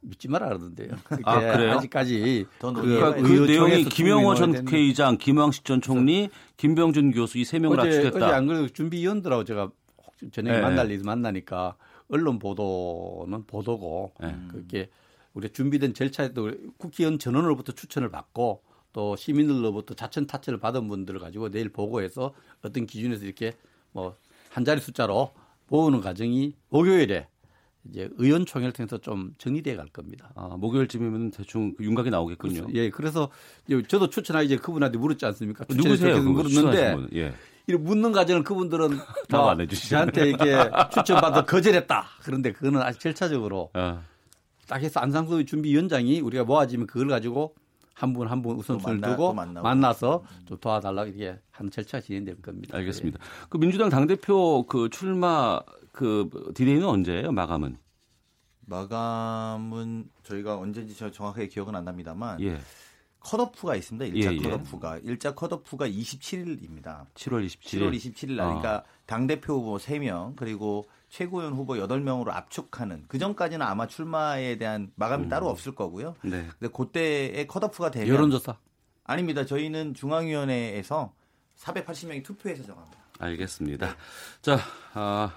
[0.00, 0.90] 믿지 마라 그러던데요.
[1.24, 1.72] 아, 그래요?
[1.72, 7.58] 아직까지 그러니까 그, 의총에서 내용이 김영호 전 국회의장, 김황식 전 총리, 김병준 교수 이 세
[7.58, 8.26] 명을 어제, 압축했다.
[8.26, 9.70] 어제 안 그래도 준비위원들하고 제가
[10.32, 10.62] 저녁에 네.
[10.62, 11.76] 만날 일 만나니까
[12.08, 14.34] 언론 보도는 보도고 네.
[14.48, 14.88] 그게
[15.34, 18.62] 우리 준비된 절차에도 국회의원 전원으로부터 추천을 받고
[18.92, 23.52] 또 시민들로부터 자천 타천을 받은 분들을 가지고 내일 보고해서 어떤 기준에서 이렇게
[23.92, 24.16] 뭐
[24.50, 25.30] 한 자리 숫자로
[25.68, 27.28] 모으는 과정이 목요일에
[27.88, 30.30] 이제 의원총회를 통해서 좀 정리돼 갈 겁니다.
[30.34, 32.66] 아, 목요일쯤이면 대충 그 윤곽이 나오겠군요.
[32.74, 33.30] 예, 그래서
[33.86, 35.64] 저도 추천하기 이제 그분한테 물었지 않습니까?
[35.70, 36.20] 누구세요?
[36.22, 37.06] 물었는데?
[37.14, 37.34] 예.
[37.66, 38.98] 이렇게 묻는 과정을 그분들은
[39.28, 39.88] 답뭐안 해주시네.
[39.90, 40.56] 저한테 이게
[40.92, 42.06] 추천받아 거절했다.
[42.22, 44.02] 그런데 그거는 아직 절차적으로 아.
[44.66, 47.54] 딱 해서 안상수 준비위원장이 우리가 모아지면 그걸 가지고
[47.98, 49.64] 한 분 한 분 우선순위를 만나- 두고 또 만나고.
[49.64, 52.76] 만나서 좀 도와달라고 이렇게 하는 절차가 진행될 겁니다.
[52.76, 53.18] 알겠습니다.
[53.48, 55.60] 그 민주당 당대표 그 출마
[55.92, 57.32] 그 디데이는 언제예요?
[57.32, 57.76] 마감은?
[58.66, 62.58] 마감은 저희가 언제인지 저 정확하게 기억은 안 납니다만 예.
[63.20, 64.04] 컷오프가 있습니다.
[64.14, 64.40] 일자 예, 예.
[64.42, 67.06] 컷오프가 일자 컷오프가 27일입니다.
[67.14, 67.80] 7월 27일.
[67.80, 68.48] 7월 27일 날 아.
[68.48, 74.90] 그러니까 당 대표 후보 3명 그리고 최고위원 후보 8명으로 압축하는 그 전까지는 아마 출마에 대한
[74.96, 76.14] 마감이 따로 없을 거고요.
[76.22, 76.46] 네.
[76.58, 78.56] 근데 그때에 컷오프가 되면 여론조사
[79.04, 79.46] 아닙니다.
[79.46, 81.12] 저희는 중앙위원회에서
[81.58, 82.98] 480명이 투표해서 정합니다.
[83.18, 83.96] 알겠습니다.
[84.42, 84.58] 자,
[84.94, 85.32] 아,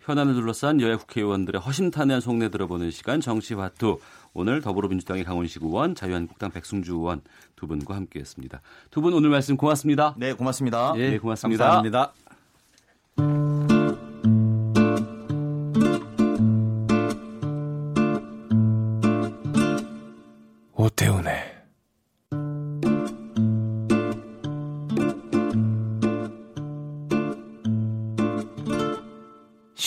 [0.00, 3.98] 현안을 둘러싼 여야 국회의원들의 허심탄회한 속내 들어보는 시간 정치화투.
[4.34, 7.20] 오늘 더불어민주당의 강원식 의원, 자유한국당 백승주 의원
[7.54, 8.60] 두 분과 함께했습니다.
[8.90, 10.14] 두 분 오늘 말씀 고맙습니다.
[10.16, 10.94] 네, 고맙습니다.
[10.96, 11.64] 예, 고맙습니다.
[11.64, 12.12] 감사합니다.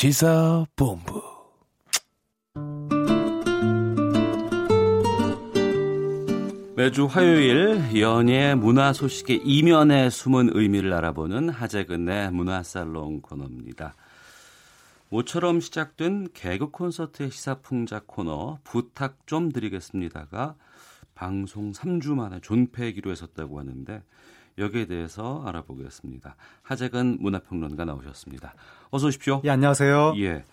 [0.05, 1.19] 시사본부
[6.75, 13.95] 매주 화요일 연예 문화 소식의 이면에 숨은 의미를 알아보는 하재근의 문화살롱 코너입니다.
[15.09, 20.53] 모처럼 시작된 개그 콘서트의 시사풍자 코너 부탁 좀 드리겠습니다가
[21.15, 24.03] 방송 3주 만에 존폐 기로에 섰다고 하는데
[24.57, 26.35] 여기에 대해서 알아보겠습니다.
[26.61, 28.53] 하재근 문화평론가 나오셨습니다.
[28.89, 29.41] 어서 오십시오.
[29.43, 30.13] 예, 안녕하세요.
[30.17, 30.45] 예.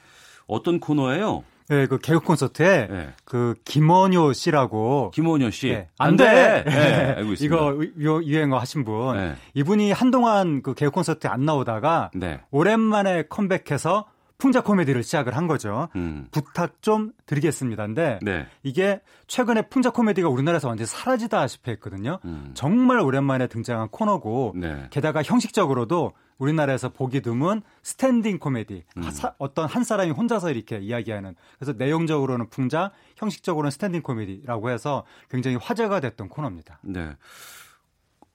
[0.46, 1.44] 어떤 코너예요?
[1.68, 3.08] 네, 그 개그 콘서트에 네.
[3.24, 5.68] 그 김원효 씨라고 김원효 씨.
[5.68, 6.64] 네, 안 돼.
[6.64, 7.56] 네, 알고 있습니다.
[7.96, 9.16] 이거 유행어 하신 분.
[9.16, 9.34] 네.
[9.54, 12.40] 이분이 한동안 그 개그 콘서트에 안 나오다가 네.
[12.50, 14.06] 오랜만에 컴백해서
[14.42, 15.88] 풍자 코미디를 시작을 한 거죠.
[15.94, 16.26] 음.
[16.32, 18.46] 부탁 좀 드리겠습니다인데 네.
[18.64, 22.18] 이게 최근에 풍자 코미디가 우리나라에서 완전히 사라지다시피 했거든요.
[22.24, 22.50] 음.
[22.54, 24.88] 정말 오랜만에 등장한 코너고 네.
[24.90, 28.82] 게다가 형식적으로도 우리나라에서 보기 드문 스탠딩 코미디.
[28.96, 29.02] 음.
[29.04, 31.36] 하, 어떤 한 사람이 혼자서 이렇게 이야기하는.
[31.60, 36.80] 그래서 내용적으로는 풍자, 형식적으로는 스탠딩 코미디라고 해서 굉장히 화제가 됐던 코너입니다.
[36.82, 37.14] 네.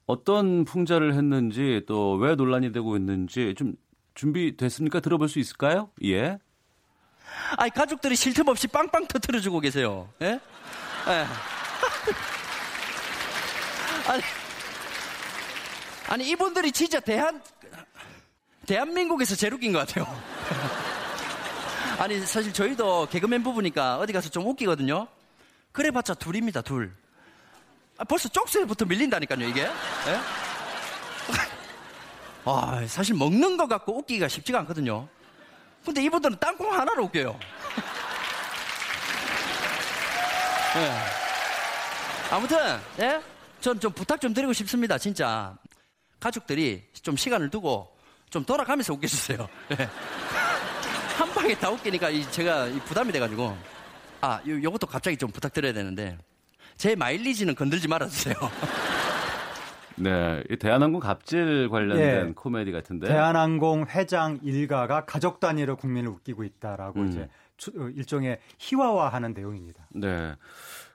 [0.06, 3.74] 어떤 풍자를 했는지 또 왜 논란이 되고 있는지 좀
[4.18, 5.00] 준비됐습니까?
[5.00, 5.90] 들어볼 수 있을까요?
[6.04, 6.40] 예.
[7.58, 10.10] 아니 가족들이 쉴 틈 없이 빵빵 터트려주고 계세요.
[10.22, 10.40] 예?
[11.08, 11.26] 예.
[14.10, 14.24] 아니,
[16.10, 17.42] 아니 이분들이 진짜 대한
[18.66, 20.08] 대한민국에서 제일 웃긴 것 같아요.
[22.00, 25.08] 아니 사실 저희도 개그맨 부부니까 어디 가서 좀 웃기거든요.
[25.72, 26.92] 그래봤자 둘입니다 둘.
[27.98, 29.62] 아, 벌써 쪽수에부터 밀린다니까요 이게.
[29.62, 30.47] 예?
[32.50, 35.08] 아, 사실 먹는 것 같고 웃기기가 쉽지가 않거든요.
[35.86, 37.38] 근데 이분들은 땅콩 하나로 웃겨요.
[40.76, 40.92] 네.
[42.32, 43.22] 아무튼, 예?
[43.62, 45.56] 전 좀 부탁 좀 드리고 싶습니다, 진짜.
[46.20, 47.96] 가족들이 좀 시간을 두고
[48.30, 49.48] 좀 돌아가면서 웃겨주세요.
[49.72, 49.90] 예.
[51.18, 53.58] 한 방에 다 웃기니까 제가 부담이 돼가지고.
[54.22, 56.18] 아, 요, 요것도 갑자기 좀 부탁드려야 되는데.
[56.76, 58.36] 제 마일리지는 건들지 말아주세요.
[59.98, 63.08] 네, 대한항공 갑질 관련된 예, 코미디 같은데.
[63.08, 67.08] 대한항공 회장 일가가 가족 단위로 국민을 웃기고 있다라고 음.
[67.08, 67.30] 이제
[67.78, 69.88] 어, 일종의 희화화하는 내용입니다.
[69.94, 70.36] 네.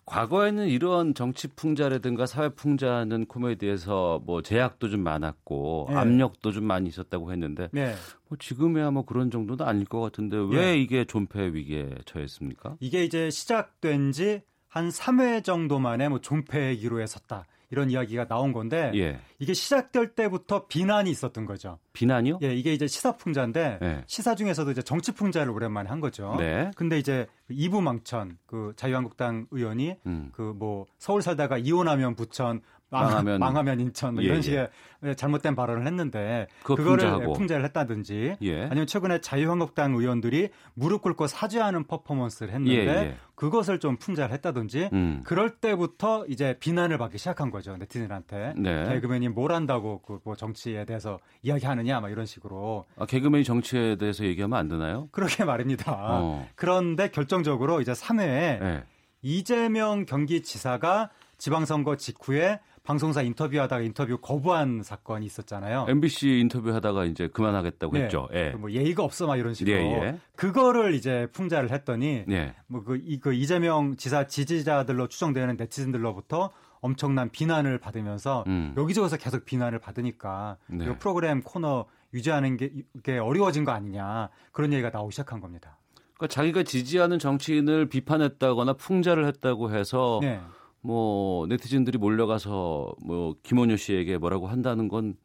[0.04, 5.96] 과거에는 이런 정치 풍자라든가 사회 풍자는 코미디에서 뭐 제약도 좀 많았고 네.
[5.96, 7.94] 압력도 좀 많이 있었다고 했는데 네.
[8.28, 10.78] 뭐 지금이야 뭐 그런 정도는 아닐 것 같은데 왜 네.
[10.78, 12.76] 이게 존폐 위기에 처했습니까?
[12.80, 14.42] 이게 이제 시작된 지
[14.72, 17.44] 한 3회 정도 만에 뭐 존폐 기로에 섰다.
[17.72, 19.18] 이런 이야기가 나온 건데 예.
[19.38, 21.78] 이게 시작될 때부터 비난이 있었던 거죠.
[21.94, 22.40] 비난이요?
[22.42, 24.04] 예, 이게 이제 시사 풍자인데 예.
[24.06, 26.36] 시사 중에서도 이제 정치 풍자를 오랜만에 한 거죠.
[26.38, 26.70] 네.
[26.76, 30.28] 근데 이제 이부 망천 그 자유한국당 의원이 음.
[30.32, 32.60] 그뭐 서울 살다가 이혼하면 부천
[32.92, 34.42] 망하면, 망하면 인천 뭐 예, 이런 예.
[34.42, 34.68] 식의
[35.04, 35.14] 예.
[35.14, 37.32] 잘못된 발언을 했는데 그거를 풍자하고.
[37.32, 38.62] 풍자를 했다든지 예.
[38.64, 43.16] 아니면 최근에 자유한국당 의원들이 무릎 꿇고 사죄하는 퍼포먼스를 했는데 예, 예.
[43.34, 45.22] 그것을 좀 풍자를 했다든지 음.
[45.24, 48.84] 그럴 때부터 이제 비난을 받기 시작한 거죠 네티즌한테 네.
[48.94, 54.24] 개그맨이 뭘 한다고 그 뭐 정치에 대해서 이야기하느냐 막 이런 식으로 아, 개그맨이 정치에 대해서
[54.24, 55.08] 얘기하면 안 되나요?
[55.10, 55.92] 그렇게 말입니다.
[55.98, 56.46] 어.
[56.54, 58.84] 그런데 결정적으로 이제 3회에
[59.22, 65.86] 이재명 경기지사가 지방선거 직후에 방송사 인터뷰하다가 인터뷰 거부한 사건이 있었잖아요.
[65.88, 68.02] MBC 인터뷰하다가 이제 그만하겠다고 네.
[68.04, 68.28] 했죠.
[68.32, 68.50] 예.
[68.50, 69.76] 뭐 예의가 없어 막 이런 식으로.
[69.76, 70.18] 예, 예.
[70.34, 72.54] 그거를 이제 풍자를 했더니 예.
[72.66, 76.50] 뭐그 그 이재명 지사 지지자들로 추정되는 네티즌들로부터
[76.80, 78.74] 엄청난 비난을 받으면서 음.
[78.76, 80.84] 여기저기서 계속 비난을 받으니까 네.
[80.84, 82.72] 이 프로그램 코너 유지하는 게,
[83.04, 85.78] 게 어려워진 거 아니냐 그런 얘기가 나오기 시작한 겁니다.
[86.16, 90.40] 그러니까 자기가 지지하는 정치인을 비판했다거나 풍자를 했다고 해서 네.
[90.82, 95.16] 뭐 네티즌들이 몰려가서 뭐 김원효 씨에게 뭐라고 한다는 건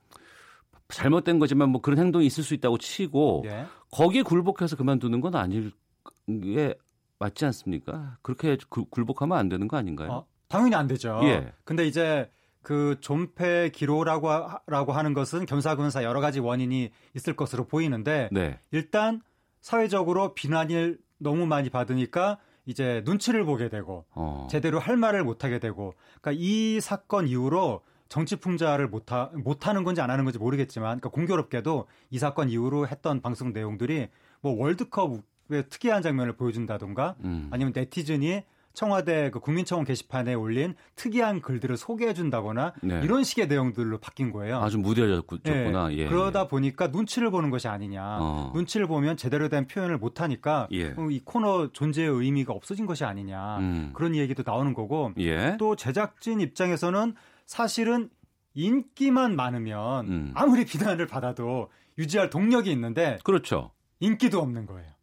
[0.90, 3.66] 잘못된 거지만 뭐 그런 행동이 있을 수 있다고 치고 예.
[3.92, 5.72] 거기에 굴복해서 그만두는 건 아닐
[6.28, 6.76] 게
[7.20, 8.18] 맞지 않습니까?
[8.22, 10.12] 그렇게 구, 굴복하면 안 되는 거 아닌가요?
[10.12, 11.20] 어, 당연히 안 되죠.
[11.24, 11.52] 예.
[11.64, 12.30] 근데 이제
[12.62, 14.30] 그 존폐 기로라고
[14.68, 18.60] 라고 하는 것은 겸사겸사 여러 가지 원인이 있을 것으로 보이는데 네.
[18.72, 19.22] 일단
[19.62, 24.48] 사회적으로 비난을 너무 많이 받으니까 이제 눈치를 보게 되고 어.
[24.52, 29.68] 제대로 할 말을 못 하게 되고 그러니까 이 사건 이후로 정치 풍자를 못, 하, 못
[29.68, 34.10] 하는 건지 안 하는 건지 모르겠지만 그러니까 공교롭게도 이 사건 이후로 했던 방송 내용들이
[34.41, 37.48] 뭐 월드컵의 특이한 장면을 보여준다던가 음.
[37.52, 38.44] 아니면 네티즌이
[38.78, 43.02] 청와대 그 국민청원 게시판에 올린 특이한 글들을 소개해 준다거나 네.
[43.04, 44.60] 이런 식의 내용들로 바뀐 거예요.
[44.60, 45.88] 아주 무뎌졌구나.
[45.88, 45.98] 네.
[45.98, 46.48] 예, 그러다 예.
[46.48, 48.20] 보니까 눈치를 보는 것이 아니냐.
[48.22, 48.52] 어.
[48.54, 50.94] 눈치를 보면 제대로 된 표현을 못 하니까 예.
[51.10, 53.58] 이 코너 존재의 의미가 없어진 것이 아니냐.
[53.58, 53.90] 음.
[53.95, 55.58] 그런 얘기도 나오는 거고 예.
[55.58, 57.16] 또 제작진 입장에서는
[57.48, 58.12] 사실은
[58.54, 60.32] 인기만 많으면 음.
[60.36, 63.72] 아무리 비난을 받아도 유지할 동력이 있는데 그렇죠.
[63.99, 64.97] 인기도 없는 거예요.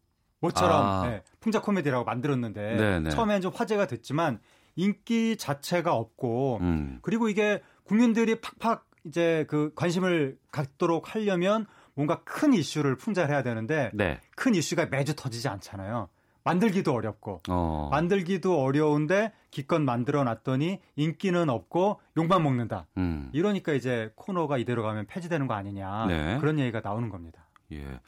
[0.45, 1.09] 모처럼 아.
[1.09, 3.11] 네, 풍자 코미디라고 만들었는데 네네.
[3.11, 4.41] 처음엔 좀 화제가 됐지만
[4.77, 6.99] 인기 자체가 없고 음.
[7.03, 14.21] 그리고 이게 국민들이 팍팍 이제 그 관심을 갖도록 하려면 뭔가 큰 이슈를 풍자해야 되는데 네.
[14.37, 16.09] 큰 이슈가 매주 터지지 않잖아요.
[16.43, 17.89] 만들기도 어렵고 어.
[17.91, 22.87] 만들기도 어려운데 기껏 만들어 놨더니 인기는 없고 욕만 먹는다.
[22.99, 23.31] 음.
[23.33, 26.39] 이러니까 이제 코너가 이대로 가면 폐지되는 거 아니냐 네.
[26.41, 27.47] 그런 얘기가 나오는 겁니다.
[27.73, 28.01] 예.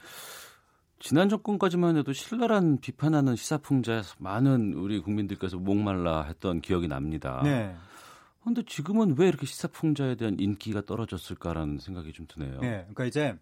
[0.98, 7.40] 지난 정권까지만 해도 신랄한 비판하는 시사풍자에서 많은 우리 국민들께서 목말라 했던 기억이 납니다.
[7.44, 7.74] 네.
[8.40, 12.60] 그런데 지금은 왜 이렇게 시사풍자에 대한 인기가 떨어졌을까라는 생각이 좀 드네요.
[12.60, 12.78] 네.
[12.82, 13.36] 그러니까 이제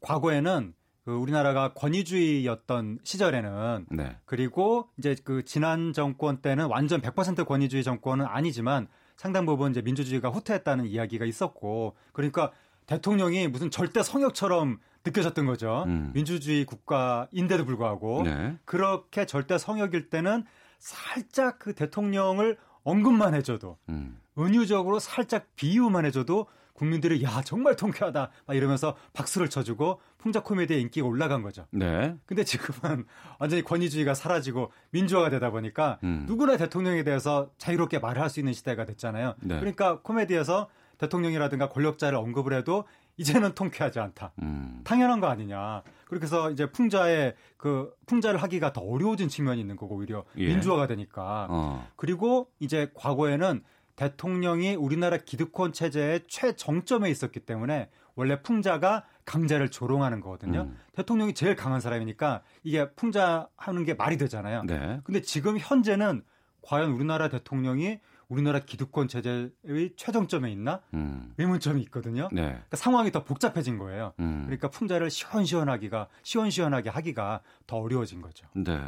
[0.00, 0.74] 과거에는
[1.04, 4.16] 그 우리나라가 권위주의였던 시절에는 네.
[4.24, 10.30] 그리고 이제 그 지난 정권 때는 완전 100% 권위주의 정권은 아니지만 상당 부분 이제 민주주의가
[10.30, 12.52] 후퇴했다는 이야기가 있었고 그러니까
[12.86, 15.84] 대통령이 무슨 절대 성역처럼 느껴졌던 거죠.
[15.86, 16.10] 음.
[16.14, 18.56] 민주주의 국가인데도 불구하고 네.
[18.64, 20.44] 그렇게 절대 성역일 때는
[20.78, 24.18] 살짝 그 대통령을 언급만 해줘도 음.
[24.38, 31.06] 은유적으로 살짝 비유만 해줘도 국민들이 야 정말 통쾌하다 막 이러면서 박수를 쳐주고 풍자 코미디의 인기가
[31.06, 31.66] 올라간 거죠.
[31.70, 32.16] 네.
[32.26, 33.06] 근데 지금은
[33.38, 36.24] 완전히 권위주의가 사라지고 민주화가 되다 보니까 음.
[36.26, 39.34] 누구나 대통령에 대해서 자유롭게 말할 수 있는 시대가 됐잖아요.
[39.40, 39.60] 네.
[39.60, 40.68] 그러니까 코미디에서
[40.98, 42.84] 대통령이라든가 권력자를 언급을 해도
[43.16, 44.32] 이제는 통쾌하지 않다.
[44.42, 44.80] 음.
[44.84, 45.82] 당연한 거 아니냐.
[46.06, 50.48] 그렇게 해서 이제 풍자의 그 풍자를 하기가 더 어려워진 측면이 있는 거고 오히려 예.
[50.48, 51.46] 민주화가 되니까.
[51.50, 51.88] 어.
[51.96, 53.62] 그리고 이제 과거에는
[53.96, 60.62] 대통령이 우리나라 기득권 체제의 최정점에 있었기 때문에 원래 풍자가 강자를 조롱하는 거거든요.
[60.62, 60.78] 음.
[60.92, 64.64] 대통령이 제일 강한 사람이니까 이게 풍자하는 게 말이 되잖아요.
[64.66, 65.00] 네.
[65.04, 66.22] 근데 지금 현재는
[66.62, 71.34] 과연 우리나라 대통령이 우리나라 기득권 체제의 최정점에 있나 음.
[71.38, 72.28] 의문점이 있거든요.
[72.32, 72.42] 네.
[72.42, 74.12] 그러니까 상황이 더 복잡해진 거예요.
[74.20, 74.42] 음.
[74.46, 78.46] 그러니까 풍자를 시원시원하기가 시원시원하게 하기가 더 어려워진 거죠.
[78.54, 78.78] 네.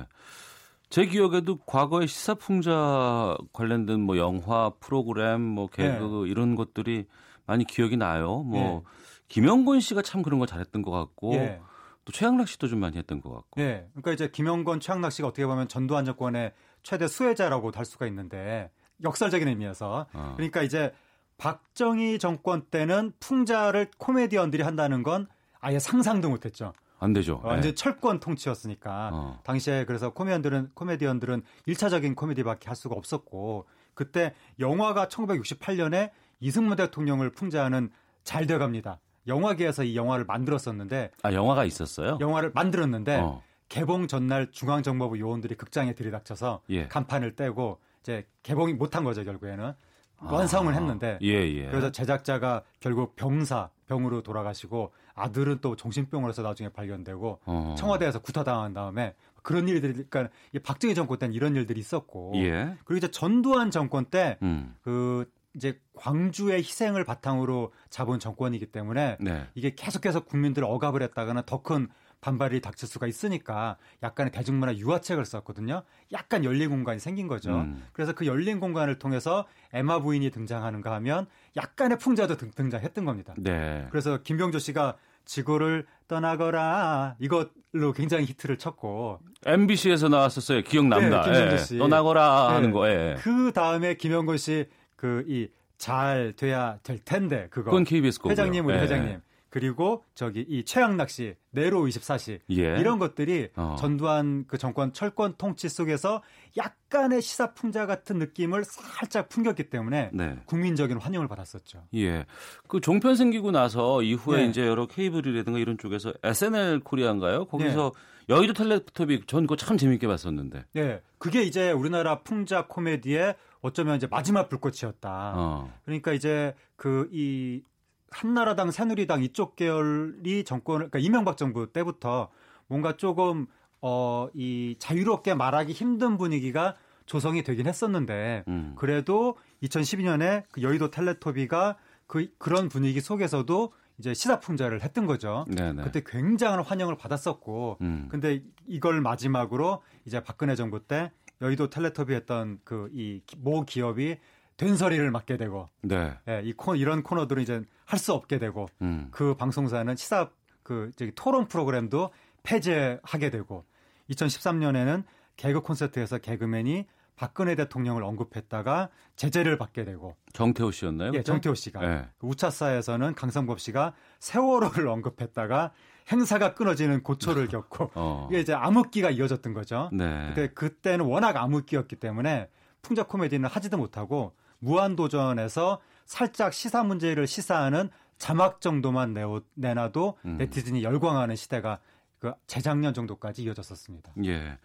[0.88, 6.30] 제 기억에도 과거에 시사풍자 관련된 뭐 영화 프로그램 뭐 개그 네.
[6.30, 7.06] 이런 것들이
[7.46, 8.42] 많이 기억이 나요.
[8.42, 8.82] 뭐 네.
[9.28, 11.60] 김영건 씨가 참 그런 거 잘했던 것 같고 네.
[12.04, 13.60] 또 최양락 씨도 좀 많이 했던 것 같고.
[13.60, 13.88] 네.
[13.90, 16.52] 그러니까 이제 김영건, 최양락 씨가 어떻게 보면 전두환 정권의
[16.84, 18.70] 최대 수혜자라고 할 수가 있는데
[19.02, 20.32] 역설적인 의미에서 어.
[20.36, 20.93] 그러니까 이제
[21.39, 25.27] 박정희 정권 때는 풍자를 코미디언들이 한다는 건
[25.60, 26.73] 아예 상상도 못했죠.
[26.98, 27.40] 안 되죠.
[27.44, 27.74] 완전 네.
[27.74, 29.40] 철권 통치였으니까 어.
[29.44, 36.10] 당시에 그래서 코미디언들은 코미디언들은 1차적인 코미디밖에 할 수가 없었고 그때 영화가 1968년에
[36.40, 37.90] 이승만 대통령을 풍자하는
[38.24, 39.01] 잘 돼갑니다.
[39.27, 42.18] 영화계에서 이 영화를 만들었었는데 아 영화가 있었어요?
[42.20, 43.43] 영화를 만들었는데 어.
[43.68, 46.86] 개봉 전날 중앙정보부 요원들이 극장에 들이닥쳐서 예.
[46.89, 49.72] 간판을 떼고 이제 개봉이 못한 거죠 결국에는
[50.18, 50.32] 아.
[50.32, 51.66] 완성을 했는데 예, 예.
[51.66, 57.74] 그래서 제작자가 결국 병사 병으로 돌아가시고 아들은 또 정신병으로서 나중에 발견되고 어.
[57.76, 60.28] 청와대에서 구타당한 다음에 그런 일들이 그러니까
[60.62, 62.76] 박정희 정권 때는 이런 일들이 있었고 예.
[62.84, 64.74] 그리고 이제 전두환 정권 때그 음.
[64.82, 69.46] 그 이제 광주의 희생을 바탕으로 잡은 정권이기 때문에 네.
[69.54, 71.88] 이게 계속해서 국민들을 억압을 했다가는 더큰
[72.20, 75.82] 반발이 닥칠 수가 있으니까 약간의 대중문화 유화책을 썼거든요.
[76.12, 77.55] 약간 열린 공간이 생긴 거죠.
[77.55, 77.84] 음.
[77.93, 81.26] 그래서 그 열린 공간을 통해서 에마 부인이 등장하는가 하면
[81.56, 83.34] 약간의 풍자도 등장했던 겁니다.
[83.36, 83.86] 네.
[83.90, 90.62] 그래서 김병조 씨가 지구를 떠나거라 이것로 굉장히 히트를 쳤고 MBC에서 나왔었어요.
[90.62, 91.22] 기억납니다.
[91.22, 91.59] 네, 김병조 예.
[91.59, 91.74] 씨.
[91.74, 91.78] 예.
[91.78, 92.72] 떠나거라 하는 네.
[92.72, 92.88] 거.
[92.88, 93.16] 예.
[93.18, 95.48] 그 다음에 김영건 씨그이
[95.78, 97.70] 잘 돼야 될 텐데 그거.
[97.70, 98.80] 그건 KBS 거 회장님 우리 예.
[98.80, 99.20] 회장님.
[99.48, 102.78] 그리고 저기 이 최양락 씨, 내로 24시 예.
[102.78, 103.77] 이런 것들이 어.
[103.78, 106.23] 전두환 그 정권 철권 통치 속에서
[106.56, 110.39] 약간의 시사 풍자 같은 느낌을 살짝 풍겼기 때문에 네.
[110.47, 111.85] 국민적인 환영을 받았었죠.
[111.94, 112.27] 예.
[112.68, 114.48] 그 종편 생기고 나서 이후에 네.
[114.48, 117.47] 이제 여러 케이블이라든가 이런 쪽에서 SNL 코리아인가요?
[117.47, 118.35] 거기서 네.
[118.35, 120.64] 여의도 텔레토비 전 그거 참 재밌게 봤었는데.
[120.73, 121.01] 네.
[121.18, 125.32] 그게 이제 우리나라 풍자 코미디의 어쩌면 이제 마지막 불꽃이었다.
[125.36, 125.73] 어.
[125.85, 127.62] 그러니까 이제 그 이
[128.10, 132.28] 한나라당, 새누리당 이쪽 계열이 정권을 그러니까 이명박 정부 때부터
[132.68, 133.46] 뭔가 조금
[133.80, 136.74] 어 이 자유롭게 말하기 힘든 분위기가
[137.04, 138.74] 조성이 되긴 했었는데 음.
[138.76, 141.76] 그래도 2012년에 그 여의도 텔레토비가
[142.06, 145.44] 그 그런 분위기 속에서도 이제 시사풍자를 했던 거죠.
[145.48, 145.82] 네네.
[145.82, 148.08] 그때 굉장한 환영을 받았었고, 음.
[148.10, 154.16] 근데 이걸 마지막으로 이제 박근혜 정부 때 여의도 텔레토비 했던 그 이 모 기업이
[154.56, 156.12] 된소리를 맡게 되고 네.
[156.28, 159.08] 예, 이 코, 이런 코너들은 이제 할 수 없게 되고 음.
[159.10, 160.30] 그 방송사는 시사
[160.62, 162.10] 그 저기 토론 프로그램도
[162.42, 163.64] 폐지하게 되고
[164.10, 165.04] 2013년에는
[165.36, 171.12] 개그 콘서트에서 개그맨이 박근혜 대통령을 언급했다가 제재를 받게 되고 정태호 씨였나요?
[171.14, 172.06] 예, 정태호 씨가 네.
[172.20, 175.72] 우차사에서는 강성법 씨가 세월호를 언급했다가
[176.12, 178.28] 행사가 끊어지는 고초를 겪고 어.
[178.30, 179.88] 이게 이제 암흑기가 이어졌던 거죠.
[179.92, 180.26] 네.
[180.26, 182.48] 근데 그때는 워낙 암흑기였기 때문에
[182.82, 190.36] 풍자 코미디는 하지도 못하고 무한도전에서 살짝 시사 문제를 시사하는 자막 정도만 내오, 내놔도 음.
[190.38, 191.78] 네티즌이 열광하는 시대가
[192.18, 194.12] 그 재작년 정도까지 이어졌었습니다.
[194.24, 194.58] 예.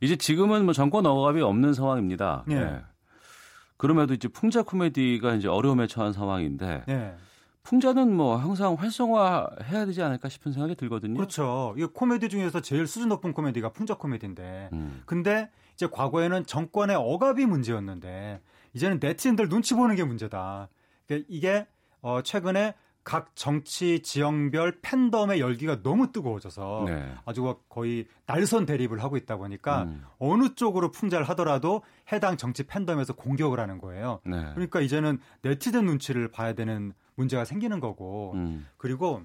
[0.00, 2.44] 이제 지금은 뭐 정권 억압이 없는 상황입니다.
[2.46, 2.56] 네.
[2.56, 2.82] 네.
[3.76, 7.14] 그럼에도 이제 풍자 코미디가 이제 어려움에 처한 상황인데 네.
[7.62, 11.14] 풍자는 뭐 항상 활성화 해야 되지 않을까 싶은 생각이 들거든요.
[11.14, 11.74] 그렇죠.
[11.76, 15.02] 이 코미디 중에서 제일 수준 높은 코미디가 풍자 코미디인데, 음.
[15.04, 18.40] 근데 이제 과거에는 정권의 억압이 문제였는데
[18.72, 20.68] 이제는 네티즌들 눈치 보는 게 문제다.
[21.06, 21.66] 그러니까 이게
[22.00, 27.14] 어 최근에 각 정치 지형별 팬덤의 열기가 너무 뜨거워져서 네.
[27.24, 30.04] 아주 거의 날선 대립을 하고 있다 보니까 음.
[30.18, 31.82] 어느 쪽으로 풍자를 하더라도
[32.12, 34.20] 해당 정치 팬덤에서 공격을 하는 거예요.
[34.24, 34.50] 네.
[34.54, 38.66] 그러니까 이제는 네티즌 눈치를 봐야 되는 문제가 생기는 거고 음.
[38.76, 39.22] 그리고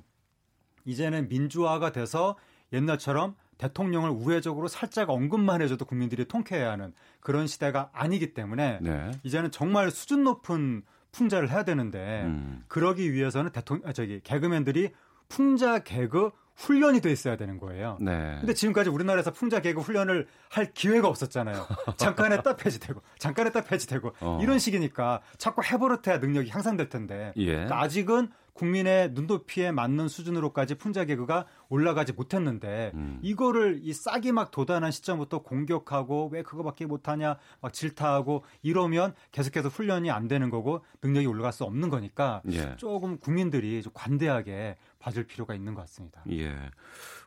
[0.85, 2.37] 이제는 민주화가 돼서
[2.71, 9.11] 옛날처럼 대통령을 우회적으로 살짝 언급만 해줘도 국민들이 통쾌해야 하는 그런 시대가 아니기 때문에 네.
[9.23, 12.63] 이제는 정말 수준 높은 풍자를 해야 되는데 음.
[12.67, 14.91] 그러기 위해서는 대통령 아, 저기 개그맨들이
[15.29, 17.97] 풍자 개그 훈련이 돼 있어야 되는 거예요.
[17.99, 18.37] 네.
[18.39, 21.65] 근데 지금까지 우리나라에서 풍자 개그 훈련을 할 기회가 없었잖아요.
[21.97, 24.39] 잠깐 했다 폐지되고, 잠깐 했다 폐지되고, 어.
[24.41, 27.51] 이런 식이니까 자꾸 해버릇해야 능력이 향상될 텐데, 예.
[27.51, 33.19] 그러니까 아직은 국민의 눈높이에 맞는 수준으로까지 풍자 개그가 올라가지 못했는데 음.
[33.21, 40.09] 이거를 이 싹이 막 도단한 시점부터 공격하고 왜 그거밖에 못하냐 막 질타하고 이러면 계속해서 훈련이
[40.09, 42.75] 안 되는 거고 능력이 올라갈 수 없는 거니까 예.
[42.77, 46.23] 조금 국민들이 좀 관대하게 봐줄 필요가 있는 것 같습니다.
[46.31, 46.55] 예.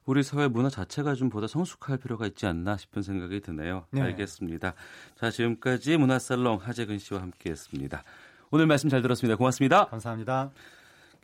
[0.07, 3.85] 우리 사회 문화 자체가 좀 보다 성숙할 필요가 있지 않나 싶은 생각이 드네요.
[3.91, 4.01] 네.
[4.01, 4.73] 알겠습니다.
[5.17, 8.03] 자, 지금까지 문화살롱 하재근 씨와 함께 했습니다.
[8.51, 9.37] 오늘 말씀 잘 들었습니다.
[9.37, 9.85] 고맙습니다.
[9.89, 10.51] 감사합니다.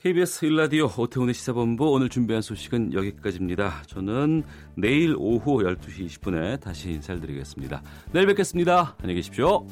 [0.05, 3.85] KBS 일라디오 오태훈의 시사본부 오늘 준비한 소식은 여기까지입니다.
[3.87, 4.43] 저는
[4.75, 7.83] 내일 오후 12시 20분에 다시 인사를 드리겠습니다.
[8.13, 8.97] 내일 뵙겠습니다.
[8.99, 9.67] 안녕히 계십시오.